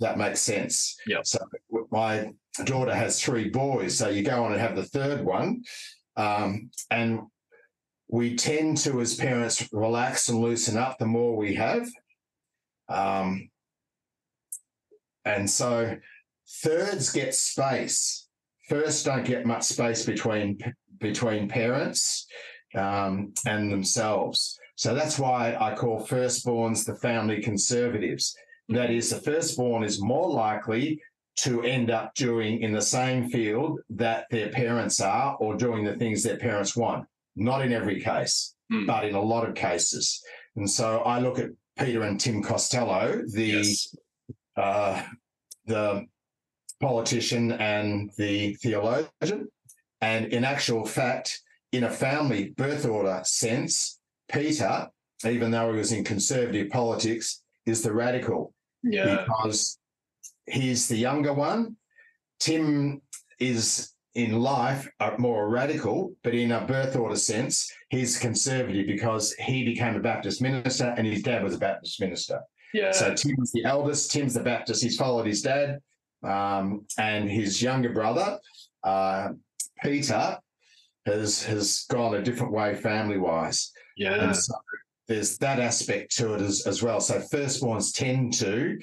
That 0.00 0.18
makes 0.18 0.40
sense. 0.40 0.96
Yeah. 1.06 1.20
So 1.22 1.38
my 1.90 2.32
daughter 2.64 2.94
has 2.94 3.22
three 3.22 3.50
boys. 3.50 3.96
So 3.96 4.08
you 4.08 4.22
go 4.22 4.44
on 4.44 4.52
and 4.52 4.60
have 4.60 4.74
the 4.74 4.84
third 4.84 5.24
one. 5.24 5.62
Um, 6.16 6.70
and 6.90 7.20
we 8.08 8.36
tend 8.36 8.78
to, 8.78 9.00
as 9.00 9.14
parents, 9.14 9.68
relax 9.72 10.28
and 10.28 10.40
loosen 10.40 10.76
up 10.76 10.98
the 10.98 11.06
more 11.06 11.36
we 11.36 11.54
have. 11.54 11.88
Um, 12.88 13.50
and 15.24 15.48
so 15.48 15.96
thirds 16.62 17.12
get 17.12 17.34
space. 17.34 18.21
First 18.72 19.04
don't 19.04 19.26
get 19.26 19.44
much 19.44 19.64
space 19.64 20.06
between 20.06 20.58
between 20.98 21.46
parents 21.46 22.26
um, 22.74 23.34
and 23.46 23.70
themselves. 23.70 24.58
So 24.76 24.94
that's 24.94 25.18
why 25.18 25.58
I 25.60 25.74
call 25.74 26.06
firstborns 26.06 26.86
the 26.86 26.94
family 26.94 27.42
conservatives. 27.42 28.34
That 28.70 28.90
is, 28.90 29.10
the 29.10 29.20
firstborn 29.20 29.84
is 29.84 30.00
more 30.00 30.30
likely 30.30 31.02
to 31.40 31.62
end 31.62 31.90
up 31.90 32.14
doing 32.14 32.62
in 32.62 32.72
the 32.72 32.80
same 32.80 33.28
field 33.28 33.80
that 33.90 34.24
their 34.30 34.48
parents 34.48 35.02
are 35.02 35.36
or 35.36 35.54
doing 35.54 35.84
the 35.84 35.96
things 35.96 36.22
their 36.22 36.38
parents 36.38 36.74
want. 36.74 37.06
Not 37.36 37.60
in 37.60 37.74
every 37.74 38.00
case, 38.00 38.54
mm. 38.72 38.86
but 38.86 39.04
in 39.04 39.14
a 39.14 39.20
lot 39.20 39.46
of 39.46 39.54
cases. 39.54 40.22
And 40.56 40.70
so 40.70 41.00
I 41.00 41.18
look 41.18 41.38
at 41.38 41.50
Peter 41.78 42.04
and 42.04 42.18
Tim 42.18 42.42
Costello, 42.42 43.22
the 43.26 43.44
yes. 43.44 43.94
uh, 44.56 45.02
the 45.66 46.06
politician 46.82 47.52
and 47.52 48.10
the 48.18 48.54
theologian, 48.54 49.48
and 50.02 50.26
in 50.26 50.44
actual 50.44 50.84
fact, 50.84 51.40
in 51.70 51.84
a 51.84 51.90
family 51.90 52.50
birth 52.50 52.84
order 52.84 53.22
sense, 53.24 53.98
Peter, 54.30 54.88
even 55.24 55.50
though 55.50 55.72
he 55.72 55.78
was 55.78 55.92
in 55.92 56.04
conservative 56.04 56.68
politics, 56.70 57.42
is 57.64 57.82
the 57.82 57.92
radical. 57.92 58.52
Yeah. 58.82 59.24
Because 59.24 59.78
he's 60.46 60.88
the 60.88 60.96
younger 60.96 61.32
one. 61.32 61.76
Tim 62.40 63.00
is 63.38 63.92
in 64.14 64.40
life 64.40 64.88
more 65.18 65.48
radical, 65.48 66.14
but 66.22 66.34
in 66.34 66.52
a 66.52 66.66
birth 66.66 66.96
order 66.96 67.16
sense, 67.16 67.72
he's 67.88 68.18
conservative 68.18 68.86
because 68.86 69.32
he 69.34 69.64
became 69.64 69.94
a 69.96 70.00
Baptist 70.00 70.42
minister 70.42 70.94
and 70.98 71.06
his 71.06 71.22
dad 71.22 71.42
was 71.42 71.54
a 71.54 71.58
Baptist 71.58 72.00
minister. 72.00 72.40
Yeah. 72.74 72.90
So 72.90 73.14
Tim's 73.14 73.52
the 73.52 73.64
eldest, 73.64 74.10
Tim's 74.10 74.34
the 74.34 74.42
Baptist, 74.42 74.82
he's 74.82 74.96
followed 74.96 75.26
his 75.26 75.42
dad. 75.42 75.78
Um, 76.22 76.86
and 76.98 77.30
his 77.30 77.60
younger 77.60 77.92
brother, 77.92 78.38
uh, 78.84 79.30
Peter, 79.82 80.38
has 81.06 81.42
has 81.44 81.84
gone 81.90 82.14
a 82.14 82.22
different 82.22 82.52
way 82.52 82.74
family 82.74 83.18
wise. 83.18 83.72
Yeah. 83.96 84.14
And 84.14 84.36
so 84.36 84.54
there's 85.08 85.36
that 85.38 85.58
aspect 85.58 86.16
to 86.16 86.34
it 86.34 86.40
as, 86.40 86.66
as 86.66 86.82
well. 86.82 87.00
So 87.00 87.18
firstborns 87.18 87.94
tend 87.94 88.34
to 88.34 88.78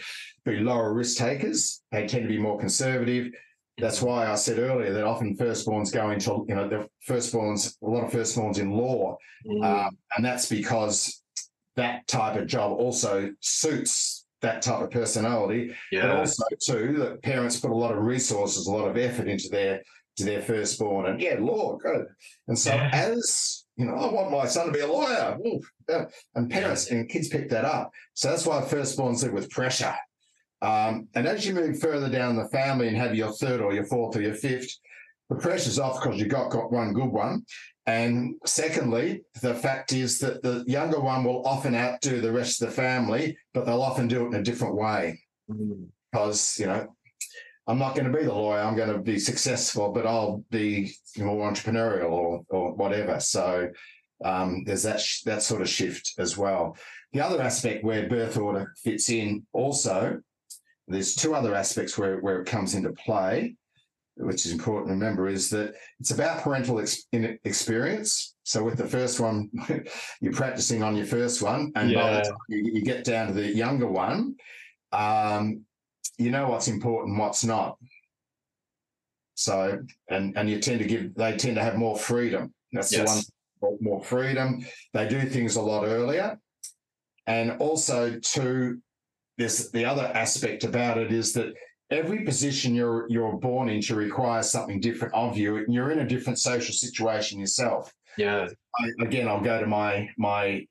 be 0.45 0.59
lower 0.59 0.93
risk 0.93 1.17
takers. 1.17 1.81
They 1.91 2.07
tend 2.07 2.23
to 2.23 2.29
be 2.29 2.37
more 2.37 2.59
conservative. 2.59 3.31
That's 3.77 4.01
why 4.01 4.29
I 4.29 4.35
said 4.35 4.59
earlier 4.59 4.91
that 4.91 5.05
often 5.05 5.37
firstborns 5.37 5.93
go 5.93 6.09
into, 6.09 6.45
you 6.49 6.55
know, 6.55 6.67
the 6.67 6.89
firstborns, 7.07 7.77
a 7.81 7.87
lot 7.87 8.03
of 8.03 8.11
firstborns 8.11 8.59
in 8.59 8.71
law. 8.71 9.17
Mm. 9.47 9.63
Um, 9.63 9.97
and 10.17 10.25
that's 10.25 10.49
because 10.49 11.23
that 11.77 12.05
type 12.07 12.35
of 12.35 12.47
job 12.47 12.77
also 12.77 13.31
suits 13.39 14.18
that 14.41 14.61
type 14.61 14.81
of 14.81 14.91
personality. 14.91 15.73
Yeah. 15.91 16.03
But 16.03 16.15
also, 16.17 16.43
too, 16.61 16.95
that 16.99 17.21
parents 17.21 17.59
put 17.59 17.71
a 17.71 17.75
lot 17.75 17.91
of 17.91 18.03
resources, 18.03 18.67
a 18.67 18.71
lot 18.71 18.87
of 18.87 18.97
effort 18.97 19.27
into 19.27 19.49
their 19.49 19.81
to 20.17 20.25
their 20.25 20.41
firstborn. 20.41 21.07
And 21.07 21.21
yeah, 21.21 21.37
law, 21.39 21.77
good. 21.77 22.05
And 22.47 22.57
so 22.57 22.73
yeah. 22.73 22.89
as 22.93 23.65
you 23.77 23.85
know, 23.85 23.95
I 23.95 24.11
want 24.11 24.31
my 24.31 24.45
son 24.45 24.67
to 24.67 24.73
be 24.73 24.81
a 24.81 24.87
lawyer. 24.87 25.37
And 26.35 26.49
parents 26.49 26.91
and 26.91 27.07
kids 27.07 27.29
pick 27.29 27.49
that 27.49 27.65
up. 27.65 27.91
So 28.13 28.29
that's 28.29 28.45
why 28.45 28.61
firstborns 28.61 29.23
live 29.23 29.31
with 29.31 29.49
pressure. 29.49 29.95
Um, 30.61 31.07
and 31.15 31.25
as 31.25 31.47
you 31.47 31.53
move 31.53 31.79
further 31.79 32.09
down 32.09 32.35
the 32.35 32.49
family 32.49 32.89
and 32.89 32.97
have 32.97 33.15
your 33.15 33.31
third 33.31 33.61
or 33.61 33.73
your 33.73 33.85
fourth 33.85 34.17
or 34.17 34.21
your 34.21 34.33
fifth, 34.33 34.69
the 35.29 35.35
pressure's 35.35 35.79
off 35.79 36.01
because 36.01 36.19
you 36.19 36.27
got 36.27 36.51
got 36.51 36.71
one 36.71 36.91
good 36.91 37.09
one. 37.09 37.45
And 37.89 38.35
secondly, 38.45 39.23
the 39.41 39.55
fact 39.55 39.93
is 39.93 40.19
that 40.19 40.43
the 40.43 40.63
younger 40.67 40.99
one 40.99 41.23
will 41.23 41.43
often 41.43 41.73
outdo 41.73 42.21
the 42.21 42.31
rest 42.31 42.61
of 42.61 42.69
the 42.69 42.75
family, 42.75 43.35
but 43.51 43.65
they'll 43.65 43.81
often 43.81 44.07
do 44.07 44.25
it 44.25 44.27
in 44.27 44.35
a 44.35 44.43
different 44.43 44.75
way. 44.75 45.19
Mm. 45.49 45.87
Because, 46.11 46.59
you 46.59 46.67
know, 46.67 46.95
I'm 47.67 47.79
not 47.79 47.95
going 47.95 48.11
to 48.11 48.15
be 48.15 48.25
the 48.25 48.33
lawyer. 48.33 48.61
I'm 48.61 48.75
going 48.75 48.93
to 48.93 48.99
be 48.99 49.17
successful, 49.17 49.91
but 49.91 50.05
I'll 50.05 50.43
be 50.51 50.93
more 51.17 51.51
entrepreneurial 51.51 52.11
or, 52.11 52.43
or 52.49 52.75
whatever. 52.75 53.19
So 53.19 53.69
um, 54.23 54.63
there's 54.65 54.83
that 54.83 55.01
sh- 55.01 55.23
that 55.23 55.41
sort 55.41 55.61
of 55.61 55.69
shift 55.69 56.13
as 56.19 56.37
well. 56.37 56.77
The 57.13 57.21
other 57.21 57.41
aspect 57.41 57.83
where 57.83 58.07
birth 58.07 58.37
order 58.37 58.71
fits 58.83 59.09
in 59.09 59.47
also, 59.51 60.21
there's 60.87 61.15
two 61.15 61.33
other 61.33 61.55
aspects 61.55 61.97
where, 61.97 62.19
where 62.19 62.39
it 62.39 62.47
comes 62.47 62.75
into 62.75 62.91
play, 62.91 63.55
which 64.19 64.45
is 64.45 64.51
important 64.51 64.87
to 64.87 64.93
remember, 64.93 65.27
is 65.27 65.49
that 65.49 65.75
it's 65.99 66.11
about 66.11 66.41
parental 66.41 66.79
ex- 66.79 67.07
experience. 67.13 68.35
So 68.43 68.63
with 68.63 68.77
the 68.77 68.87
first 68.87 69.19
one, 69.19 69.49
you're 70.21 70.33
practicing 70.33 70.83
on 70.83 70.95
your 70.95 71.05
first 71.05 71.41
one, 71.41 71.71
and 71.75 71.89
yeah. 71.89 72.01
by 72.01 72.11
the 72.11 72.21
time 72.23 72.37
you, 72.49 72.71
you, 72.73 72.81
get 72.83 73.03
down 73.03 73.27
to 73.27 73.33
the 73.33 73.47
younger 73.47 73.87
one, 73.87 74.35
um, 74.91 75.61
you 76.17 76.31
know 76.31 76.49
what's 76.49 76.67
important, 76.67 77.17
what's 77.17 77.43
not. 77.43 77.77
So, 79.35 79.79
and 80.09 80.37
and 80.37 80.49
you 80.49 80.59
tend 80.59 80.79
to 80.79 80.85
give, 80.85 81.15
they 81.15 81.37
tend 81.37 81.55
to 81.55 81.63
have 81.63 81.77
more 81.77 81.97
freedom. 81.97 82.53
That's 82.73 82.91
yes. 82.91 83.25
the 83.61 83.67
one, 83.67 83.77
more 83.79 84.03
freedom. 84.03 84.65
They 84.93 85.07
do 85.07 85.21
things 85.21 85.55
a 85.55 85.61
lot 85.61 85.85
earlier. 85.85 86.39
And 87.25 87.51
also, 87.59 88.19
to 88.19 88.81
this, 89.37 89.69
the 89.69 89.85
other 89.85 90.11
aspect 90.13 90.63
about 90.63 90.97
it 90.97 91.11
is 91.11 91.33
that 91.33 91.53
every 91.91 92.23
position 92.23 92.75
you're 92.75 93.07
you're 93.09 93.33
born 93.33 93.69
into 93.69 93.95
requires 93.95 94.49
something 94.49 94.79
different 94.79 95.13
of 95.13 95.37
you, 95.37 95.57
and 95.57 95.73
you're 95.73 95.91
in 95.91 95.99
a 95.99 96.07
different 96.07 96.39
social 96.39 96.73
situation 96.73 97.39
yourself. 97.39 97.93
Yeah. 98.17 98.47
I, 98.79 99.03
again, 99.03 99.27
I'll 99.27 99.41
go 99.41 99.59
to 99.59 99.67
my 99.67 100.09
my 100.17 100.65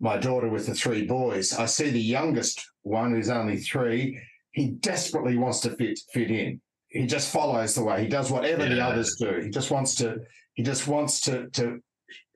my 0.00 0.16
daughter 0.16 0.48
with 0.48 0.66
the 0.66 0.74
three 0.74 1.06
boys. 1.06 1.52
I 1.52 1.66
see 1.66 1.90
the 1.90 2.00
youngest 2.00 2.64
one 2.82 3.12
who's 3.12 3.30
only 3.30 3.58
three 3.58 4.18
he 4.52 4.68
desperately 4.68 5.36
wants 5.36 5.60
to 5.60 5.70
fit 5.70 5.98
fit 6.12 6.30
in. 6.30 6.60
He 6.88 7.06
just 7.06 7.32
follows 7.32 7.74
the 7.74 7.82
way. 7.82 8.02
He 8.02 8.08
does 8.08 8.30
whatever 8.30 8.66
yeah. 8.66 8.74
the 8.74 8.80
others 8.84 9.16
do. 9.18 9.40
He 9.42 9.50
just 9.50 9.70
wants 9.70 9.94
to. 9.96 10.18
He 10.54 10.62
just 10.62 10.86
wants 10.86 11.20
to 11.22 11.48
to 11.50 11.80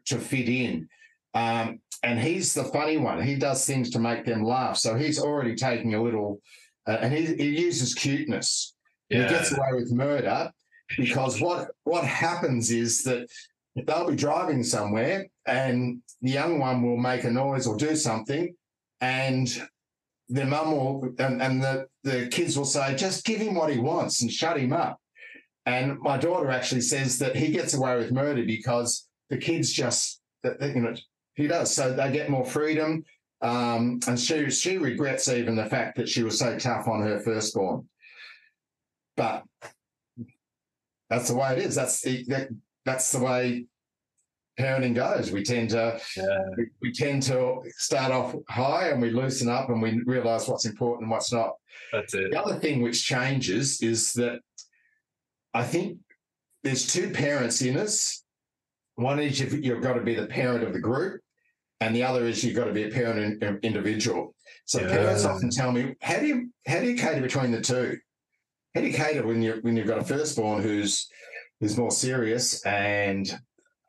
to 0.07 0.19
fit 0.19 0.49
in. 0.49 0.89
Um, 1.35 1.81
and 2.03 2.19
he's 2.19 2.55
the 2.55 2.65
funny 2.65 2.97
one. 2.97 3.23
He 3.23 3.37
does 3.37 3.67
things 3.67 3.91
to 3.91 3.99
make 3.99 4.25
them 4.25 4.43
laugh. 4.43 4.79
So 4.79 4.95
he's 4.95 5.21
already 5.21 5.55
taking 5.55 5.95
a 5.95 6.03
little, 6.03 6.41
uh, 6.87 6.99
and 7.01 7.13
he, 7.13 7.35
he 7.35 7.61
uses 7.61 7.95
cuteness. 7.95 8.75
Yeah. 9.09 9.23
He 9.23 9.29
gets 9.29 9.53
away 9.53 9.73
with 9.73 9.93
murder 9.93 10.51
because 10.97 11.41
what 11.41 11.69
what 11.85 12.05
happens 12.05 12.71
is 12.71 13.03
that 13.05 13.29
they'll 13.87 14.09
be 14.09 14.17
driving 14.17 14.63
somewhere 14.63 15.27
and 15.47 16.01
the 16.23 16.31
young 16.31 16.59
one 16.59 16.83
will 16.83 16.97
make 16.97 17.25
a 17.25 17.31
noise 17.31 17.67
or 17.67 17.77
do 17.77 17.95
something, 17.95 18.55
and 19.01 19.63
their 20.29 20.47
mum 20.47 20.73
will 20.73 21.15
and, 21.19 21.41
and 21.41 21.63
the, 21.63 21.87
the 22.03 22.27
kids 22.29 22.57
will 22.57 22.65
say, 22.65 22.95
just 22.97 23.25
give 23.25 23.41
him 23.41 23.55
what 23.55 23.73
he 23.73 23.79
wants 23.79 24.23
and 24.23 24.31
shut 24.31 24.59
him 24.59 24.73
up. 24.73 24.99
And 25.67 25.99
my 26.01 26.17
daughter 26.17 26.51
actually 26.51 26.81
says 26.81 27.19
that 27.19 27.37
he 27.37 27.51
gets 27.51 27.75
away 27.75 27.97
with 27.97 28.13
murder 28.13 28.45
because 28.45 29.09
the 29.31 29.37
kids 29.37 29.73
just 29.73 30.21
you 30.45 30.81
know 30.81 30.95
he 31.35 31.47
does. 31.47 31.75
So 31.75 31.93
they 31.93 32.13
get 32.13 32.31
more 32.31 32.45
freedom. 32.45 33.05
Um, 33.43 34.01
and 34.07 34.19
she 34.19 34.51
she 34.51 34.79
regrets 34.79 35.29
even 35.29 35.57
the 35.57 35.67
fact 35.67 35.97
that 35.97 36.09
she 36.09 36.23
was 36.23 36.39
so 36.39 36.59
tough 36.59 36.89
on 36.89 37.03
her 37.03 37.21
firstborn. 37.21 37.89
But 39.17 39.45
that's 41.11 41.29
the 41.29 41.37
way 41.37 41.53
it 41.53 41.59
is. 41.59 41.75
That's 41.75 42.01
that, 42.03 42.49
that's 42.85 43.13
the 43.13 43.21
way 43.21 43.67
parenting 44.59 44.95
goes. 44.95 45.31
We 45.31 45.43
tend 45.43 45.71
to 45.71 46.01
yeah. 46.17 46.39
we, 46.57 46.67
we, 46.81 46.93
tend 46.93 47.23
to 47.25 47.63
start 47.77 48.13
off 48.13 48.35
high 48.49 48.89
and 48.89 49.01
we 49.01 49.11
loosen 49.11 49.49
up 49.49 49.69
and 49.69 49.83
we 49.83 50.01
realize 50.07 50.49
what's 50.49 50.65
important 50.65 51.03
and 51.03 51.11
what's 51.11 51.33
not. 51.33 51.53
That's 51.93 52.15
it. 52.15 52.31
The 52.31 52.43
other 52.43 52.59
thing 52.59 52.81
which 52.81 53.05
changes 53.05 53.83
is 53.83 54.13
that 54.15 54.41
I 55.53 55.63
think 55.63 55.99
there's 56.63 56.87
two 56.87 57.11
parents 57.11 57.63
in 57.63 57.77
us. 57.77 58.25
One 58.97 59.19
is 59.19 59.39
you've, 59.39 59.65
you've 59.65 59.83
got 59.83 59.95
to 59.95 60.01
be 60.01 60.15
the 60.15 60.27
parent 60.27 60.65
of 60.65 60.73
the 60.73 60.81
group, 60.81 61.21
and 61.81 61.95
the 61.95 62.03
other 62.03 62.25
is 62.25 62.43
you've 62.43 62.57
got 62.57 62.65
to 62.65 62.73
be 62.73 62.85
a 62.85 62.91
parent 62.91 63.19
in, 63.19 63.49
in, 63.49 63.59
individual. 63.63 64.35
So 64.65 64.81
yeah. 64.81 64.89
parents 64.89 65.25
often 65.25 65.51
tell 65.51 65.73
me, 65.73 65.95
how 66.01 66.19
do 66.19 66.27
you 66.27 66.51
how 66.67 66.81
do 66.81 66.91
you 66.91 66.97
cater 66.97 67.21
between 67.21 67.51
the 67.51 67.61
two? 67.61 67.99
How 68.75 68.81
do 68.81 68.87
you 68.87 68.95
cater 68.95 69.27
when 69.27 69.43
you 69.43 69.59
when 69.63 69.77
you've 69.77 69.87
got 69.87 69.99
a 69.99 70.05
firstborn 70.05 70.63
who's 70.63 71.09
who's 71.61 71.77
more 71.77 71.91
serious 71.91 72.65
and 72.65 73.39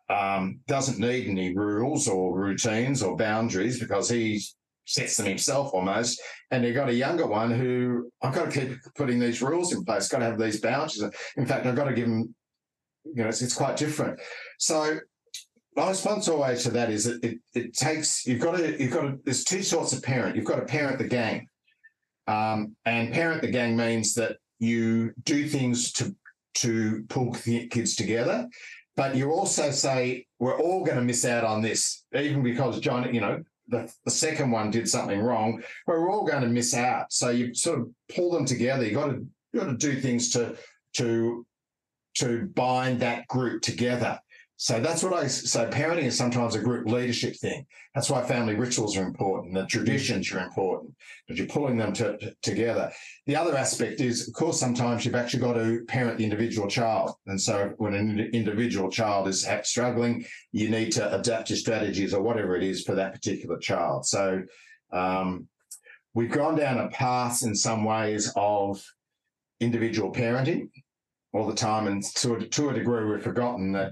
um, 0.10 0.60
doesn't 0.68 1.00
need 1.00 1.28
any 1.28 1.56
rules 1.56 2.08
or 2.08 2.38
routines 2.38 3.04
or 3.04 3.18
boundaries 3.18 3.80
because 3.80 4.10
he 4.10 4.42
sets 4.86 5.18
them 5.18 5.26
himself 5.26 5.74
almost. 5.74 6.22
And 6.50 6.64
you've 6.64 6.76
got 6.76 6.90
a 6.90 6.94
younger 6.94 7.28
one 7.28 7.52
who 7.52 8.10
I've 8.22 8.34
got 8.34 8.52
to 8.52 8.60
keep 8.60 8.78
putting 8.96 9.20
these 9.20 9.42
rules 9.42 9.74
in 9.74 9.84
place, 9.84 10.08
got 10.08 10.20
to 10.20 10.26
have 10.26 10.40
these 10.40 10.62
boundaries. 10.62 11.04
In 11.36 11.46
fact, 11.46 11.66
I've 11.66 11.76
got 11.76 11.86
to 11.86 11.94
give 11.94 12.08
him, 12.08 12.34
you 13.04 13.24
know, 13.24 13.28
it's, 13.28 13.42
it's 13.42 13.56
quite 13.56 13.76
different. 13.76 14.20
So 14.58 15.00
my 15.78 15.90
response 15.90 16.28
always 16.28 16.64
to 16.64 16.72
that 16.72 16.90
is 16.90 17.06
that 17.06 17.24
it, 17.24 17.40
it 17.54 17.74
takes, 17.74 18.26
you've 18.26 18.42
got 18.42 18.58
to, 18.58 18.82
you've 18.82 18.92
got 18.92 19.02
to, 19.02 19.20
there's 19.24 19.46
two 19.46 19.64
sorts 19.64 19.94
of 19.94 20.04
parent. 20.04 20.36
You've 20.36 20.46
got 20.46 20.58
to 20.58 20.66
parent 20.66 20.98
the 20.98 21.08
gang. 21.08 21.48
Um, 22.28 22.76
and 22.86 23.14
parent 23.14 23.42
the 23.42 23.48
gang 23.48 23.78
means 23.78 24.14
that 24.16 24.38
you 24.60 25.14
do 25.24 25.48
things 25.48 25.94
to 25.94 26.14
to 26.56 27.06
pull 27.08 27.32
kids 27.70 27.96
together 27.96 28.50
but 28.98 29.16
you 29.16 29.32
also 29.32 29.70
say 29.70 30.26
we're 30.40 30.60
all 30.60 30.84
going 30.84 30.98
to 30.98 31.04
miss 31.04 31.24
out 31.24 31.44
on 31.44 31.62
this, 31.62 32.04
even 32.14 32.42
because 32.42 32.80
John, 32.80 33.14
you 33.14 33.22
know, 33.22 33.44
the, 33.68 33.94
the 34.06 34.12
second 34.12 34.50
one 34.50 34.72
did 34.72 34.90
something 34.90 35.20
wrong. 35.20 35.62
We're 35.86 36.10
all 36.10 36.26
going 36.26 36.42
to 36.42 36.50
miss 36.50 36.74
out. 36.74 37.14
So 37.14 37.30
you 37.30 37.54
sort 37.54 37.80
of 37.80 37.90
pull 38.14 38.32
them 38.32 38.46
together. 38.46 38.84
You 38.84 38.96
got 38.96 39.08
to 39.08 39.26
you 39.54 39.60
got 39.60 39.68
to 39.68 39.78
do 39.78 40.02
things 40.02 40.32
to 40.32 40.58
to 40.96 41.46
to 42.16 42.48
bind 42.56 43.00
that 43.02 43.28
group 43.28 43.62
together. 43.62 44.20
So 44.60 44.80
that's 44.80 45.04
what 45.04 45.14
I 45.14 45.28
so 45.28 45.70
parenting 45.70 46.06
is 46.06 46.18
sometimes 46.18 46.56
a 46.56 46.60
group 46.60 46.88
leadership 46.88 47.36
thing. 47.36 47.64
That's 47.94 48.10
why 48.10 48.24
family 48.24 48.56
rituals 48.56 48.98
are 48.98 49.06
important. 49.06 49.54
The 49.54 49.68
traditions 49.68 50.32
are 50.32 50.40
important 50.40 50.96
because 51.28 51.38
you're 51.38 51.48
pulling 51.48 51.78
them 51.78 51.94
to, 51.94 52.18
to, 52.18 52.36
together. 52.42 52.92
The 53.28 53.36
other 53.36 53.56
aspect 53.56 54.02
is, 54.02 54.28
of 54.28 54.34
course, 54.34 54.60
sometimes 54.60 55.06
you've 55.06 55.14
actually 55.14 55.42
got 55.42 55.54
to 55.54 55.86
parent 55.88 56.18
the 56.18 56.24
individual 56.24 56.68
child. 56.68 57.12
And 57.28 57.40
so 57.40 57.74
when 57.78 57.94
an 57.94 58.20
individual 58.34 58.90
child 58.90 59.28
is 59.28 59.48
struggling, 59.62 60.26
you 60.52 60.70
need 60.70 60.92
to 60.94 61.16
adapt 61.16 61.52
your 61.52 61.58
strategies 61.58 62.16
or 62.16 62.24
whatever 62.24 62.56
it 62.56 62.64
is 62.64 62.84
for 62.84 62.96
that 62.96 63.14
particular 63.14 63.60
child. 63.60 64.08
So 64.08 64.42
um, 64.92 65.48
we've 66.16 66.32
gone 66.32 66.56
down 66.56 66.80
a 66.80 66.90
path 66.90 67.44
in 67.44 67.54
some 67.56 67.84
ways 67.84 68.34
of 68.36 68.84
individual 69.60 70.12
parenting 70.12 70.72
all 71.32 71.46
the 71.46 71.54
time, 71.54 71.86
and 71.86 72.04
to 72.04 72.36
a, 72.36 72.46
to 72.48 72.70
a 72.70 72.74
degree, 72.74 73.06
we've 73.06 73.22
forgotten 73.22 73.72
that 73.74 73.92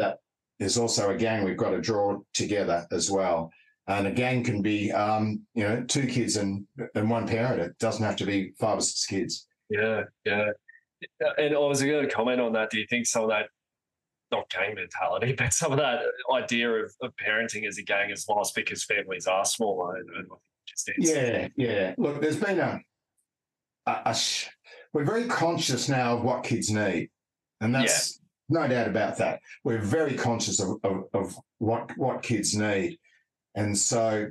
that 0.00 0.18
there's 0.58 0.76
also 0.76 1.10
a 1.10 1.16
gang 1.16 1.44
we've 1.44 1.56
got 1.56 1.70
to 1.70 1.80
draw 1.80 2.18
together 2.34 2.86
as 2.92 3.10
well. 3.10 3.50
And 3.88 4.06
a 4.06 4.12
gang 4.12 4.44
can 4.44 4.62
be, 4.62 4.92
um, 4.92 5.40
you 5.54 5.64
know, 5.64 5.82
two 5.82 6.06
kids 6.06 6.36
and 6.36 6.64
and 6.94 7.10
one 7.10 7.26
parent. 7.26 7.60
It 7.60 7.78
doesn't 7.78 8.04
have 8.04 8.16
to 8.16 8.26
be 8.26 8.52
five 8.60 8.78
or 8.78 8.82
six 8.82 9.06
kids. 9.06 9.48
Yeah, 9.68 10.04
yeah. 10.24 10.50
And 11.38 11.54
I 11.54 11.58
was 11.58 11.82
going 11.82 12.06
to 12.06 12.14
comment 12.14 12.40
on 12.40 12.52
that. 12.52 12.70
Do 12.70 12.78
you 12.78 12.86
think 12.88 13.06
some 13.06 13.24
of 13.24 13.30
that, 13.30 13.46
not 14.30 14.48
gang 14.50 14.74
mentality, 14.74 15.32
but 15.38 15.52
some 15.52 15.72
of 15.72 15.78
that 15.78 16.02
idea 16.32 16.70
of, 16.70 16.92
of 17.02 17.12
parenting 17.16 17.66
as 17.66 17.78
a 17.78 17.82
gang 17.82 18.10
is 18.10 18.28
lost 18.28 18.54
because 18.54 18.84
families 18.84 19.26
are 19.26 19.44
smaller? 19.44 19.96
And, 19.96 20.08
and 20.10 20.26
yeah, 20.98 21.48
yeah. 21.56 21.94
Look, 21.98 22.20
there's 22.20 22.36
been 22.36 22.60
a, 22.60 22.80
a, 23.86 23.92
a, 24.06 24.16
we're 24.92 25.04
very 25.04 25.24
conscious 25.24 25.88
now 25.88 26.16
of 26.16 26.22
what 26.22 26.44
kids 26.44 26.70
need, 26.70 27.10
and 27.60 27.74
that's 27.74 28.19
no 28.50 28.66
doubt 28.68 28.88
about 28.88 29.16
that. 29.18 29.40
We're 29.64 29.78
very 29.78 30.14
conscious 30.14 30.60
of, 30.60 30.78
of, 30.84 31.04
of 31.14 31.34
what 31.58 31.90
what 31.96 32.22
kids 32.22 32.54
need, 32.54 32.98
and 33.54 33.76
so 33.76 34.30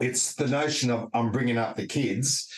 it's 0.00 0.34
the 0.34 0.48
notion 0.48 0.90
of 0.90 1.08
I'm 1.14 1.30
bringing 1.30 1.58
up 1.58 1.76
the 1.76 1.86
kids, 1.86 2.48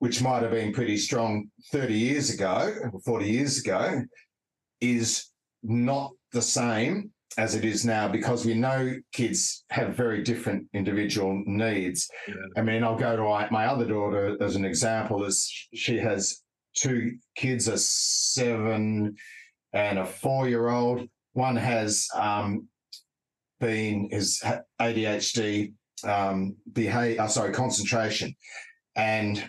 which 0.00 0.22
might 0.22 0.42
have 0.42 0.52
been 0.52 0.72
pretty 0.72 0.96
strong 0.96 1.48
30 1.72 1.94
years 1.94 2.30
ago, 2.30 2.74
or 2.92 3.00
40 3.00 3.26
years 3.26 3.60
ago, 3.60 4.02
is 4.80 5.30
not 5.62 6.12
the 6.32 6.42
same 6.42 7.12
as 7.38 7.54
it 7.54 7.64
is 7.64 7.84
now 7.84 8.08
because 8.08 8.44
we 8.44 8.54
know 8.54 8.94
kids 9.12 9.64
have 9.70 9.96
very 9.96 10.22
different 10.22 10.66
individual 10.74 11.42
needs. 11.46 12.10
Yeah. 12.28 12.34
I 12.56 12.62
mean, 12.62 12.84
I'll 12.84 12.98
go 12.98 13.16
to 13.16 13.48
my 13.50 13.66
other 13.66 13.86
daughter 13.86 14.36
as 14.42 14.56
an 14.56 14.64
example, 14.64 15.24
as 15.24 15.50
she 15.72 15.98
has 15.98 16.42
two 16.74 17.16
kids, 17.36 17.68
a 17.68 17.78
seven 17.78 19.14
and 19.72 19.98
a 19.98 20.06
four 20.06 20.48
year 20.48 20.68
old. 20.68 21.08
One 21.34 21.56
has 21.56 22.08
um, 22.14 22.68
been 23.60 24.08
his 24.10 24.42
ADHD 24.80 25.72
um, 26.04 26.56
behavior, 26.72 27.22
uh, 27.22 27.28
sorry, 27.28 27.52
concentration. 27.52 28.34
And 28.96 29.42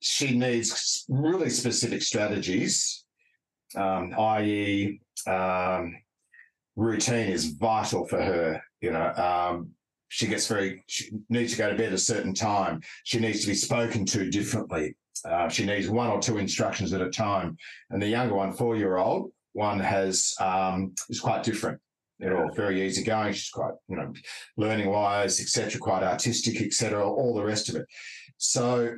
she 0.00 0.36
needs 0.36 1.04
really 1.08 1.48
specific 1.48 2.02
strategies, 2.02 3.04
um, 3.76 4.12
i.e., 4.18 5.00
um, 5.26 5.96
routine 6.76 7.30
is 7.30 7.46
vital 7.52 8.06
for 8.06 8.20
her. 8.20 8.62
You 8.80 8.90
know, 8.90 9.12
um, 9.14 9.70
she 10.08 10.26
gets 10.26 10.46
very, 10.46 10.84
she 10.86 11.10
needs 11.30 11.52
to 11.52 11.58
go 11.58 11.70
to 11.70 11.76
bed 11.76 11.86
at 11.86 11.92
a 11.94 11.98
certain 11.98 12.34
time. 12.34 12.82
She 13.04 13.18
needs 13.18 13.40
to 13.42 13.46
be 13.46 13.54
spoken 13.54 14.04
to 14.06 14.30
differently. 14.30 14.94
Uh, 15.24 15.48
she 15.48 15.64
needs 15.64 15.88
one 15.88 16.10
or 16.10 16.20
two 16.20 16.36
instructions 16.36 16.92
at 16.92 17.00
a 17.00 17.08
time. 17.08 17.56
And 17.90 18.02
the 18.02 18.08
younger 18.08 18.34
one, 18.34 18.52
four 18.52 18.76
year 18.76 18.98
old, 18.98 19.32
one 19.54 19.80
has 19.80 20.34
um, 20.40 20.94
is 21.08 21.20
quite 21.20 21.42
different. 21.42 21.80
They're 22.18 22.38
all 22.40 22.52
very 22.54 22.86
easygoing. 22.86 23.32
She's 23.32 23.50
quite, 23.50 23.74
you 23.88 23.96
know, 23.96 24.12
learning 24.56 24.88
wise, 24.88 25.40
etc., 25.40 25.80
quite 25.80 26.02
artistic, 26.02 26.60
etc., 26.60 27.02
all 27.02 27.34
the 27.34 27.42
rest 27.42 27.68
of 27.68 27.76
it. 27.76 27.86
So 28.36 28.94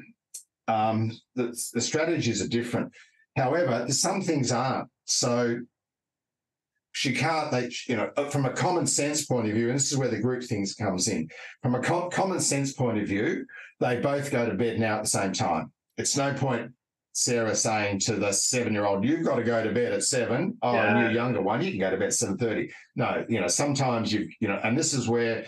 um, 0.69 1.13
the, 1.35 1.57
the 1.73 1.81
strategies 1.81 2.43
are 2.43 2.49
different. 2.49 2.93
However, 3.37 3.87
some 3.91 4.21
things 4.23 4.53
aren't. 4.53 4.89
So 5.05 5.61
she 6.93 7.13
can't, 7.13 7.51
they, 7.51 7.71
you 7.87 7.97
know, 7.97 8.11
from 8.31 8.47
a 8.47 8.53
common 8.53 8.87
sense 8.87 9.25
point 9.25 9.49
of 9.49 9.55
view, 9.55 9.69
and 9.69 9.77
this 9.77 9.93
is 9.93 9.99
where 9.99 10.09
the 10.09 10.21
group 10.21 10.43
things 10.43 10.75
comes 10.75 11.09
in. 11.09 11.29
From 11.63 11.75
a 11.75 11.81
com- 11.81 12.11
common 12.11 12.41
sense 12.41 12.73
point 12.73 12.99
of 12.99 13.07
view, 13.07 13.47
they 13.81 14.01
both 14.01 14.31
go 14.31 14.49
to 14.49 14.55
bed 14.55 14.81
now 14.81 14.97
at 14.97 15.05
the 15.05 15.11
same 15.11 15.33
time. 15.33 15.73
It's 15.99 16.17
no 16.17 16.33
point 16.35 16.73
Sarah 17.17 17.55
saying 17.55 17.99
to 17.99 18.17
the 18.17 18.31
seven-year-old, 18.31 19.03
"You've 19.03 19.25
got 19.25 19.37
to 19.37 19.43
go 19.43 19.65
to 19.65 19.73
bed 19.73 19.95
at 19.95 20.03
seven. 20.03 20.59
Oh, 20.61 20.75
yeah. 20.75 20.91
and 20.91 21.01
your 21.01 21.11
younger 21.13 21.41
one, 21.41 21.63
you 21.63 21.71
can 21.71 21.81
go 21.81 21.91
to 21.91 21.97
bed 21.97 22.09
at 22.09 22.13
seven 22.13 22.37
thirty. 22.37 22.71
No, 22.95 23.25
you 23.27 23.41
know, 23.41 23.49
sometimes 23.49 24.13
you, 24.13 24.29
you 24.39 24.49
know, 24.49 24.61
and 24.63 24.77
this 24.77 24.93
is 24.93 25.09
where 25.09 25.47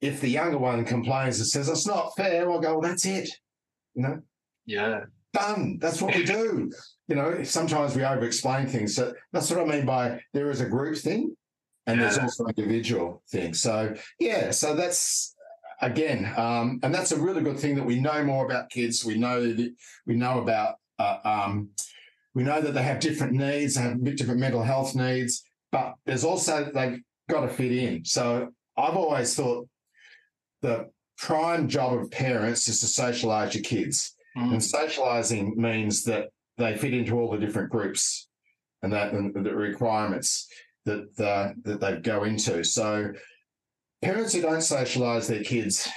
if 0.00 0.20
the 0.20 0.28
younger 0.28 0.58
one 0.58 0.84
complains 0.84 1.38
and 1.38 1.48
says 1.48 1.68
it's 1.68 1.88
not 1.88 2.14
fair, 2.16 2.48
I'll 2.48 2.60
go, 2.60 2.78
well, 2.78 2.88
that's 2.88 3.04
it. 3.04 3.28
You 3.94 4.02
know, 4.02 4.20
yeah, 4.64 5.00
done. 5.32 5.78
That's 5.80 6.00
what 6.00 6.14
we 6.14 6.24
do. 6.24 6.70
You 7.08 7.16
know, 7.16 7.42
sometimes 7.42 7.96
we 7.96 8.04
over-explain 8.04 8.68
things. 8.68 8.94
So 8.94 9.12
that's 9.32 9.50
what 9.50 9.58
I 9.58 9.64
mean 9.64 9.86
by 9.86 10.20
there 10.34 10.50
is 10.50 10.60
a 10.60 10.68
group 10.68 10.98
thing, 10.98 11.34
and 11.88 11.96
yeah. 11.98 12.04
there's 12.04 12.18
also 12.18 12.46
individual 12.46 13.24
thing. 13.28 13.54
So 13.54 13.92
yeah, 14.20 14.52
so 14.52 14.76
that's 14.76 15.34
again, 15.80 16.32
um, 16.36 16.80
and 16.82 16.94
that's 16.94 17.12
a 17.12 17.20
really 17.20 17.42
good 17.42 17.58
thing 17.58 17.74
that 17.76 17.84
we 17.84 18.00
know 18.00 18.24
more 18.24 18.46
about 18.46 18.70
kids. 18.70 19.04
We 19.04 19.16
know 19.16 19.40
that 19.40 19.74
we 20.06 20.14
know 20.14 20.40
about 20.40 20.76
uh, 20.98 21.18
um, 21.24 21.70
we 22.34 22.42
know 22.42 22.60
that 22.60 22.72
they 22.72 22.82
have 22.82 23.00
different 23.00 23.32
needs, 23.32 23.74
they 23.74 23.82
have 23.82 24.02
different 24.16 24.40
mental 24.40 24.62
health 24.62 24.94
needs, 24.94 25.42
but 25.72 25.94
there's 26.04 26.24
also 26.24 26.70
they've 26.72 27.00
got 27.28 27.40
to 27.42 27.48
fit 27.48 27.72
in. 27.72 28.04
So 28.04 28.48
I've 28.76 28.96
always 28.96 29.34
thought 29.34 29.68
the 30.62 30.90
prime 31.18 31.68
job 31.68 31.94
of 31.94 32.10
parents 32.10 32.68
is 32.68 32.80
to 32.80 32.86
socialize 32.86 33.54
your 33.54 33.64
kids, 33.64 34.14
mm. 34.36 34.52
and 34.52 34.62
socializing 34.62 35.54
means 35.56 36.04
that 36.04 36.28
they 36.58 36.76
fit 36.76 36.94
into 36.94 37.18
all 37.18 37.30
the 37.30 37.38
different 37.38 37.70
groups 37.70 38.28
and 38.82 38.92
that 38.92 39.12
and 39.12 39.34
the 39.34 39.54
requirements 39.54 40.48
that 40.84 41.08
uh, 41.18 41.52
that 41.64 41.80
they 41.80 41.96
go 41.96 42.24
into. 42.24 42.64
So 42.64 43.12
parents 44.06 44.32
who 44.32 44.40
don't 44.40 44.58
socialise 44.58 45.28
their 45.28 45.42
kids, 45.42 45.88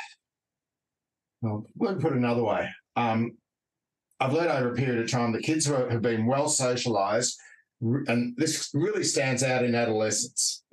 well, 1.41 1.65
let 1.79 1.95
me 1.95 2.01
put 2.01 2.13
it 2.13 2.17
another 2.17 2.43
way. 2.43 2.67
Um, 2.95 3.37
I've 4.19 4.33
learned 4.33 4.49
over 4.49 4.71
a 4.71 4.75
period 4.75 4.99
of 4.99 5.11
time 5.11 5.31
that 5.33 5.43
kids 5.43 5.67
who 5.67 5.73
have 5.73 6.01
been 6.01 6.25
well 6.25 6.47
socialised, 6.47 7.35
and 7.81 8.35
this 8.35 8.71
really 8.73 9.03
stands 9.03 9.43
out 9.43 9.63
in 9.63 9.75
adolescence. 9.75 10.63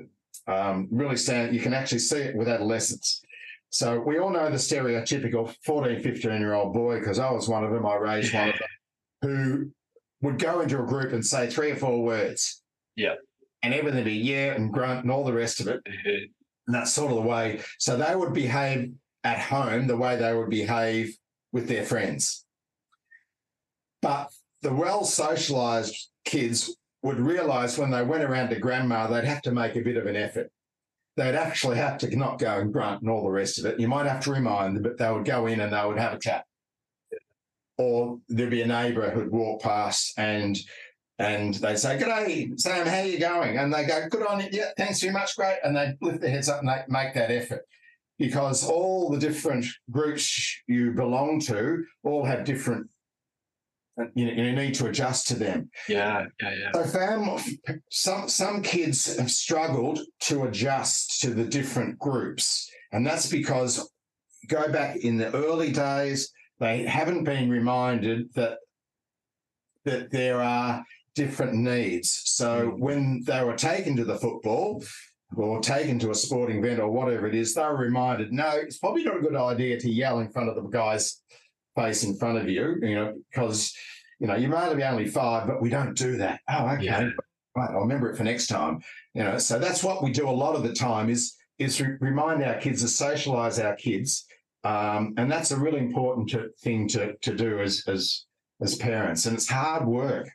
Um, 0.49 0.89
really 0.91 1.17
stand, 1.17 1.55
you 1.55 1.61
can 1.61 1.75
actually 1.75 1.99
see 1.99 2.19
it 2.19 2.37
with 2.37 2.49
adolescents. 2.49 3.21
So 3.69 4.01
we 4.01 4.19
all 4.19 4.31
know 4.31 4.49
the 4.49 4.57
stereotypical 4.57 5.55
14, 5.65 6.01
15 6.01 6.31
year 6.41 6.55
old 6.55 6.73
boy, 6.73 6.99
because 6.99 7.19
I 7.19 7.31
was 7.31 7.49
one 7.49 7.65
of 7.65 7.71
them, 7.71 7.85
I 7.85 7.97
raised 7.97 8.33
one 8.33 8.49
of 8.49 8.55
them, 8.55 8.69
who 9.23 9.71
would 10.23 10.39
go 10.39 10.61
into 10.61 10.83
a 10.83 10.87
group 10.87 11.13
and 11.13 11.25
say 11.25 11.49
three 11.49 11.71
or 11.71 11.77
four 11.77 12.03
words. 12.03 12.63
Yeah. 12.97 13.15
And 13.63 13.75
everything 13.75 14.05
be 14.05 14.13
yeah 14.13 14.55
and 14.55 14.73
grunt 14.73 15.03
and 15.03 15.11
all 15.11 15.25
the 15.25 15.33
rest 15.33 15.61
of 15.61 15.69
it. 15.69 15.83
Mm-hmm. 15.85 16.25
And 16.67 16.75
that's 16.75 16.93
sort 16.93 17.11
of 17.11 17.17
the 17.17 17.23
way. 17.23 17.61
So 17.79 17.97
they 17.97 18.15
would 18.17 18.33
behave 18.33 18.93
at 19.25 19.39
home 19.39 19.87
the 19.87 19.97
way 19.97 20.17
they 20.17 20.35
would 20.35 20.51
behave 20.51 21.17
with 21.53 21.69
their 21.69 21.85
friends. 21.85 22.45
But 24.03 24.31
the 24.63 24.73
well 24.73 25.05
socialized 25.05 26.11
kids 26.25 26.77
would 27.03 27.19
realize 27.19 27.79
when 27.79 27.91
they 27.91 28.03
went 28.03 28.25
around 28.25 28.51
to 28.51 28.59
grandma, 28.59 29.07
they'd 29.07 29.25
have 29.25 29.43
to 29.43 29.53
make 29.53 29.77
a 29.77 29.81
bit 29.81 29.97
of 29.97 30.07
an 30.07 30.17
effort. 30.17 30.51
They'd 31.17 31.35
actually 31.35 31.77
have 31.77 31.99
to 31.99 32.17
not 32.17 32.39
go 32.39 32.59
and 32.59 32.73
grunt 32.73 33.01
and 33.01 33.11
all 33.11 33.23
the 33.23 33.31
rest 33.31 33.59
of 33.59 33.65
it. 33.65 33.81
You 33.81 33.89
might 33.89 34.07
have 34.07 34.23
to 34.25 34.33
remind 34.33 34.77
them, 34.77 34.83
but 34.83 34.99
they 34.99 35.11
would 35.11 35.25
go 35.25 35.47
in 35.47 35.61
and 35.61 35.73
they 35.73 35.85
would 35.87 35.99
have 35.99 36.13
a 36.13 36.19
chat. 36.19 36.45
Or 37.79 38.19
there'd 38.29 38.51
be 38.51 38.63
a 38.63 38.67
neighbour 38.67 39.11
who'd 39.11 39.31
walk 39.31 39.63
past 39.63 40.15
and 40.19 40.59
and 41.19 41.55
they 41.55 41.77
say, 41.77 41.99
G'day, 41.99 42.59
Sam, 42.59 42.87
how 42.87 42.99
are 42.99 43.07
you 43.07 43.19
going? 43.19 43.59
And 43.59 43.73
they 43.73 43.87
go, 43.87 44.09
Good 44.09 44.27
on 44.27 44.41
you. 44.41 44.49
Yeah, 44.53 44.71
thanks 44.77 45.01
very 45.01 45.13
much. 45.13 45.37
Great. 45.37 45.59
And 45.65 45.77
they 45.77 45.95
lift 46.01 46.21
their 46.21 46.31
heads 46.31 46.49
up 46.49 46.61
and 46.61 46.69
they 46.69 46.83
make 46.89 47.15
that 47.15 47.31
effort 47.31 47.67
because 48.19 48.69
all 48.69 49.11
the 49.11 49.19
different 49.19 49.67
groups 49.91 50.63
you 50.67 50.93
belong 50.93 51.41
to 51.41 51.85
all 52.03 52.25
have 52.25 52.45
different 52.45 52.89
you, 54.15 54.27
know, 54.27 54.43
you 54.43 54.53
need 54.53 54.75
to 54.75 54.89
adjust 54.89 55.29
to 55.29 55.35
them. 55.35 55.71
Yeah, 55.89 56.27
yeah, 56.43 56.55
yeah. 56.55 56.71
So 56.75 56.85
fam, 56.85 57.81
some 57.91 58.29
some 58.29 58.63
kids 58.63 59.17
have 59.17 59.31
struggled 59.31 60.01
to 60.25 60.45
adjust 60.45 61.23
to 61.23 61.31
the 61.31 61.45
different 61.45 61.99
groups, 61.99 62.71
and 62.93 63.07
that's 63.07 63.31
because 63.31 63.91
go 64.49 64.71
back 64.71 64.97
in 64.97 65.17
the 65.17 65.35
early 65.35 65.73
days, 65.73 66.31
they 66.61 66.83
haven't 66.83 67.25
been 67.25 67.49
reminded 67.49 68.33
that 68.35 68.59
that 69.87 70.11
there 70.11 70.43
are 70.43 70.85
different 71.17 71.55
needs. 71.55 72.23
So 72.27 72.71
mm. 72.71 72.79
when 72.79 73.23
they 73.27 73.43
were 73.43 73.57
taken 73.57 73.97
to 73.97 74.05
the 74.05 74.19
football 74.19 74.85
or 75.37 75.61
taken 75.61 75.99
to 76.01 76.13
a 76.13 76.15
sporting 76.15 76.59
event 76.59 76.79
or 76.79 76.91
whatever 76.91 77.27
it 77.27 77.35
is, 77.35 77.55
they 77.55 77.63
were 77.63 77.77
reminded, 77.77 78.33
no, 78.33 78.51
it's 78.51 78.79
probably 78.79 79.03
not 79.03 79.17
a 79.17 79.21
good 79.21 79.35
idea 79.35 79.81
to 79.81 79.91
yell 79.91 80.21
in 80.21 80.31
front 80.31 80.49
of 80.49 80.55
the 80.55 80.69
guy's 80.69 81.23
face 81.75 82.05
in 82.05 82.17
front 82.17 82.39
of 82.39 82.49
you, 82.49 82.77
you 82.83 82.95
know, 82.95 83.15
because, 83.31 83.75
you 84.21 84.29
know, 84.29 84.37
you 84.37 84.49
might 84.49 84.73
be 84.75 84.85
only 84.85 85.09
five, 85.09 85.49
but 85.49 85.61
we 85.61 85.69
don't 85.69 85.97
do 85.97 86.17
that. 86.19 86.41
Oh, 86.49 86.69
okay. 86.69 86.85
Yeah. 86.85 87.09
Right, 87.57 87.71
I'll 87.71 87.81
remember 87.81 88.11
it 88.11 88.17
for 88.17 88.25
next 88.25 88.49
time. 88.49 88.83
You 89.15 89.25
know, 89.25 89.39
so 89.39 89.59
that's 89.59 89.83
what 89.83 90.03
we 90.05 90.13
do 90.13 90.29
a 90.29 90.31
lot 90.31 90.55
of 90.55 90.63
the 90.63 90.75
time 90.75 91.09
is 91.11 91.35
is 91.59 91.81
re- 91.81 91.97
remind 92.01 92.45
our 92.45 92.61
kids 92.61 92.83
to 92.83 92.89
socialize 92.89 93.59
our 93.59 93.75
kids. 93.77 94.27
Um, 94.63 95.15
and 95.17 95.31
that's 95.33 95.53
a 95.53 95.57
really 95.59 95.79
important 95.79 96.29
to, 96.31 96.51
thing 96.61 96.87
to, 96.89 97.15
to 97.23 97.35
do 97.35 97.61
as, 97.61 97.85
as, 97.87 98.27
as 98.61 98.75
parents. 98.77 99.25
And 99.25 99.37
it's 99.37 99.49
hard 99.49 99.87
work 99.87 100.29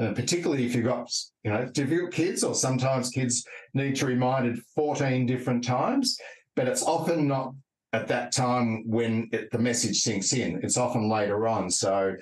uh, 0.00 0.12
particularly 0.12 0.64
if 0.64 0.74
you've 0.74 0.84
got 0.84 1.10
you 1.44 1.50
know 1.50 1.66
difficult 1.66 2.12
kids 2.12 2.44
or 2.44 2.54
sometimes 2.54 3.10
kids 3.10 3.44
need 3.74 3.96
to 3.96 4.06
be 4.06 4.12
reminded 4.12 4.62
14 4.74 5.26
different 5.26 5.64
times 5.64 6.18
but 6.54 6.66
it's 6.66 6.82
often 6.82 7.28
not 7.28 7.54
at 7.92 8.08
that 8.08 8.32
time 8.32 8.82
when 8.86 9.28
it, 9.32 9.50
the 9.50 9.58
message 9.58 10.00
sinks 10.00 10.32
in. 10.32 10.60
It's 10.62 10.76
often 10.76 11.08
later 11.08 11.46
on. 11.46 11.70
So 11.70 12.14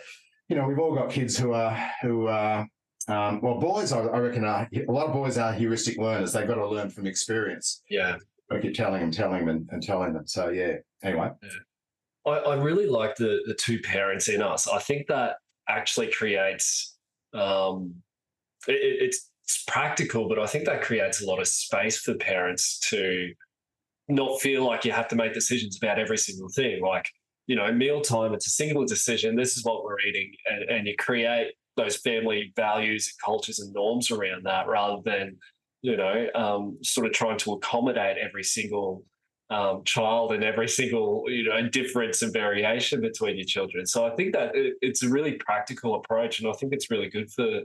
you 0.49 0.57
know 0.57 0.67
we've 0.67 0.79
all 0.79 0.95
got 0.95 1.11
kids 1.11 1.37
who 1.37 1.53
are 1.53 1.77
who 2.03 2.29
are 2.29 2.67
um, 3.09 3.41
well 3.41 3.59
boys 3.59 3.93
I, 3.93 4.01
I, 4.01 4.19
reckon 4.19 4.45
are 4.45 4.69
a 4.73 4.93
lot 4.93 5.07
of 5.07 5.13
boys 5.13 5.39
are 5.39 5.53
heuristic 5.53 5.99
learners. 5.99 6.33
They've 6.33 6.47
got 6.47 6.57
to 6.57 6.69
learn 6.69 6.91
from 6.91 7.07
experience. 7.07 7.83
Yeah. 7.89 8.17
I 8.51 8.61
keep 8.61 8.75
telling 8.75 9.01
them 9.01 9.11
telling 9.11 9.47
them 9.47 9.49
and, 9.49 9.69
and 9.73 9.83
telling 9.83 10.13
them. 10.13 10.27
So 10.27 10.51
yeah. 10.51 10.75
Anyway. 11.03 11.31
Yeah. 11.43 12.33
I, 12.33 12.39
I 12.39 12.57
really 12.57 12.87
like 12.87 13.17
the 13.17 13.41
the 13.47 13.55
two 13.55 13.81
parents 13.81 14.29
in 14.29 14.43
us. 14.43 14.69
I 14.69 14.79
think 14.79 15.07
that 15.09 15.37
actually 15.69 16.13
creates 16.13 16.96
um, 17.37 17.95
it, 18.67 18.79
it's, 19.03 19.31
it's 19.45 19.65
practical, 19.69 20.29
but 20.29 20.39
I 20.39 20.47
think 20.47 20.65
that 20.65 20.83
creates 20.83 21.23
a 21.23 21.27
lot 21.27 21.41
of 21.41 21.47
space 21.47 21.99
for 21.99 22.15
parents 22.15 22.79
to 22.91 23.33
not 24.09 24.41
feel 24.41 24.65
like 24.65 24.85
you 24.85 24.93
have 24.93 25.09
to 25.09 25.17
make 25.17 25.35
decisions 25.35 25.79
about 25.81 25.99
every 25.99 26.19
single 26.19 26.49
thing. 26.49 26.83
Like, 26.83 27.09
you 27.47 27.57
know, 27.57 27.71
mealtime, 27.73 28.35
it's 28.35 28.47
a 28.47 28.51
single 28.51 28.85
decision. 28.85 29.37
This 29.37 29.57
is 29.57 29.65
what 29.65 29.85
we're 29.85 30.01
eating. 30.01 30.33
And, 30.47 30.71
and 30.71 30.87
you 30.87 30.95
create 30.99 31.53
those 31.77 31.97
family 31.97 32.53
values, 32.57 33.13
and 33.13 33.25
cultures, 33.25 33.59
and 33.59 33.73
norms 33.73 34.11
around 34.11 34.45
that 34.45 34.67
rather 34.67 35.03
than, 35.05 35.37
you 35.83 35.97
know, 35.97 36.27
um, 36.35 36.79
sort 36.83 37.07
of 37.07 37.13
trying 37.13 37.39
to 37.39 37.53
accommodate 37.53 38.17
every 38.17 38.43
single 38.43 39.05
um, 39.51 39.85
child 39.85 40.33
and 40.33 40.43
every 40.43 40.69
single 40.69 41.25
you 41.29 41.49
know 41.49 41.69
difference 41.69 42.23
and 42.23 42.33
variation 42.33 43.01
between 43.01 43.37
your 43.37 43.47
children. 43.47 43.87
So 43.87 44.07
I 44.07 44.11
think 44.11 44.33
that 44.35 44.55
it, 44.57 44.75
it's 44.81 45.03
a 45.03 45.09
really 45.09 45.35
practical 45.35 45.95
approach, 45.97 46.41
and 46.41 46.49
I 46.49 46.53
think 46.53 46.73
it's 46.73 46.91
really 46.91 47.09
good 47.09 47.31
for 47.31 47.63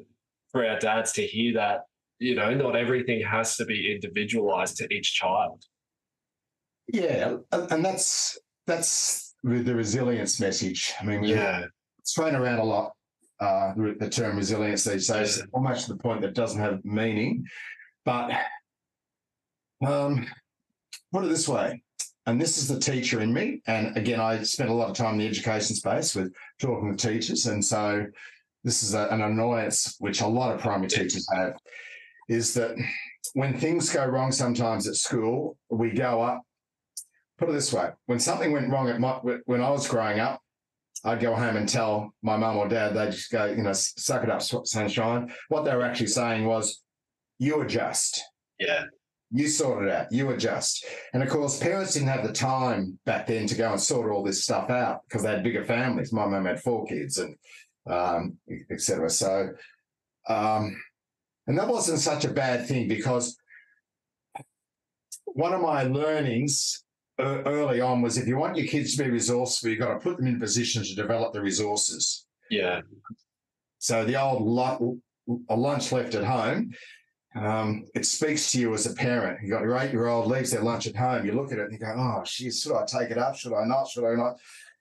for 0.51 0.65
our 0.65 0.79
dads 0.79 1.11
to 1.13 1.25
hear 1.25 1.53
that 1.55 1.81
you 2.19 2.35
know 2.35 2.53
not 2.53 2.75
everything 2.75 3.21
has 3.21 3.55
to 3.57 3.65
be 3.65 3.93
individualized 3.93 4.77
to 4.77 4.93
each 4.93 5.13
child. 5.13 5.63
Yeah, 6.87 7.37
and 7.51 7.83
that's 7.83 8.37
that's 8.67 9.33
the 9.43 9.73
resilience 9.73 10.39
message. 10.39 10.93
I 11.01 11.05
mean, 11.05 11.23
yeah, 11.23 11.65
it's 11.99 12.13
thrown 12.13 12.35
around 12.35 12.59
a 12.59 12.63
lot. 12.63 12.91
Uh, 13.39 13.73
the 13.99 14.07
term 14.07 14.37
resilience 14.37 14.83
these 14.83 15.07
days, 15.07 15.39
yeah. 15.39 15.45
almost 15.51 15.87
to 15.87 15.93
the 15.93 15.99
point 15.99 16.21
that 16.21 16.27
it 16.27 16.35
doesn't 16.35 16.61
have 16.61 16.85
meaning. 16.85 17.43
But 18.05 18.33
um, 19.83 20.27
put 21.11 21.25
it 21.25 21.29
this 21.29 21.47
way 21.47 21.81
and 22.25 22.39
this 22.39 22.57
is 22.57 22.67
the 22.67 22.79
teacher 22.79 23.21
in 23.21 23.33
me. 23.33 23.61
And 23.67 23.97
again, 23.97 24.19
I 24.19 24.43
spent 24.43 24.69
a 24.69 24.73
lot 24.73 24.89
of 24.89 24.95
time 24.95 25.13
in 25.13 25.19
the 25.19 25.27
education 25.27 25.75
space 25.75 26.15
with 26.15 26.31
talking 26.59 26.95
to 26.95 27.07
teachers. 27.09 27.47
And 27.47 27.63
so 27.63 28.05
this 28.63 28.83
is 28.83 28.93
a, 28.93 29.07
an 29.07 29.21
annoyance 29.21 29.95
which 29.99 30.21
a 30.21 30.27
lot 30.27 30.53
of 30.53 30.61
primary 30.61 30.87
teachers 30.87 31.27
have 31.33 31.57
is 32.29 32.53
that 32.53 32.75
when 33.33 33.59
things 33.59 33.91
go 33.91 34.05
wrong 34.05 34.31
sometimes 34.31 34.87
at 34.87 34.95
school, 34.95 35.57
we 35.69 35.91
go 35.91 36.21
up. 36.21 36.41
Put 37.37 37.49
it 37.49 37.53
this 37.53 37.73
way: 37.73 37.89
when 38.05 38.19
something 38.19 38.51
went 38.51 38.69
wrong 38.69 38.87
at 38.87 38.99
my, 38.99 39.13
when 39.45 39.61
I 39.61 39.71
was 39.71 39.87
growing 39.87 40.19
up, 40.19 40.39
I'd 41.03 41.19
go 41.19 41.33
home 41.33 41.57
and 41.57 41.67
tell 41.67 42.13
my 42.21 42.37
mum 42.37 42.57
or 42.57 42.67
dad. 42.67 42.93
They'd 42.93 43.11
just 43.11 43.31
go, 43.31 43.45
you 43.45 43.63
know, 43.63 43.73
suck 43.73 44.23
it 44.23 44.29
up, 44.29 44.43
sunshine. 44.43 45.33
What 45.49 45.65
they 45.65 45.75
were 45.75 45.81
actually 45.81 46.07
saying 46.07 46.45
was, 46.45 46.83
"You 47.39 47.61
adjust." 47.61 48.23
Yeah. 48.59 48.83
You 49.33 49.47
sort 49.47 49.85
it 49.85 49.91
out. 49.91 50.11
You 50.11 50.29
adjust. 50.31 50.85
And 51.13 51.23
of 51.23 51.29
course, 51.29 51.57
parents 51.57 51.93
didn't 51.93 52.09
have 52.09 52.27
the 52.27 52.33
time 52.33 52.99
back 53.05 53.27
then 53.27 53.47
to 53.47 53.55
go 53.55 53.71
and 53.71 53.81
sort 53.81 54.11
all 54.11 54.23
this 54.23 54.43
stuff 54.43 54.69
out 54.69 55.01
because 55.07 55.23
they 55.23 55.29
had 55.29 55.43
bigger 55.43 55.63
families. 55.63 56.11
My 56.11 56.27
mum 56.27 56.45
had 56.45 56.61
four 56.61 56.85
kids 56.85 57.17
and 57.17 57.35
um, 57.89 58.37
etc. 58.69 59.09
So, 59.09 59.49
um, 60.27 60.75
and 61.47 61.57
that 61.57 61.67
wasn't 61.67 61.99
such 61.99 62.25
a 62.25 62.33
bad 62.33 62.67
thing 62.67 62.87
because 62.87 63.37
one 65.25 65.53
of 65.53 65.61
my 65.61 65.83
learnings 65.83 66.83
early 67.19 67.81
on 67.81 68.01
was 68.01 68.17
if 68.17 68.27
you 68.27 68.37
want 68.37 68.57
your 68.57 68.67
kids 68.67 68.95
to 68.95 69.03
be 69.03 69.09
resourceful, 69.09 69.69
you've 69.69 69.79
got 69.79 69.93
to 69.93 69.99
put 69.99 70.17
them 70.17 70.27
in 70.27 70.39
positions 70.39 70.89
to 70.89 70.95
develop 70.95 71.33
the 71.33 71.41
resources. 71.41 72.25
Yeah. 72.49 72.81
So 73.79 74.05
the 74.05 74.21
old 74.21 74.43
lunch 75.49 75.91
left 75.91 76.15
at 76.15 76.23
home, 76.23 76.71
um, 77.35 77.85
it 77.95 78.05
speaks 78.05 78.51
to 78.51 78.59
you 78.59 78.73
as 78.73 78.85
a 78.85 78.93
parent. 78.93 79.41
You 79.41 79.49
got 79.49 79.61
your 79.61 79.77
eight-year-old 79.77 80.27
leaves 80.27 80.51
their 80.51 80.61
lunch 80.61 80.87
at 80.87 80.95
home. 80.95 81.25
You 81.25 81.31
look 81.31 81.51
at 81.51 81.59
it 81.59 81.65
and 81.65 81.73
you 81.73 81.79
go, 81.79 81.93
"Oh, 81.95 82.21
geez, 82.25 82.61
should 82.61 82.75
I 82.75 82.85
take 82.85 83.09
it 83.09 83.17
up? 83.17 83.35
Should 83.35 83.53
I 83.53 83.65
not? 83.65 83.87
Should 83.87 84.05
I 84.05 84.15
not?" 84.15 84.37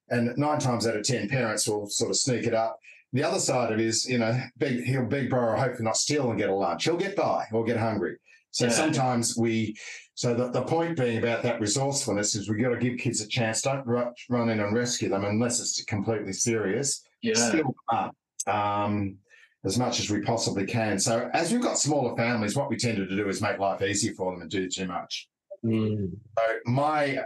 And 0.08 0.36
nine 0.36 0.58
times 0.58 0.86
out 0.86 0.96
of 0.96 1.04
ten, 1.04 1.28
parents 1.28 1.68
will 1.68 1.86
sort 1.86 2.10
of 2.10 2.16
sneak 2.16 2.46
it 2.46 2.54
up. 2.54 2.78
The 3.12 3.24
other 3.24 3.38
side 3.38 3.72
of 3.72 3.80
it 3.80 3.84
is, 3.84 4.08
you 4.08 4.18
know, 4.18 4.40
big, 4.58 4.84
he'll 4.84 5.04
beg, 5.04 5.30
borrow, 5.30 5.58
hopefully 5.58 5.84
not 5.84 5.96
steal 5.96 6.30
and 6.30 6.38
get 6.38 6.48
a 6.48 6.54
lunch. 6.54 6.84
He'll 6.84 6.96
get 6.96 7.16
by 7.16 7.46
or 7.52 7.64
get 7.64 7.76
hungry. 7.76 8.16
So 8.52 8.66
yeah. 8.66 8.72
sometimes 8.72 9.36
we, 9.36 9.76
so 10.14 10.34
the, 10.34 10.50
the 10.50 10.62
point 10.62 10.96
being 10.96 11.18
about 11.18 11.42
that 11.42 11.60
resourcefulness 11.60 12.34
is 12.34 12.48
we've 12.48 12.62
got 12.62 12.70
to 12.70 12.76
give 12.76 12.98
kids 12.98 13.20
a 13.20 13.26
chance. 13.26 13.62
Don't 13.62 13.86
run 13.86 14.50
in 14.50 14.60
and 14.60 14.74
rescue 14.74 15.08
them 15.08 15.24
unless 15.24 15.60
it's 15.60 15.82
completely 15.84 16.32
serious. 16.32 17.02
Yeah. 17.22 17.34
Still 17.34 17.74
up 17.88 18.14
um, 18.46 19.16
as 19.64 19.78
much 19.78 20.00
as 20.00 20.10
we 20.10 20.20
possibly 20.20 20.66
can. 20.66 20.98
So 20.98 21.30
as 21.34 21.52
we've 21.52 21.60
got 21.60 21.78
smaller 21.78 22.16
families, 22.16 22.56
what 22.56 22.70
we 22.70 22.76
tend 22.76 22.96
to 22.96 23.06
do 23.06 23.28
is 23.28 23.42
make 23.42 23.58
life 23.58 23.82
easier 23.82 24.14
for 24.14 24.32
them 24.32 24.42
and 24.42 24.50
do 24.50 24.68
too 24.68 24.86
much. 24.86 25.28
Mm. 25.64 26.12
So 26.38 26.44
my 26.66 27.18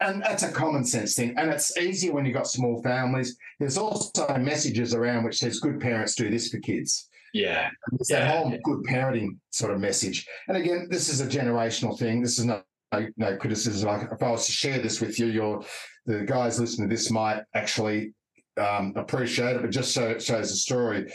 and 0.00 0.22
that's 0.22 0.42
a 0.42 0.52
common 0.52 0.84
sense 0.84 1.14
thing. 1.14 1.34
And 1.38 1.50
it's 1.50 1.76
easier 1.78 2.12
when 2.12 2.26
you've 2.26 2.34
got 2.34 2.46
small 2.46 2.82
families. 2.82 3.36
There's 3.58 3.78
also 3.78 4.36
messages 4.38 4.94
around 4.94 5.24
which 5.24 5.38
says 5.38 5.60
good 5.60 5.80
parents 5.80 6.14
do 6.14 6.28
this 6.28 6.48
for 6.48 6.58
kids. 6.58 7.08
Yeah. 7.32 7.70
It's 7.92 8.10
yeah. 8.10 8.20
that 8.20 8.36
whole 8.36 8.58
good 8.62 8.84
parenting 8.84 9.38
sort 9.50 9.72
of 9.72 9.80
message. 9.80 10.26
And 10.48 10.56
again, 10.56 10.88
this 10.90 11.08
is 11.08 11.20
a 11.20 11.26
generational 11.26 11.98
thing. 11.98 12.22
This 12.22 12.38
is 12.38 12.44
no, 12.44 12.62
no, 12.92 13.06
no 13.16 13.36
criticism. 13.36 13.88
Like 13.88 14.08
if 14.12 14.22
I 14.22 14.30
was 14.30 14.46
to 14.46 14.52
share 14.52 14.78
this 14.78 15.00
with 15.00 15.18
you, 15.18 15.26
your 15.26 15.64
the 16.06 16.20
guys 16.20 16.60
listening 16.60 16.88
to 16.88 16.94
this 16.94 17.10
might 17.10 17.42
actually 17.54 18.12
um, 18.56 18.92
appreciate 18.96 19.56
it, 19.56 19.62
but 19.62 19.70
just 19.70 19.92
so 19.92 20.08
it 20.08 20.22
shows 20.22 20.50
a 20.50 20.56
story. 20.56 21.12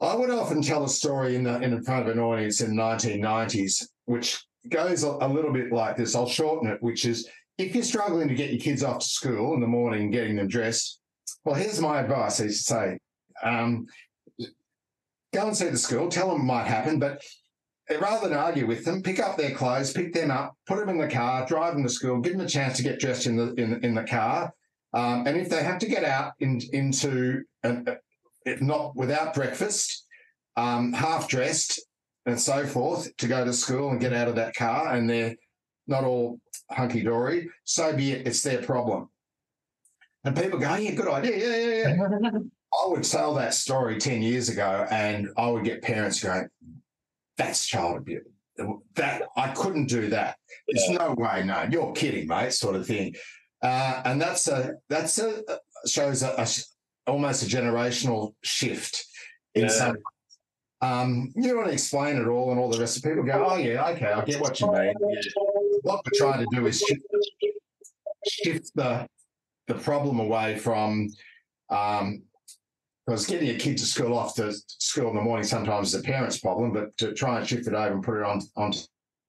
I 0.00 0.14
would 0.14 0.30
often 0.30 0.62
tell 0.62 0.84
a 0.84 0.88
story 0.88 1.36
in 1.36 1.44
the 1.44 1.60
in 1.60 1.82
front 1.82 2.08
of 2.08 2.14
an 2.14 2.22
audience 2.22 2.60
in 2.60 2.76
the 2.76 2.82
1990s, 2.82 3.86
which 4.06 4.42
goes 4.68 5.04
a, 5.04 5.08
a 5.08 5.28
little 5.28 5.52
bit 5.52 5.72
like 5.72 5.96
this. 5.96 6.14
I'll 6.14 6.28
shorten 6.28 6.70
it, 6.70 6.82
which 6.82 7.04
is 7.04 7.28
if 7.58 7.74
you're 7.74 7.84
struggling 7.84 8.28
to 8.28 8.34
get 8.34 8.50
your 8.50 8.60
kids 8.60 8.82
off 8.82 9.00
to 9.00 9.06
school 9.06 9.54
in 9.54 9.60
the 9.60 9.66
morning 9.66 10.10
getting 10.10 10.36
them 10.36 10.48
dressed, 10.48 11.00
well, 11.44 11.54
here's 11.54 11.80
my 11.80 12.00
advice. 12.00 12.40
I 12.40 12.44
used 12.44 12.66
to 12.66 12.74
say, 12.74 12.98
um, 13.42 13.86
go 15.32 15.46
and 15.46 15.56
see 15.56 15.68
the 15.68 15.78
school, 15.78 16.08
tell 16.08 16.30
them 16.30 16.40
it 16.40 16.44
might 16.44 16.66
happen, 16.66 16.98
but 16.98 17.22
rather 18.00 18.28
than 18.28 18.36
argue 18.36 18.66
with 18.66 18.84
them, 18.84 19.02
pick 19.02 19.20
up 19.20 19.36
their 19.36 19.54
clothes, 19.54 19.92
pick 19.92 20.12
them 20.12 20.30
up, 20.30 20.54
put 20.66 20.78
them 20.78 20.88
in 20.88 20.98
the 20.98 21.08
car, 21.08 21.46
drive 21.46 21.74
them 21.74 21.82
to 21.82 21.88
school, 21.88 22.20
give 22.20 22.32
them 22.32 22.40
a 22.40 22.48
chance 22.48 22.76
to 22.76 22.82
get 22.82 22.98
dressed 22.98 23.26
in 23.26 23.36
the 23.36 23.54
in, 23.54 23.84
in 23.84 23.94
the 23.94 24.04
car, 24.04 24.52
um, 24.94 25.26
and 25.26 25.36
if 25.36 25.48
they 25.48 25.62
have 25.62 25.78
to 25.80 25.86
get 25.86 26.04
out 26.04 26.32
in, 26.40 26.60
into 26.72 27.42
an, 27.62 27.86
if 28.46 28.62
not 28.62 28.94
without 28.94 29.34
breakfast, 29.34 30.06
um, 30.56 30.92
half 30.92 31.28
dressed 31.28 31.80
and 32.26 32.40
so 32.40 32.64
forth 32.64 33.14
to 33.16 33.26
go 33.26 33.44
to 33.44 33.52
school 33.52 33.90
and 33.90 34.00
get 34.00 34.12
out 34.12 34.28
of 34.28 34.36
that 34.36 34.54
car, 34.54 34.94
and 34.94 35.10
they're 35.10 35.36
not 35.86 36.04
all 36.04 36.40
hunky 36.70 37.02
dory, 37.02 37.50
so 37.64 37.94
be 37.94 38.12
it. 38.12 38.26
It's 38.26 38.42
their 38.42 38.62
problem. 38.62 39.10
And 40.24 40.34
people 40.34 40.58
go, 40.58 40.74
yeah, 40.76 40.92
good 40.92 41.08
idea. 41.08 41.36
Yeah, 41.36 41.56
yeah, 41.56 41.96
yeah. 41.96 42.30
I 42.84 42.88
would 42.88 43.04
tell 43.04 43.34
that 43.34 43.54
story 43.54 43.98
10 43.98 44.22
years 44.22 44.48
ago 44.48 44.86
and 44.90 45.28
I 45.36 45.48
would 45.48 45.64
get 45.64 45.82
parents 45.82 46.22
going, 46.22 46.48
that's 47.36 47.66
child 47.66 47.98
abuse. 47.98 48.26
That 48.94 49.22
I 49.36 49.48
couldn't 49.48 49.86
do 49.86 50.08
that. 50.10 50.36
There's 50.68 50.98
no 50.98 51.14
way, 51.16 51.44
no, 51.44 51.66
you're 51.70 51.92
kidding, 51.92 52.26
mate, 52.26 52.52
sort 52.52 52.76
of 52.76 52.86
thing. 52.86 53.14
Uh, 53.64 54.02
and 54.04 54.20
that's 54.20 54.46
a 54.46 54.74
that's 54.90 55.18
a 55.18 55.42
shows 55.86 56.22
a, 56.22 56.34
a 56.36 56.46
almost 57.10 57.42
a 57.42 57.46
generational 57.46 58.34
shift 58.42 59.06
in 59.54 59.62
yeah. 59.62 59.68
some. 59.70 59.96
Um, 60.82 61.32
you 61.34 61.56
want 61.56 61.68
to 61.68 61.72
explain 61.72 62.16
it 62.16 62.26
all, 62.26 62.50
and 62.50 62.60
all 62.60 62.68
the 62.68 62.78
rest 62.78 62.98
of 62.98 63.02
people 63.02 63.24
go, 63.24 63.46
"Oh 63.48 63.56
yeah, 63.56 63.88
okay, 63.88 64.12
I 64.12 64.22
get 64.26 64.38
what 64.38 64.60
you 64.60 64.70
mean." 64.70 64.92
Yeah. 65.08 65.20
What 65.80 66.04
we're 66.04 66.18
trying 66.18 66.40
to 66.40 66.46
do 66.54 66.66
is 66.66 66.78
shift, 66.78 67.00
shift 68.28 68.70
the 68.74 69.08
the 69.66 69.74
problem 69.76 70.20
away 70.20 70.58
from 70.58 71.08
um, 71.70 72.22
because 73.06 73.26
getting 73.26 73.48
a 73.48 73.58
kid 73.58 73.78
to 73.78 73.86
school 73.86 74.16
off 74.16 74.34
to 74.34 74.52
school 74.66 75.08
in 75.08 75.16
the 75.16 75.22
morning 75.22 75.44
sometimes 75.44 75.94
is 75.94 76.00
a 76.00 76.02
parent's 76.02 76.38
problem, 76.38 76.74
but 76.74 76.94
to 76.98 77.14
try 77.14 77.38
and 77.38 77.48
shift 77.48 77.66
it 77.66 77.72
over 77.72 77.94
and 77.94 78.02
put 78.02 78.18
it 78.18 78.24
on 78.24 78.42
onto 78.56 78.80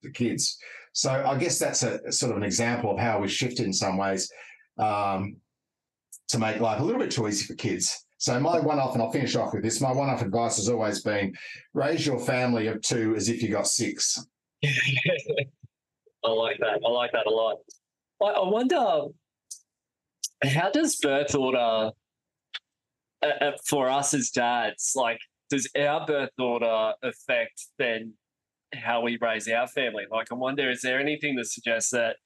the 0.05 0.11
kids. 0.11 0.57
So 0.93 1.11
I 1.11 1.37
guess 1.37 1.59
that's 1.59 1.83
a 1.83 2.11
sort 2.11 2.31
of 2.31 2.37
an 2.37 2.43
example 2.43 2.91
of 2.91 2.99
how 2.99 3.19
we 3.19 3.27
shifted 3.27 3.65
in 3.65 3.73
some 3.73 3.97
ways 3.97 4.31
um, 4.77 5.35
to 6.29 6.39
make 6.39 6.59
life 6.59 6.79
a 6.79 6.83
little 6.83 7.01
bit 7.01 7.11
too 7.11 7.27
easy 7.27 7.45
for 7.45 7.55
kids. 7.55 8.05
So 8.17 8.39
my 8.39 8.59
one-off, 8.59 8.93
and 8.93 9.03
I'll 9.03 9.11
finish 9.11 9.35
off 9.35 9.53
with 9.53 9.63
this. 9.63 9.81
My 9.81 9.91
one-off 9.91 10.21
advice 10.21 10.55
has 10.55 10.69
always 10.69 11.01
been: 11.01 11.33
raise 11.73 12.07
your 12.07 12.17
family 12.17 12.67
of 12.67 12.81
two 12.81 13.13
as 13.15 13.27
if 13.27 13.43
you 13.43 13.49
got 13.49 13.67
six. 13.67 14.25
I 14.63 16.29
like 16.29 16.57
that. 16.59 16.79
I 16.83 16.89
like 16.89 17.11
that 17.11 17.27
a 17.27 17.29
lot. 17.29 17.57
I, 18.23 18.25
I 18.25 18.49
wonder 18.49 19.07
how 20.43 20.71
does 20.71 20.95
birth 20.95 21.35
order 21.35 21.91
uh, 23.21 23.25
uh, 23.41 23.51
for 23.67 23.89
us 23.89 24.13
as 24.13 24.29
dads, 24.29 24.93
like, 24.95 25.19
does 25.49 25.69
our 25.77 26.05
birth 26.05 26.31
order 26.39 26.93
affect 27.03 27.67
then 27.77 28.13
how 28.73 29.01
we 29.01 29.17
raise 29.21 29.47
our 29.47 29.67
family? 29.67 30.05
Like, 30.09 30.31
I 30.31 30.35
wonder, 30.35 30.69
is 30.69 30.81
there 30.81 30.99
anything 30.99 31.35
that 31.35 31.47
suggests 31.47 31.91
that 31.91 32.17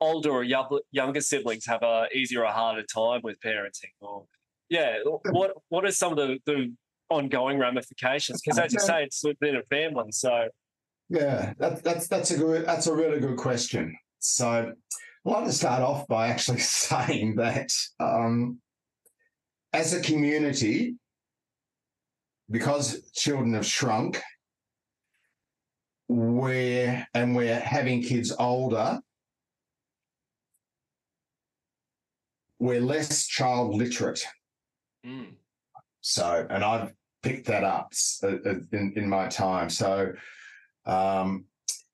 older 0.00 0.30
or 0.30 0.44
younger 0.44 1.20
siblings 1.20 1.66
have 1.66 1.82
a 1.82 2.06
easier 2.14 2.44
or 2.44 2.52
harder 2.52 2.82
time 2.82 3.20
with 3.22 3.40
parenting? 3.40 3.92
Or, 4.00 4.24
yeah, 4.68 4.98
what 5.30 5.52
what 5.68 5.84
are 5.84 5.90
some 5.90 6.12
of 6.12 6.18
the, 6.18 6.38
the 6.46 6.72
ongoing 7.10 7.58
ramifications? 7.58 8.40
Because 8.42 8.58
as 8.58 8.72
you 8.72 8.80
say, 8.80 9.04
it's 9.04 9.22
within 9.24 9.56
a 9.56 9.62
family. 9.64 10.10
So, 10.10 10.48
yeah, 11.08 11.52
that, 11.58 11.82
that's 11.82 12.08
that's 12.08 12.30
a 12.30 12.38
good 12.38 12.66
that's 12.66 12.86
a 12.86 12.94
really 12.94 13.20
good 13.20 13.36
question. 13.36 13.96
So, 14.18 14.72
I'd 15.26 15.30
like 15.30 15.44
to 15.44 15.52
start 15.52 15.82
off 15.82 16.06
by 16.08 16.28
actually 16.28 16.58
saying 16.60 17.36
that 17.36 17.72
um, 18.00 18.60
as 19.72 19.92
a 19.92 20.00
community, 20.00 20.96
because 22.50 23.10
children 23.12 23.54
have 23.54 23.66
shrunk, 23.66 24.22
we're 26.08 27.06
and 27.14 27.34
we're 27.34 27.58
having 27.58 28.02
kids 28.02 28.32
older, 28.38 29.00
we're 32.58 32.80
less 32.80 33.26
child 33.26 33.74
literate. 33.74 34.24
Mm. 35.04 35.34
So, 36.00 36.46
and 36.48 36.64
I've 36.64 36.92
picked 37.22 37.46
that 37.46 37.64
up 37.64 37.92
uh, 38.22 38.28
uh, 38.28 38.54
in, 38.72 38.92
in 38.96 39.08
my 39.08 39.26
time. 39.26 39.68
So, 39.68 40.12
um, 40.84 41.44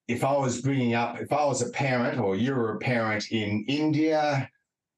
if 0.08 0.24
I 0.24 0.36
was 0.36 0.60
bringing 0.60 0.94
up, 0.94 1.20
if 1.20 1.32
I 1.32 1.44
was 1.44 1.62
a 1.62 1.70
parent 1.70 2.18
or 2.20 2.36
you 2.36 2.54
were 2.54 2.74
a 2.74 2.78
parent 2.78 3.30
in 3.30 3.64
India 3.68 4.48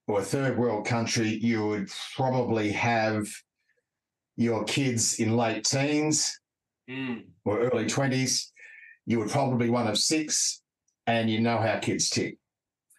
or 0.08 0.20
a 0.20 0.24
third 0.24 0.58
world 0.58 0.86
country, 0.86 1.28
you 1.28 1.66
would 1.66 1.88
probably 2.16 2.72
have 2.72 3.26
your 4.36 4.64
kids 4.64 5.20
in 5.20 5.36
late 5.36 5.64
teens 5.64 6.40
mm. 6.90 7.22
or 7.44 7.60
early 7.60 7.84
20s. 7.84 8.50
You 9.06 9.18
would 9.18 9.30
probably 9.30 9.70
one 9.70 9.86
of 9.86 9.98
six, 9.98 10.62
and 11.06 11.30
you 11.30 11.40
know 11.40 11.58
how 11.58 11.78
kids 11.78 12.08
tick. 12.08 12.38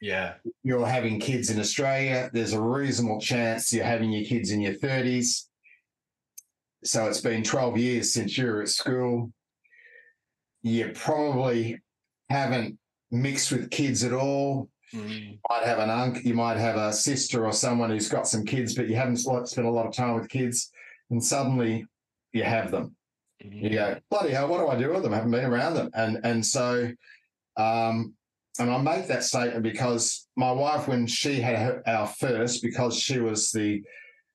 Yeah. 0.02 0.36
You're 0.64 0.86
having 0.86 1.20
kids 1.20 1.50
in 1.50 1.60
Australia, 1.60 2.30
there's 2.34 2.54
a 2.54 2.62
reasonable 2.62 3.20
chance 3.20 3.74
you're 3.74 3.86
having 3.86 4.12
your 4.12 4.26
kids 4.26 4.52
in 4.52 4.62
your 4.62 4.74
30s. 4.76 5.48
So 6.84 7.08
it's 7.08 7.22
been 7.22 7.44
12 7.44 7.78
years 7.78 8.14
since 8.14 8.38
you 8.38 8.46
were 8.46 8.62
at 8.62 8.70
school. 8.70 9.32
You 10.62 10.92
probably 10.94 11.80
haven't 12.30 12.78
mixed 13.12 13.52
with 13.52 13.72
kids 13.72 14.04
at 14.04 14.14
all 14.14 14.70
Mm. 14.94 15.40
might 15.50 15.64
have 15.64 15.80
an 15.80 15.90
uncle, 15.90 16.22
you 16.22 16.36
might 16.36 16.58
have 16.58 16.76
a 16.76 16.94
sister 16.94 17.46
or 17.46 17.52
someone 17.52 17.90
who's 17.90 18.08
got 18.08 18.28
some 18.28 18.46
kids, 18.46 18.76
but 18.76 18.88
you 18.88 18.96
haven't 18.96 19.18
spent 19.18 19.68
a 19.68 19.72
lot 19.72 19.88
of 19.88 19.94
time 19.94 20.16
with 20.16 20.30
kids, 20.30 20.72
and 21.10 21.24
suddenly 21.24 21.86
you 22.34 22.44
have 22.44 22.72
them. 22.72 22.96
You 23.40 23.70
go, 23.70 23.98
bloody 24.10 24.32
hell, 24.32 24.48
what 24.48 24.60
do 24.60 24.68
I 24.68 24.78
do 24.78 24.92
with 24.94 25.04
them? 25.04 25.14
I 25.14 25.18
haven't 25.18 25.32
been 25.32 25.46
around 25.46 25.74
them. 25.76 25.90
And 25.94 26.20
and 26.24 26.46
so 26.46 26.92
um 27.58 28.14
and 28.60 28.72
I 28.72 28.78
make 28.82 29.08
that 29.08 29.24
statement 29.24 29.64
because 29.64 30.28
my 30.38 30.52
wife, 30.52 30.88
when 30.88 31.08
she 31.08 31.42
had 31.42 31.58
her, 31.58 31.84
our 31.86 32.08
first, 32.08 32.62
because 32.64 32.98
she 32.98 33.20
was 33.20 33.52
the 33.52 33.84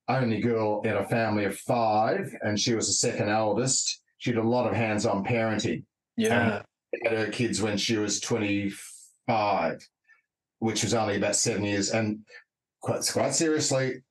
only 0.09 0.41
girl 0.41 0.83
in 0.83 0.93
a 0.95 1.09
family 1.09 1.45
of 1.47 1.57
five 1.59 2.35
and 2.43 2.61
she 2.61 2.75
was 2.75 2.87
the 2.87 2.93
second 2.93 3.31
eldest, 3.31 4.03
she 4.19 4.33
did 4.33 4.39
a 4.45 4.47
lot 4.47 4.67
of 4.67 4.75
hands-on 4.75 5.25
parenting 5.25 5.85
Yeah. 6.19 6.63
had 7.03 7.13
her 7.17 7.29
kids 7.31 7.63
when 7.63 7.79
she 7.79 7.97
was 7.97 8.21
25, 8.21 9.89
which 10.59 10.83
was 10.83 10.93
only 10.93 11.17
about 11.17 11.37
seven 11.37 11.65
years. 11.65 11.91
And 11.91 12.21
quite, 12.83 13.09
quite 13.11 13.35
seriously, 13.35 14.03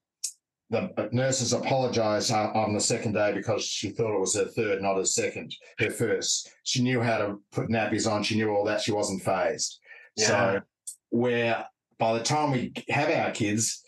the 0.70 1.10
nurses 1.12 1.54
apologized 1.54 2.32
on 2.32 2.56
on 2.56 2.74
the 2.74 2.80
second 2.80 3.14
day 3.14 3.34
because 3.34 3.64
she 3.64 3.90
thought 3.90 4.16
it 4.16 4.20
was 4.20 4.36
her 4.36 4.46
third, 4.46 4.82
not 4.82 4.98
her 4.98 5.06
second, 5.06 5.56
her 5.80 5.90
first. 5.90 6.52
She 6.64 6.84
knew 6.84 7.02
how 7.02 7.18
to 7.18 7.42
put 7.52 7.70
nappies 7.70 8.10
on. 8.10 8.24
She 8.24 8.36
knew 8.36 8.50
all 8.52 8.66
that. 8.66 8.82
She 8.82 8.92
wasn't 8.92 9.24
phased. 9.24 9.80
Yeah. 10.16 10.28
So, 10.28 10.62
where 11.10 11.66
by 11.98 12.14
the 12.14 12.24
time 12.24 12.52
we 12.52 12.74
have 12.90 13.10
our 13.10 13.32
kids, 13.32 13.84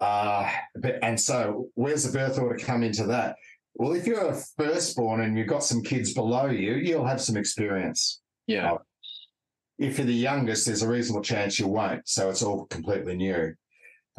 uh, 0.00 0.50
and 1.02 1.18
so 1.20 1.68
where's 1.74 2.04
the 2.04 2.18
birth 2.18 2.38
order 2.38 2.58
come 2.58 2.82
into 2.82 3.04
that? 3.06 3.36
Well, 3.74 3.92
if 3.92 4.06
you're 4.06 4.30
a 4.30 4.42
firstborn 4.58 5.20
and 5.20 5.38
you've 5.38 5.46
got 5.46 5.64
some 5.64 5.82
kids 5.82 6.12
below 6.12 6.46
you, 6.46 6.74
you'll 6.74 7.06
have 7.06 7.20
some 7.20 7.36
experience. 7.36 8.20
Yeah. 8.46 8.78
If 9.78 9.96
you're 9.96 10.06
the 10.06 10.12
youngest, 10.12 10.66
there's 10.66 10.82
a 10.82 10.88
reasonable 10.88 11.22
chance 11.22 11.58
you 11.58 11.68
won't. 11.68 12.06
So 12.06 12.28
it's 12.28 12.42
all 12.42 12.66
completely 12.66 13.16
new. 13.16 13.54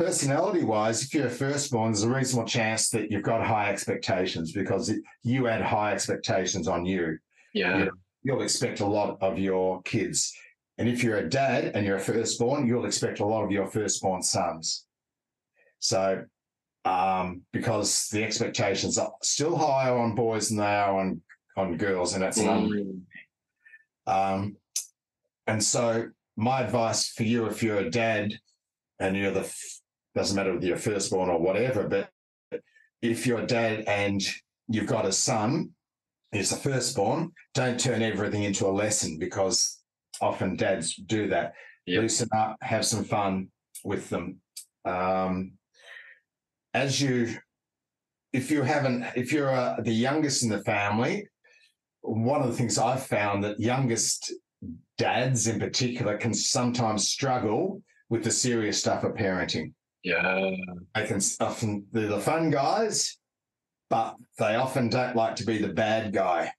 Personality 0.01 0.63
wise, 0.63 1.03
if 1.03 1.13
you're 1.13 1.27
a 1.27 1.29
firstborn, 1.29 1.91
there's 1.91 2.01
a 2.01 2.09
reasonable 2.09 2.47
chance 2.47 2.89
that 2.89 3.11
you've 3.11 3.21
got 3.21 3.45
high 3.45 3.69
expectations 3.69 4.51
because 4.51 4.89
it, 4.89 4.99
you 5.21 5.45
had 5.45 5.61
high 5.61 5.93
expectations 5.93 6.67
on 6.67 6.87
you. 6.87 7.19
Yeah. 7.53 7.77
Yeah. 7.77 7.89
You'll 8.23 8.41
expect 8.41 8.79
a 8.79 8.85
lot 8.85 9.19
of 9.21 9.37
your 9.37 9.79
kids. 9.83 10.33
And 10.79 10.89
if 10.89 11.03
you're 11.03 11.17
a 11.17 11.29
dad 11.29 11.73
and 11.75 11.85
you're 11.85 11.97
a 11.97 11.99
firstborn, 11.99 12.65
you'll 12.65 12.87
expect 12.87 13.19
a 13.19 13.25
lot 13.25 13.43
of 13.43 13.51
your 13.51 13.67
firstborn 13.67 14.23
sons. 14.23 14.87
So, 15.77 16.23
um, 16.83 17.43
because 17.53 18.07
the 18.09 18.23
expectations 18.23 18.97
are 18.97 19.13
still 19.21 19.55
higher 19.55 19.95
on 19.95 20.15
boys 20.15 20.49
than 20.49 20.57
they 20.57 20.63
are 20.65 20.99
on, 20.99 21.21
on 21.55 21.77
girls, 21.77 22.15
and 22.15 22.23
that's 22.23 22.37
an 22.39 22.49
un- 22.49 23.05
Mm. 24.07 24.11
um, 24.11 24.57
and 25.45 25.63
so 25.63 26.09
my 26.35 26.61
advice 26.61 27.09
for 27.09 27.21
you, 27.21 27.45
if 27.45 27.61
you're 27.61 27.77
a 27.79 27.89
dad 27.91 28.33
and 28.99 29.15
you're 29.15 29.29
the, 29.31 29.53
doesn't 30.15 30.35
matter 30.35 30.53
whether 30.53 30.65
you're 30.65 30.77
firstborn 30.77 31.29
or 31.29 31.39
whatever, 31.39 31.87
but 31.87 32.09
if 33.01 33.25
you're 33.25 33.39
a 33.39 33.47
dad 33.47 33.83
and 33.87 34.21
you've 34.67 34.87
got 34.87 35.05
a 35.05 35.11
son 35.11 35.71
who's 36.31 36.49
the 36.49 36.55
firstborn, 36.55 37.31
don't 37.53 37.79
turn 37.79 38.01
everything 38.01 38.43
into 38.43 38.67
a 38.67 38.69
lesson 38.69 39.17
because 39.17 39.79
often 40.21 40.55
dads 40.55 40.95
do 40.95 41.27
that. 41.29 41.53
Yep. 41.87 42.01
Loosen 42.01 42.29
up, 42.35 42.57
have 42.61 42.85
some 42.85 43.03
fun 43.03 43.49
with 43.83 44.09
them. 44.09 44.39
Um, 44.85 45.53
as 46.73 47.01
you, 47.01 47.35
if 48.33 48.51
you 48.51 48.61
haven't, 48.61 49.05
if 49.15 49.31
you're 49.31 49.53
uh, 49.53 49.77
the 49.81 49.91
youngest 49.91 50.43
in 50.43 50.49
the 50.49 50.63
family, 50.63 51.27
one 52.01 52.41
of 52.41 52.47
the 52.47 52.53
things 52.53 52.77
I've 52.77 53.05
found 53.05 53.43
that 53.43 53.59
youngest 53.59 54.31
dads 54.97 55.47
in 55.47 55.59
particular 55.59 56.17
can 56.17 56.33
sometimes 56.33 57.09
struggle 57.09 57.81
with 58.09 58.23
the 58.23 58.31
serious 58.31 58.79
stuff 58.79 59.03
of 59.03 59.13
parenting. 59.13 59.73
Yeah. 60.03 60.51
They 60.95 61.05
can 61.05 61.21
often 61.39 61.85
they're 61.91 62.07
the 62.07 62.19
fun 62.19 62.49
guys, 62.49 63.17
but 63.89 64.15
they 64.37 64.55
often 64.55 64.89
don't 64.89 65.15
like 65.15 65.35
to 65.37 65.45
be 65.45 65.59
the 65.59 65.73
bad 65.73 66.13
guy. 66.13 66.51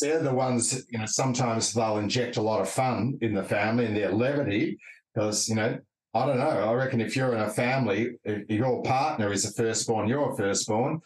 They're 0.00 0.22
the 0.22 0.34
ones, 0.34 0.84
you 0.90 0.98
know, 0.98 1.06
sometimes 1.06 1.72
they'll 1.72 1.98
inject 1.98 2.36
a 2.36 2.42
lot 2.42 2.60
of 2.60 2.68
fun 2.68 3.16
in 3.22 3.32
the 3.32 3.44
family 3.44 3.86
and 3.86 3.96
their 3.96 4.12
levity 4.12 4.78
because, 5.14 5.48
you 5.48 5.54
know, 5.54 5.78
I 6.14 6.26
don't 6.26 6.38
know. 6.38 6.48
I 6.48 6.72
reckon 6.74 7.00
if 7.00 7.16
you're 7.16 7.34
in 7.34 7.40
a 7.40 7.48
family, 7.48 8.18
if 8.24 8.50
your 8.50 8.82
partner 8.82 9.32
is 9.32 9.44
a 9.44 9.52
firstborn, 9.52 10.08
you're 10.08 10.32
a 10.32 10.36
firstborn. 10.36 11.00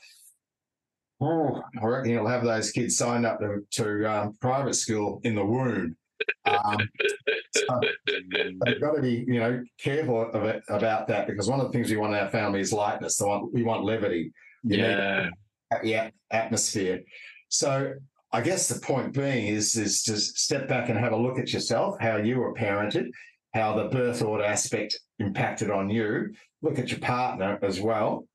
Oh, 1.21 1.63
I 1.81 1.87
reckon 1.87 2.11
you'll 2.11 2.27
have 2.27 2.45
those 2.45 2.73
kids 2.73 2.97
signed 2.97 3.27
up 3.27 3.39
to, 3.41 3.65
to 3.73 4.11
um, 4.11 4.37
private 4.41 4.75
school 4.75 5.21
in 5.23 5.35
the 5.37 5.45
womb. 5.45 5.97
Um, 6.45 6.77
so 7.55 7.81
they've 8.65 8.81
got 8.81 8.97
to 8.97 9.03
be, 9.03 9.25
you 9.27 9.41
know, 9.41 9.63
careful 9.79 10.31
of 10.33 10.45
it, 10.45 10.63
about 10.69 11.07
that 11.09 11.27
because 11.27 11.49
one 11.49 11.61
of 11.61 11.67
the 11.67 11.73
things 11.73 11.91
we 11.91 11.97
want 11.97 12.15
in 12.15 12.21
our 12.21 12.31
family 12.31 12.61
is 12.61 12.73
lightness. 12.73 13.21
One 13.21 13.53
we 13.53 13.63
want 13.63 13.85
levity. 13.85 14.33
You 14.63 14.79
Yeah. 14.79 15.31
yeah, 15.83 16.11
atmosphere. 16.31 17.03
So 17.49 17.95
I 18.33 18.41
guess 18.41 18.69
the 18.69 18.81
point 18.81 19.13
being 19.13 19.47
is 19.49 19.77
is 19.77 20.03
to 20.05 20.17
step 20.17 20.69
back 20.69 20.89
and 20.89 20.99
have 20.99 21.13
a 21.13 21.17
look 21.17 21.39
at 21.39 21.53
yourself, 21.53 21.97
how 22.01 22.17
you 22.17 22.39
were 22.39 22.55
parented, 22.55 23.11
how 23.55 23.77
the 23.77 23.89
birth 23.89 24.23
order 24.23 24.45
aspect 24.45 24.99
impacted 25.19 25.71
on 25.71 25.91
you. 25.91 26.33
Look 26.63 26.79
at 26.79 26.91
your 26.91 27.01
partner 27.01 27.59
as 27.63 27.81
well, 27.81 28.27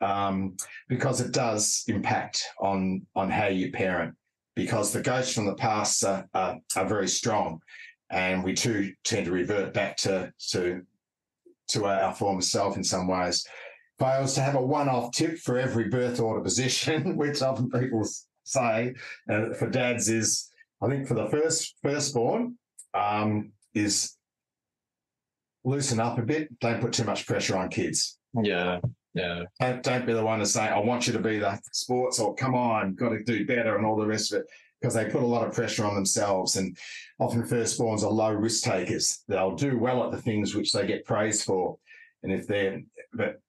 um, 0.00 0.56
because 0.88 1.20
it 1.20 1.32
does 1.32 1.84
impact 1.88 2.44
on 2.60 3.06
on 3.14 3.30
how 3.30 3.46
you 3.46 3.72
parent. 3.72 4.14
Because 4.56 4.92
the 4.92 5.02
ghosts 5.02 5.34
from 5.34 5.46
the 5.46 5.54
past 5.54 6.02
are, 6.02 6.26
are, 6.34 6.58
are 6.74 6.88
very 6.88 7.08
strong, 7.08 7.60
and 8.10 8.42
we 8.42 8.54
too 8.54 8.92
tend 9.04 9.26
to 9.26 9.32
revert 9.32 9.72
back 9.72 9.96
to 9.98 10.32
to 10.50 10.82
to 11.68 11.84
our 11.84 12.14
former 12.14 12.40
self 12.40 12.76
in 12.76 12.82
some 12.82 13.06
ways 13.06 13.46
if 13.98 14.04
I 14.04 14.20
was 14.20 14.34
to 14.34 14.42
have 14.42 14.54
a 14.54 14.62
one-off 14.62 15.12
tip 15.12 15.38
for 15.38 15.58
every 15.58 15.88
birth 15.88 16.20
order 16.20 16.42
position, 16.42 17.16
which 17.16 17.40
often 17.42 17.70
people 17.70 18.06
say, 18.44 18.94
uh, 19.30 19.54
for 19.54 19.70
dads 19.70 20.08
is, 20.08 20.50
I 20.82 20.88
think 20.88 21.06
for 21.06 21.14
the 21.14 21.28
first 21.28 21.76
firstborn, 21.82 22.58
um, 22.92 23.52
is 23.74 24.16
loosen 25.64 25.98
up 25.98 26.18
a 26.18 26.22
bit. 26.22 26.58
Don't 26.60 26.80
put 26.80 26.92
too 26.92 27.04
much 27.04 27.26
pressure 27.26 27.56
on 27.56 27.68
kids. 27.70 28.18
Yeah. 28.34 28.80
Yeah. 29.16 29.44
Don't, 29.58 29.82
don't 29.82 30.06
be 30.06 30.12
the 30.12 30.22
one 30.22 30.40
to 30.40 30.46
say, 30.46 30.60
I 30.60 30.78
want 30.78 31.06
you 31.06 31.14
to 31.14 31.18
be 31.18 31.38
the 31.38 31.58
sports 31.72 32.20
or 32.20 32.34
come 32.34 32.54
on, 32.54 32.94
got 32.94 33.08
to 33.08 33.24
do 33.24 33.46
better 33.46 33.76
and 33.76 33.86
all 33.86 33.96
the 33.96 34.06
rest 34.06 34.32
of 34.32 34.40
it. 34.40 34.46
Because 34.78 34.92
they 34.92 35.06
put 35.06 35.22
a 35.22 35.26
lot 35.26 35.46
of 35.46 35.54
pressure 35.54 35.86
on 35.86 35.94
themselves. 35.94 36.56
And 36.56 36.76
often 37.18 37.42
firstborns 37.42 38.02
are 38.02 38.10
low 38.10 38.30
risk 38.30 38.62
takers. 38.62 39.24
They'll 39.26 39.56
do 39.56 39.78
well 39.78 40.04
at 40.04 40.10
the 40.10 40.20
things 40.20 40.54
which 40.54 40.70
they 40.70 40.86
get 40.86 41.06
praised 41.06 41.44
for. 41.44 41.78
And 42.22 42.30
if 42.30 42.46
they're, 42.46 42.82
but, 43.14 43.40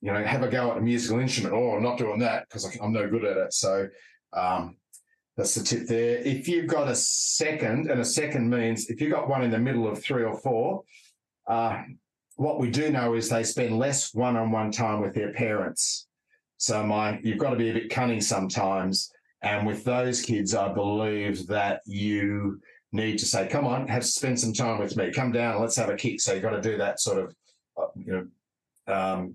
you 0.00 0.12
know, 0.12 0.22
have 0.22 0.44
a 0.44 0.48
go 0.48 0.70
at 0.70 0.78
a 0.78 0.80
musical 0.80 1.18
instrument. 1.18 1.56
Oh, 1.56 1.72
I'm 1.72 1.82
not 1.82 1.98
doing 1.98 2.20
that 2.20 2.46
because 2.48 2.76
I'm 2.80 2.92
no 2.92 3.10
good 3.10 3.24
at 3.24 3.36
it. 3.36 3.52
So 3.52 3.88
um, 4.32 4.76
that's 5.36 5.56
the 5.56 5.64
tip 5.64 5.88
there. 5.88 6.18
If 6.18 6.46
you've 6.46 6.68
got 6.68 6.86
a 6.86 6.94
second, 6.94 7.90
and 7.90 8.00
a 8.00 8.04
second 8.04 8.48
means 8.48 8.88
if 8.90 9.00
you've 9.00 9.12
got 9.12 9.28
one 9.28 9.42
in 9.42 9.50
the 9.50 9.58
middle 9.58 9.88
of 9.88 10.00
three 10.00 10.22
or 10.22 10.38
four, 10.38 10.84
uh, 11.48 11.82
what 12.40 12.58
we 12.58 12.70
do 12.70 12.88
know 12.90 13.12
is 13.12 13.28
they 13.28 13.44
spend 13.44 13.78
less 13.78 14.14
one-on-one 14.14 14.72
time 14.72 15.02
with 15.02 15.12
their 15.14 15.30
parents. 15.30 16.06
So 16.56 16.82
my, 16.82 17.20
you've 17.22 17.36
got 17.36 17.50
to 17.50 17.56
be 17.56 17.68
a 17.68 17.74
bit 17.74 17.90
cunning 17.90 18.22
sometimes. 18.22 19.12
And 19.42 19.66
with 19.66 19.84
those 19.84 20.22
kids, 20.22 20.54
I 20.54 20.72
believe 20.72 21.46
that 21.48 21.82
you 21.84 22.58
need 22.92 23.18
to 23.18 23.26
say, 23.26 23.46
"Come 23.46 23.66
on, 23.66 23.86
have 23.88 24.06
spend 24.06 24.40
some 24.40 24.54
time 24.54 24.78
with 24.80 24.96
me. 24.96 25.12
Come 25.12 25.32
down, 25.32 25.60
let's 25.60 25.76
have 25.76 25.90
a 25.90 25.96
kick." 25.96 26.18
So 26.22 26.32
you've 26.32 26.42
got 26.42 26.50
to 26.52 26.62
do 26.62 26.78
that 26.78 26.98
sort 26.98 27.18
of, 27.18 27.34
uh, 27.76 27.86
you 27.94 28.12
know, 28.86 28.94
um, 28.94 29.34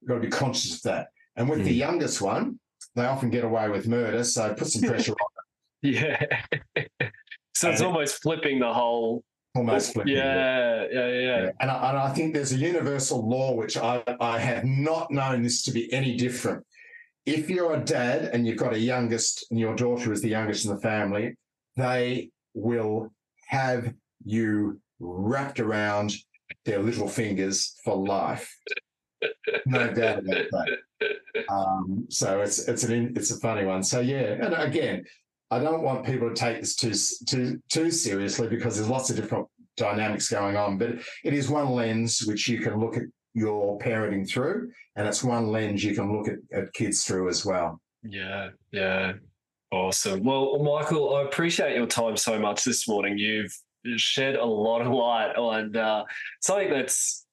you've 0.00 0.08
got 0.08 0.14
to 0.14 0.20
be 0.20 0.28
conscious 0.28 0.76
of 0.76 0.82
that. 0.84 1.08
And 1.36 1.46
with 1.46 1.62
the 1.62 1.74
Mm. 1.74 1.86
youngest 1.86 2.22
one, 2.22 2.58
they 2.94 3.04
often 3.04 3.28
get 3.28 3.44
away 3.44 3.68
with 3.68 3.86
murder. 3.86 4.24
So 4.24 4.54
put 4.54 4.68
some 4.68 4.88
pressure 4.88 5.12
on 5.12 5.28
them. 5.36 5.42
Yeah. 5.82 6.24
so 7.54 7.70
it's 7.70 7.80
And- 7.80 7.82
almost 7.82 8.22
flipping 8.22 8.60
the 8.60 8.72
whole. 8.72 9.22
Almost 9.56 9.92
flipping 9.92 10.14
it. 10.14 10.18
Yeah. 10.18 10.86
Yeah. 10.90 11.08
Yeah. 11.08 11.20
Yeah. 11.20 11.50
And, 11.60 11.70
I, 11.70 11.88
and 11.90 11.98
I 11.98 12.12
think 12.12 12.34
there's 12.34 12.52
a 12.52 12.56
universal 12.56 13.28
law 13.28 13.54
which 13.54 13.76
I, 13.76 14.02
I 14.20 14.38
have 14.38 14.64
not 14.64 15.10
known 15.10 15.42
this 15.42 15.62
to 15.64 15.72
be 15.72 15.92
any 15.92 16.16
different. 16.16 16.64
If 17.24 17.50
you're 17.50 17.74
a 17.74 17.84
dad 17.84 18.30
and 18.32 18.46
you've 18.46 18.56
got 18.56 18.72
a 18.72 18.78
youngest 18.78 19.46
and 19.50 19.58
your 19.58 19.74
daughter 19.74 20.12
is 20.12 20.22
the 20.22 20.28
youngest 20.28 20.64
in 20.64 20.74
the 20.74 20.80
family, 20.80 21.34
they 21.76 22.30
will 22.54 23.12
have 23.48 23.92
you 24.24 24.80
wrapped 25.00 25.60
around 25.60 26.14
their 26.64 26.80
little 26.80 27.08
fingers 27.08 27.74
for 27.84 27.96
life. 27.96 28.54
No 29.64 29.92
doubt 29.92 30.18
about 30.20 30.44
that. 30.52 30.68
Um, 31.48 32.06
so 32.08 32.40
it's 32.40 32.68
it's 32.68 32.84
an 32.84 33.14
it's 33.16 33.30
a 33.30 33.40
funny 33.40 33.64
one. 33.64 33.82
So 33.82 34.00
yeah, 34.00 34.36
and 34.40 34.54
again, 34.54 35.04
I 35.50 35.58
don't 35.60 35.82
want 35.82 36.04
people 36.04 36.28
to 36.28 36.34
take 36.34 36.60
this 36.60 36.76
too 36.76 36.94
too 37.26 37.62
too 37.70 37.90
seriously 37.90 38.48
because 38.48 38.76
there's 38.76 38.88
lots 38.88 39.10
of 39.10 39.16
different 39.16 39.46
dynamics 39.76 40.28
going 40.28 40.56
on. 40.56 40.78
But 40.78 40.96
it 41.24 41.34
is 41.34 41.48
one 41.48 41.70
lens 41.70 42.24
which 42.26 42.48
you 42.48 42.58
can 42.60 42.80
look 42.80 42.96
at 42.96 43.04
your 43.34 43.78
parenting 43.78 44.28
through, 44.28 44.72
and 44.96 45.06
it's 45.06 45.22
one 45.22 45.48
lens 45.48 45.84
you 45.84 45.94
can 45.94 46.16
look 46.16 46.28
at, 46.28 46.38
at 46.52 46.72
kids 46.72 47.04
through 47.04 47.28
as 47.28 47.44
well. 47.44 47.80
Yeah, 48.02 48.50
yeah. 48.72 49.12
Awesome. 49.70 50.22
Well, 50.22 50.58
Michael, 50.62 51.16
I 51.16 51.22
appreciate 51.22 51.76
your 51.76 51.86
time 51.86 52.16
so 52.16 52.38
much 52.38 52.64
this 52.64 52.88
morning. 52.88 53.18
You've 53.18 53.52
shed 53.96 54.36
a 54.36 54.44
lot 54.44 54.80
of 54.80 54.92
light 54.92 55.34
on 55.36 55.76
uh, 55.76 56.04
something 56.40 56.70
that's, 56.70 57.26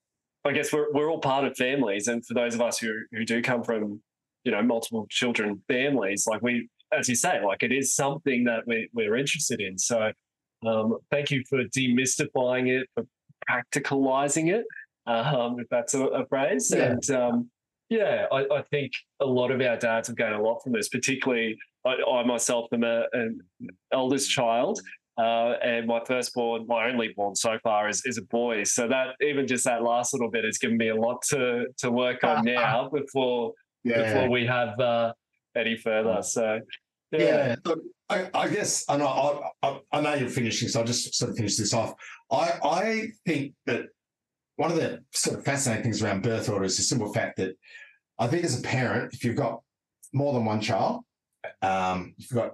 I 0.43 0.51
guess, 0.51 0.74
we're 0.74 0.91
we're 0.93 1.09
all 1.09 1.20
part 1.20 1.45
of 1.45 1.55
families, 1.55 2.07
and 2.07 2.26
for 2.26 2.34
those 2.34 2.53
of 2.53 2.61
us 2.61 2.80
who 2.80 2.91
who 3.11 3.24
do 3.24 3.41
come 3.41 3.64
from, 3.64 4.01
you 4.43 4.51
know, 4.51 4.61
multiple 4.61 5.07
children 5.09 5.61
families, 5.68 6.28
like 6.28 6.41
we, 6.41 6.70
as 6.97 7.09
you 7.09 7.15
say, 7.15 7.43
like 7.43 7.63
it 7.63 7.71
is 7.71 7.95
something 7.95 8.43
that 8.45 8.61
we 8.67 8.89
we're 8.93 9.15
interested 9.15 9.61
in. 9.61 9.77
So, 9.77 10.11
um, 10.65 10.97
thank 11.11 11.31
you 11.31 11.43
for 11.49 11.63
demystifying 11.65 12.69
it, 12.69 12.87
for 12.93 13.05
practicalizing 13.49 14.53
it, 14.53 14.65
um, 15.05 15.59
if 15.59 15.67
that's 15.69 15.93
a, 15.93 16.03
a 16.05 16.25
phrase, 16.27 16.71
Yeah. 16.75 16.91
and. 16.91 17.09
Um, 17.11 17.49
yeah, 17.89 18.25
I, 18.31 18.45
I 18.51 18.61
think 18.71 18.91
a 19.19 19.25
lot 19.25 19.51
of 19.51 19.61
our 19.61 19.77
dads 19.77 20.07
have 20.07 20.17
gained 20.17 20.33
a 20.33 20.41
lot 20.41 20.63
from 20.63 20.71
this, 20.71 20.89
particularly 20.89 21.55
I, 21.85 21.95
I 22.09 22.25
myself 22.25 22.67
am 22.73 22.83
a, 22.83 23.03
an 23.13 23.39
eldest 23.91 24.31
child. 24.31 24.79
Uh, 25.15 25.53
and 25.63 25.85
my 25.85 26.01
firstborn, 26.07 26.65
my 26.65 26.89
only 26.89 27.13
born 27.15 27.35
so 27.35 27.59
far, 27.61 27.87
is, 27.87 28.01
is 28.05 28.17
a 28.17 28.23
boy. 28.23 28.63
So 28.63 28.87
that 28.87 29.09
even 29.21 29.45
just 29.45 29.65
that 29.65 29.83
last 29.83 30.11
little 30.13 30.31
bit 30.31 30.43
has 30.43 30.57
given 30.57 30.77
me 30.77 30.89
a 30.89 30.95
lot 30.95 31.21
to 31.29 31.65
to 31.79 31.91
work 31.91 32.23
on 32.23 32.43
now 32.45 32.89
before 32.89 33.53
before 33.83 34.29
we 34.29 34.45
have 34.47 34.79
uh, 34.79 35.13
any 35.55 35.77
further. 35.77 36.23
So 36.23 36.61
yeah, 37.20 37.55
Yeah, 37.66 37.76
I, 38.09 38.30
I 38.34 38.47
guess, 38.49 38.86
and 38.89 39.01
I, 39.01 39.39
I, 39.61 39.80
I 39.91 40.01
know 40.01 40.14
you're 40.14 40.30
finishing, 40.30 40.68
so 40.68 40.80
I'll 40.80 40.86
just 40.86 41.16
sort 41.16 41.32
of 41.32 41.38
finish 41.38 41.55
this 41.57 41.74
off. 41.74 41.93
I, 42.32 42.51
I 42.64 43.07
think 43.26 43.53
that 43.66 43.86
one 44.57 44.72
of 44.72 44.78
the 44.78 45.03
sort 45.11 45.38
of 45.38 45.45
fascinating 45.45 45.84
things 45.84 46.03
around 46.03 46.24
birth 46.24 46.49
order 46.49 46.66
is 46.66 46.78
the 46.78 46.84
simple 46.84 47.11
fact 47.11 47.38
that 47.38 47.55
I 48.20 48.28
think 48.28 48.43
as 48.43 48.59
a 48.59 48.61
parent, 48.61 49.14
if 49.14 49.24
you've 49.24 49.36
got 49.36 49.61
more 50.14 50.34
than 50.34 50.45
one 50.45 50.61
child, 50.61 51.03
um, 51.61 52.14
if 52.18 52.30
you've 52.30 52.39
got 52.39 52.51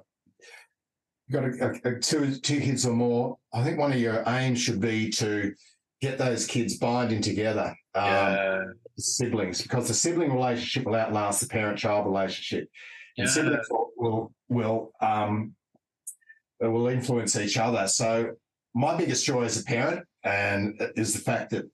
you've 1.28 1.60
got 1.60 1.84
a, 1.86 1.96
a, 1.96 2.00
two 2.00 2.36
two 2.36 2.60
kids 2.62 2.86
or 2.86 2.94
more, 2.94 3.38
I 3.54 3.64
think 3.64 3.78
one 3.78 3.92
of 3.92 4.00
your 4.00 4.24
aims 4.28 4.62
should 4.62 4.80
be 4.80 5.10
to 5.12 5.54
get 6.02 6.18
those 6.18 6.48
kids 6.48 6.78
binding 6.78 7.22
together. 7.22 7.76
Um, 7.96 8.06
yeah, 8.06 8.62
siblings 8.98 9.62
because 9.62 9.88
the 9.88 9.94
sibling 9.94 10.34
relationship 10.34 10.86
will 10.86 10.96
outlast 10.96 11.42
the 11.42 11.48
parent-child 11.48 12.06
relationship, 12.06 12.70
and 13.18 13.28
Yeah. 13.28 13.34
siblings 13.34 13.68
will 13.70 13.89
will 14.00 14.34
will, 14.48 14.92
um, 15.02 15.54
will 16.60 16.88
influence 16.88 17.36
each 17.36 17.58
other. 17.58 17.88
So 17.88 18.32
my 18.74 18.96
biggest 18.96 19.26
joy 19.26 19.44
as 19.44 19.60
a 19.60 19.64
parent 19.64 20.06
and 20.24 20.82
is 20.96 21.14
the 21.14 21.20
fact 21.20 21.52
that 21.52 21.66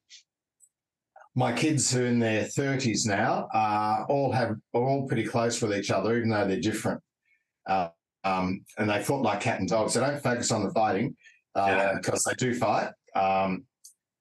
my 1.35 1.51
kids 1.53 1.91
who 1.91 2.03
are 2.03 2.07
in 2.07 2.19
their 2.19 2.45
thirties 2.45 3.05
now 3.05 3.47
uh, 3.53 4.05
all 4.09 4.31
have 4.31 4.55
are 4.73 4.81
all 4.81 5.07
pretty 5.07 5.25
close 5.25 5.61
with 5.61 5.73
each 5.73 5.91
other, 5.91 6.17
even 6.17 6.29
though 6.29 6.47
they're 6.47 6.59
different. 6.59 7.01
Uh, 7.67 7.89
um, 8.23 8.65
and 8.77 8.89
they 8.89 9.03
fought 9.03 9.21
like 9.21 9.41
cat 9.41 9.59
and 9.59 9.69
dog. 9.69 9.89
So 9.89 9.99
don't 9.99 10.21
focus 10.21 10.51
on 10.51 10.63
the 10.63 10.71
fighting 10.71 11.15
uh, 11.55 11.65
Yeah. 11.67 11.93
because 11.95 12.23
they 12.23 12.33
do 12.33 12.55
fight. 12.55 12.89
Um, 13.15 13.65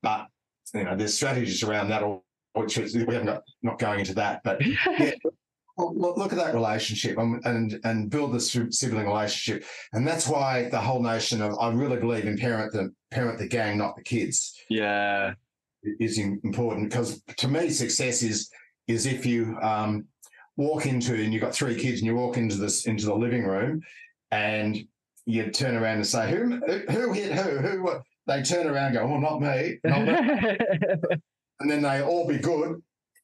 but 0.02 0.26
you 0.74 0.84
know, 0.84 0.96
there's 0.96 1.14
strategies 1.14 1.62
around 1.62 1.88
that. 1.88 2.02
Or 2.02 2.22
which 2.54 2.78
is, 2.78 2.94
we 2.94 3.00
haven't 3.00 3.26
got 3.26 3.42
not 3.62 3.78
going 3.78 4.00
into 4.00 4.14
that, 4.14 4.40
but 4.44 4.60
yeah, 4.98 5.12
well, 5.76 6.14
look, 6.16 6.32
at 6.32 6.38
that 6.38 6.54
relationship 6.54 7.18
and, 7.18 7.44
and 7.44 7.80
and 7.84 8.10
build 8.10 8.32
the 8.32 8.40
si- 8.40 8.70
sibling 8.70 9.06
relationship, 9.06 9.64
and 9.92 10.06
that's 10.06 10.28
why 10.28 10.68
the 10.70 10.80
whole 10.80 11.02
notion 11.02 11.42
of 11.42 11.58
I 11.58 11.72
really 11.72 11.96
believe 11.96 12.26
in 12.26 12.36
parent 12.36 12.72
the 12.72 12.92
parent 13.10 13.38
the 13.38 13.48
gang, 13.48 13.78
not 13.78 13.96
the 13.96 14.02
kids, 14.02 14.54
yeah, 14.70 15.34
is 15.98 16.18
important. 16.18 16.90
Because 16.90 17.22
to 17.38 17.48
me 17.48 17.70
success 17.70 18.22
is 18.22 18.50
is 18.86 19.06
if 19.06 19.26
you 19.26 19.58
um, 19.62 20.06
walk 20.56 20.86
into 20.86 21.14
and 21.14 21.32
you've 21.32 21.42
got 21.42 21.54
three 21.54 21.74
kids 21.74 22.00
and 22.00 22.06
you 22.06 22.14
walk 22.14 22.36
into 22.36 22.56
this 22.56 22.86
into 22.86 23.06
the 23.06 23.14
living 23.14 23.44
room 23.44 23.82
and 24.30 24.78
you 25.26 25.50
turn 25.50 25.74
around 25.74 25.96
and 25.96 26.06
say 26.06 26.30
who 26.30 26.60
who 26.90 27.12
hit 27.12 27.32
who? 27.32 27.58
Who 27.58 27.82
what? 27.82 28.02
They 28.26 28.42
turn 28.42 28.66
around 28.68 28.96
and 28.96 29.08
go 29.08 29.12
oh 29.12 29.18
not 29.18 29.40
me, 29.40 29.78
not 29.84 30.02
me. 30.02 30.56
and 31.60 31.70
then 31.70 31.82
they 31.82 32.00
all 32.00 32.28
be 32.28 32.38
good 32.38 32.80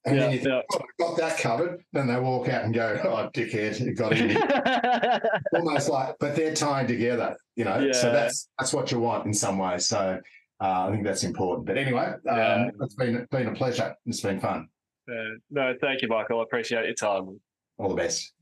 and 0.07 0.17
yeah, 0.17 0.23
then 0.23 0.33
you 0.33 0.39
think, 0.39 0.49
yeah. 0.49 0.61
oh, 0.73 0.81
got 0.99 1.17
that 1.19 1.39
covered 1.39 1.83
then 1.93 2.07
they 2.07 2.19
walk 2.19 2.49
out 2.49 2.65
and 2.65 2.75
go 2.75 2.99
oh 3.05 3.31
dickhead 3.35 3.79
you 3.81 3.95
got 3.95 4.13
in 4.13 4.37
almost 5.55 5.89
like 5.89 6.15
but 6.19 6.35
they're 6.35 6.55
tied 6.55 6.89
together 6.89 7.37
you 7.57 7.65
know 7.65 7.93
so 7.93 8.11
that's 8.11 8.49
that's 8.59 8.73
what 8.73 8.91
you 8.91 8.99
want 8.99 9.27
in 9.27 9.35
some 9.35 9.59
ways 9.59 9.87
so 9.87 10.19
uh, 10.61 10.89
I 10.89 10.91
think 10.91 11.05
that's 11.05 11.25
important. 11.25 11.67
But 11.67 11.79
anyway, 11.79 12.13
um, 12.29 12.71
it's 12.81 12.95
been 12.95 13.27
been 13.31 13.49
a 13.49 13.55
pleasure. 13.55 13.95
It's 14.05 14.21
been 14.21 14.41
fun. 14.41 14.69
Uh, 15.11 15.39
no, 15.51 15.75
thank 15.81 16.03
you, 16.03 16.09
Michael. 16.09 16.41
I 16.41 16.43
appreciate 16.43 16.85
your 16.85 16.95
time. 16.95 17.41
All 17.79 17.89
the 17.89 17.95
best. 17.95 18.33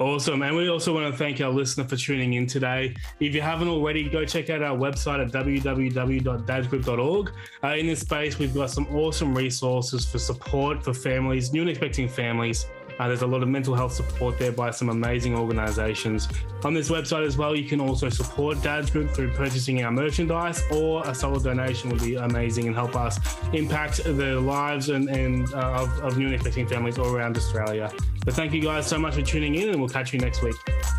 Awesome. 0.00 0.40
And 0.40 0.56
we 0.56 0.70
also 0.70 0.94
want 0.94 1.12
to 1.12 1.18
thank 1.18 1.42
our 1.42 1.50
listener 1.50 1.86
for 1.86 1.94
tuning 1.94 2.32
in 2.32 2.46
today. 2.46 2.96
If 3.20 3.34
you 3.34 3.42
haven't 3.42 3.68
already, 3.68 4.08
go 4.08 4.24
check 4.24 4.48
out 4.48 4.62
our 4.62 4.74
website 4.74 5.22
at 5.22 5.30
www.dadsgroup.org. 5.30 7.32
Uh, 7.62 7.68
in 7.68 7.86
this 7.86 8.00
space, 8.00 8.38
we've 8.38 8.54
got 8.54 8.70
some 8.70 8.86
awesome 8.96 9.36
resources 9.36 10.06
for 10.06 10.18
support 10.18 10.82
for 10.82 10.94
families, 10.94 11.52
new 11.52 11.60
and 11.60 11.68
expecting 11.68 12.08
families. 12.08 12.64
Uh, 13.00 13.08
there's 13.08 13.22
a 13.22 13.26
lot 13.26 13.42
of 13.42 13.48
mental 13.48 13.74
health 13.74 13.94
support 13.94 14.38
there 14.38 14.52
by 14.52 14.70
some 14.70 14.90
amazing 14.90 15.34
organizations. 15.34 16.28
On 16.64 16.74
this 16.74 16.90
website 16.90 17.26
as 17.26 17.38
well, 17.38 17.56
you 17.56 17.66
can 17.66 17.80
also 17.80 18.10
support 18.10 18.62
Dad's 18.62 18.90
Group 18.90 19.10
through 19.12 19.32
purchasing 19.32 19.82
our 19.82 19.90
merchandise, 19.90 20.62
or 20.70 21.02
a 21.08 21.14
solid 21.14 21.42
donation 21.42 21.88
would 21.88 22.02
be 22.02 22.16
amazing 22.16 22.66
and 22.66 22.76
help 22.76 22.94
us 22.96 23.18
impact 23.54 24.04
the 24.04 24.38
lives 24.38 24.90
and, 24.90 25.08
and 25.08 25.50
uh, 25.54 25.80
of, 25.82 25.98
of 26.00 26.18
new 26.18 26.26
and 26.26 26.34
expecting 26.34 26.68
families 26.68 26.98
all 26.98 27.16
around 27.16 27.38
Australia. 27.38 27.90
But 28.22 28.34
thank 28.34 28.52
you 28.52 28.60
guys 28.60 28.86
so 28.86 28.98
much 28.98 29.14
for 29.14 29.22
tuning 29.22 29.54
in, 29.54 29.70
and 29.70 29.80
we'll 29.80 29.88
catch 29.88 30.12
you 30.12 30.18
next 30.18 30.42
week. 30.42 30.56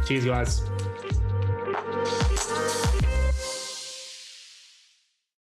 Cheers, 0.07 0.25
guys. 0.25 0.63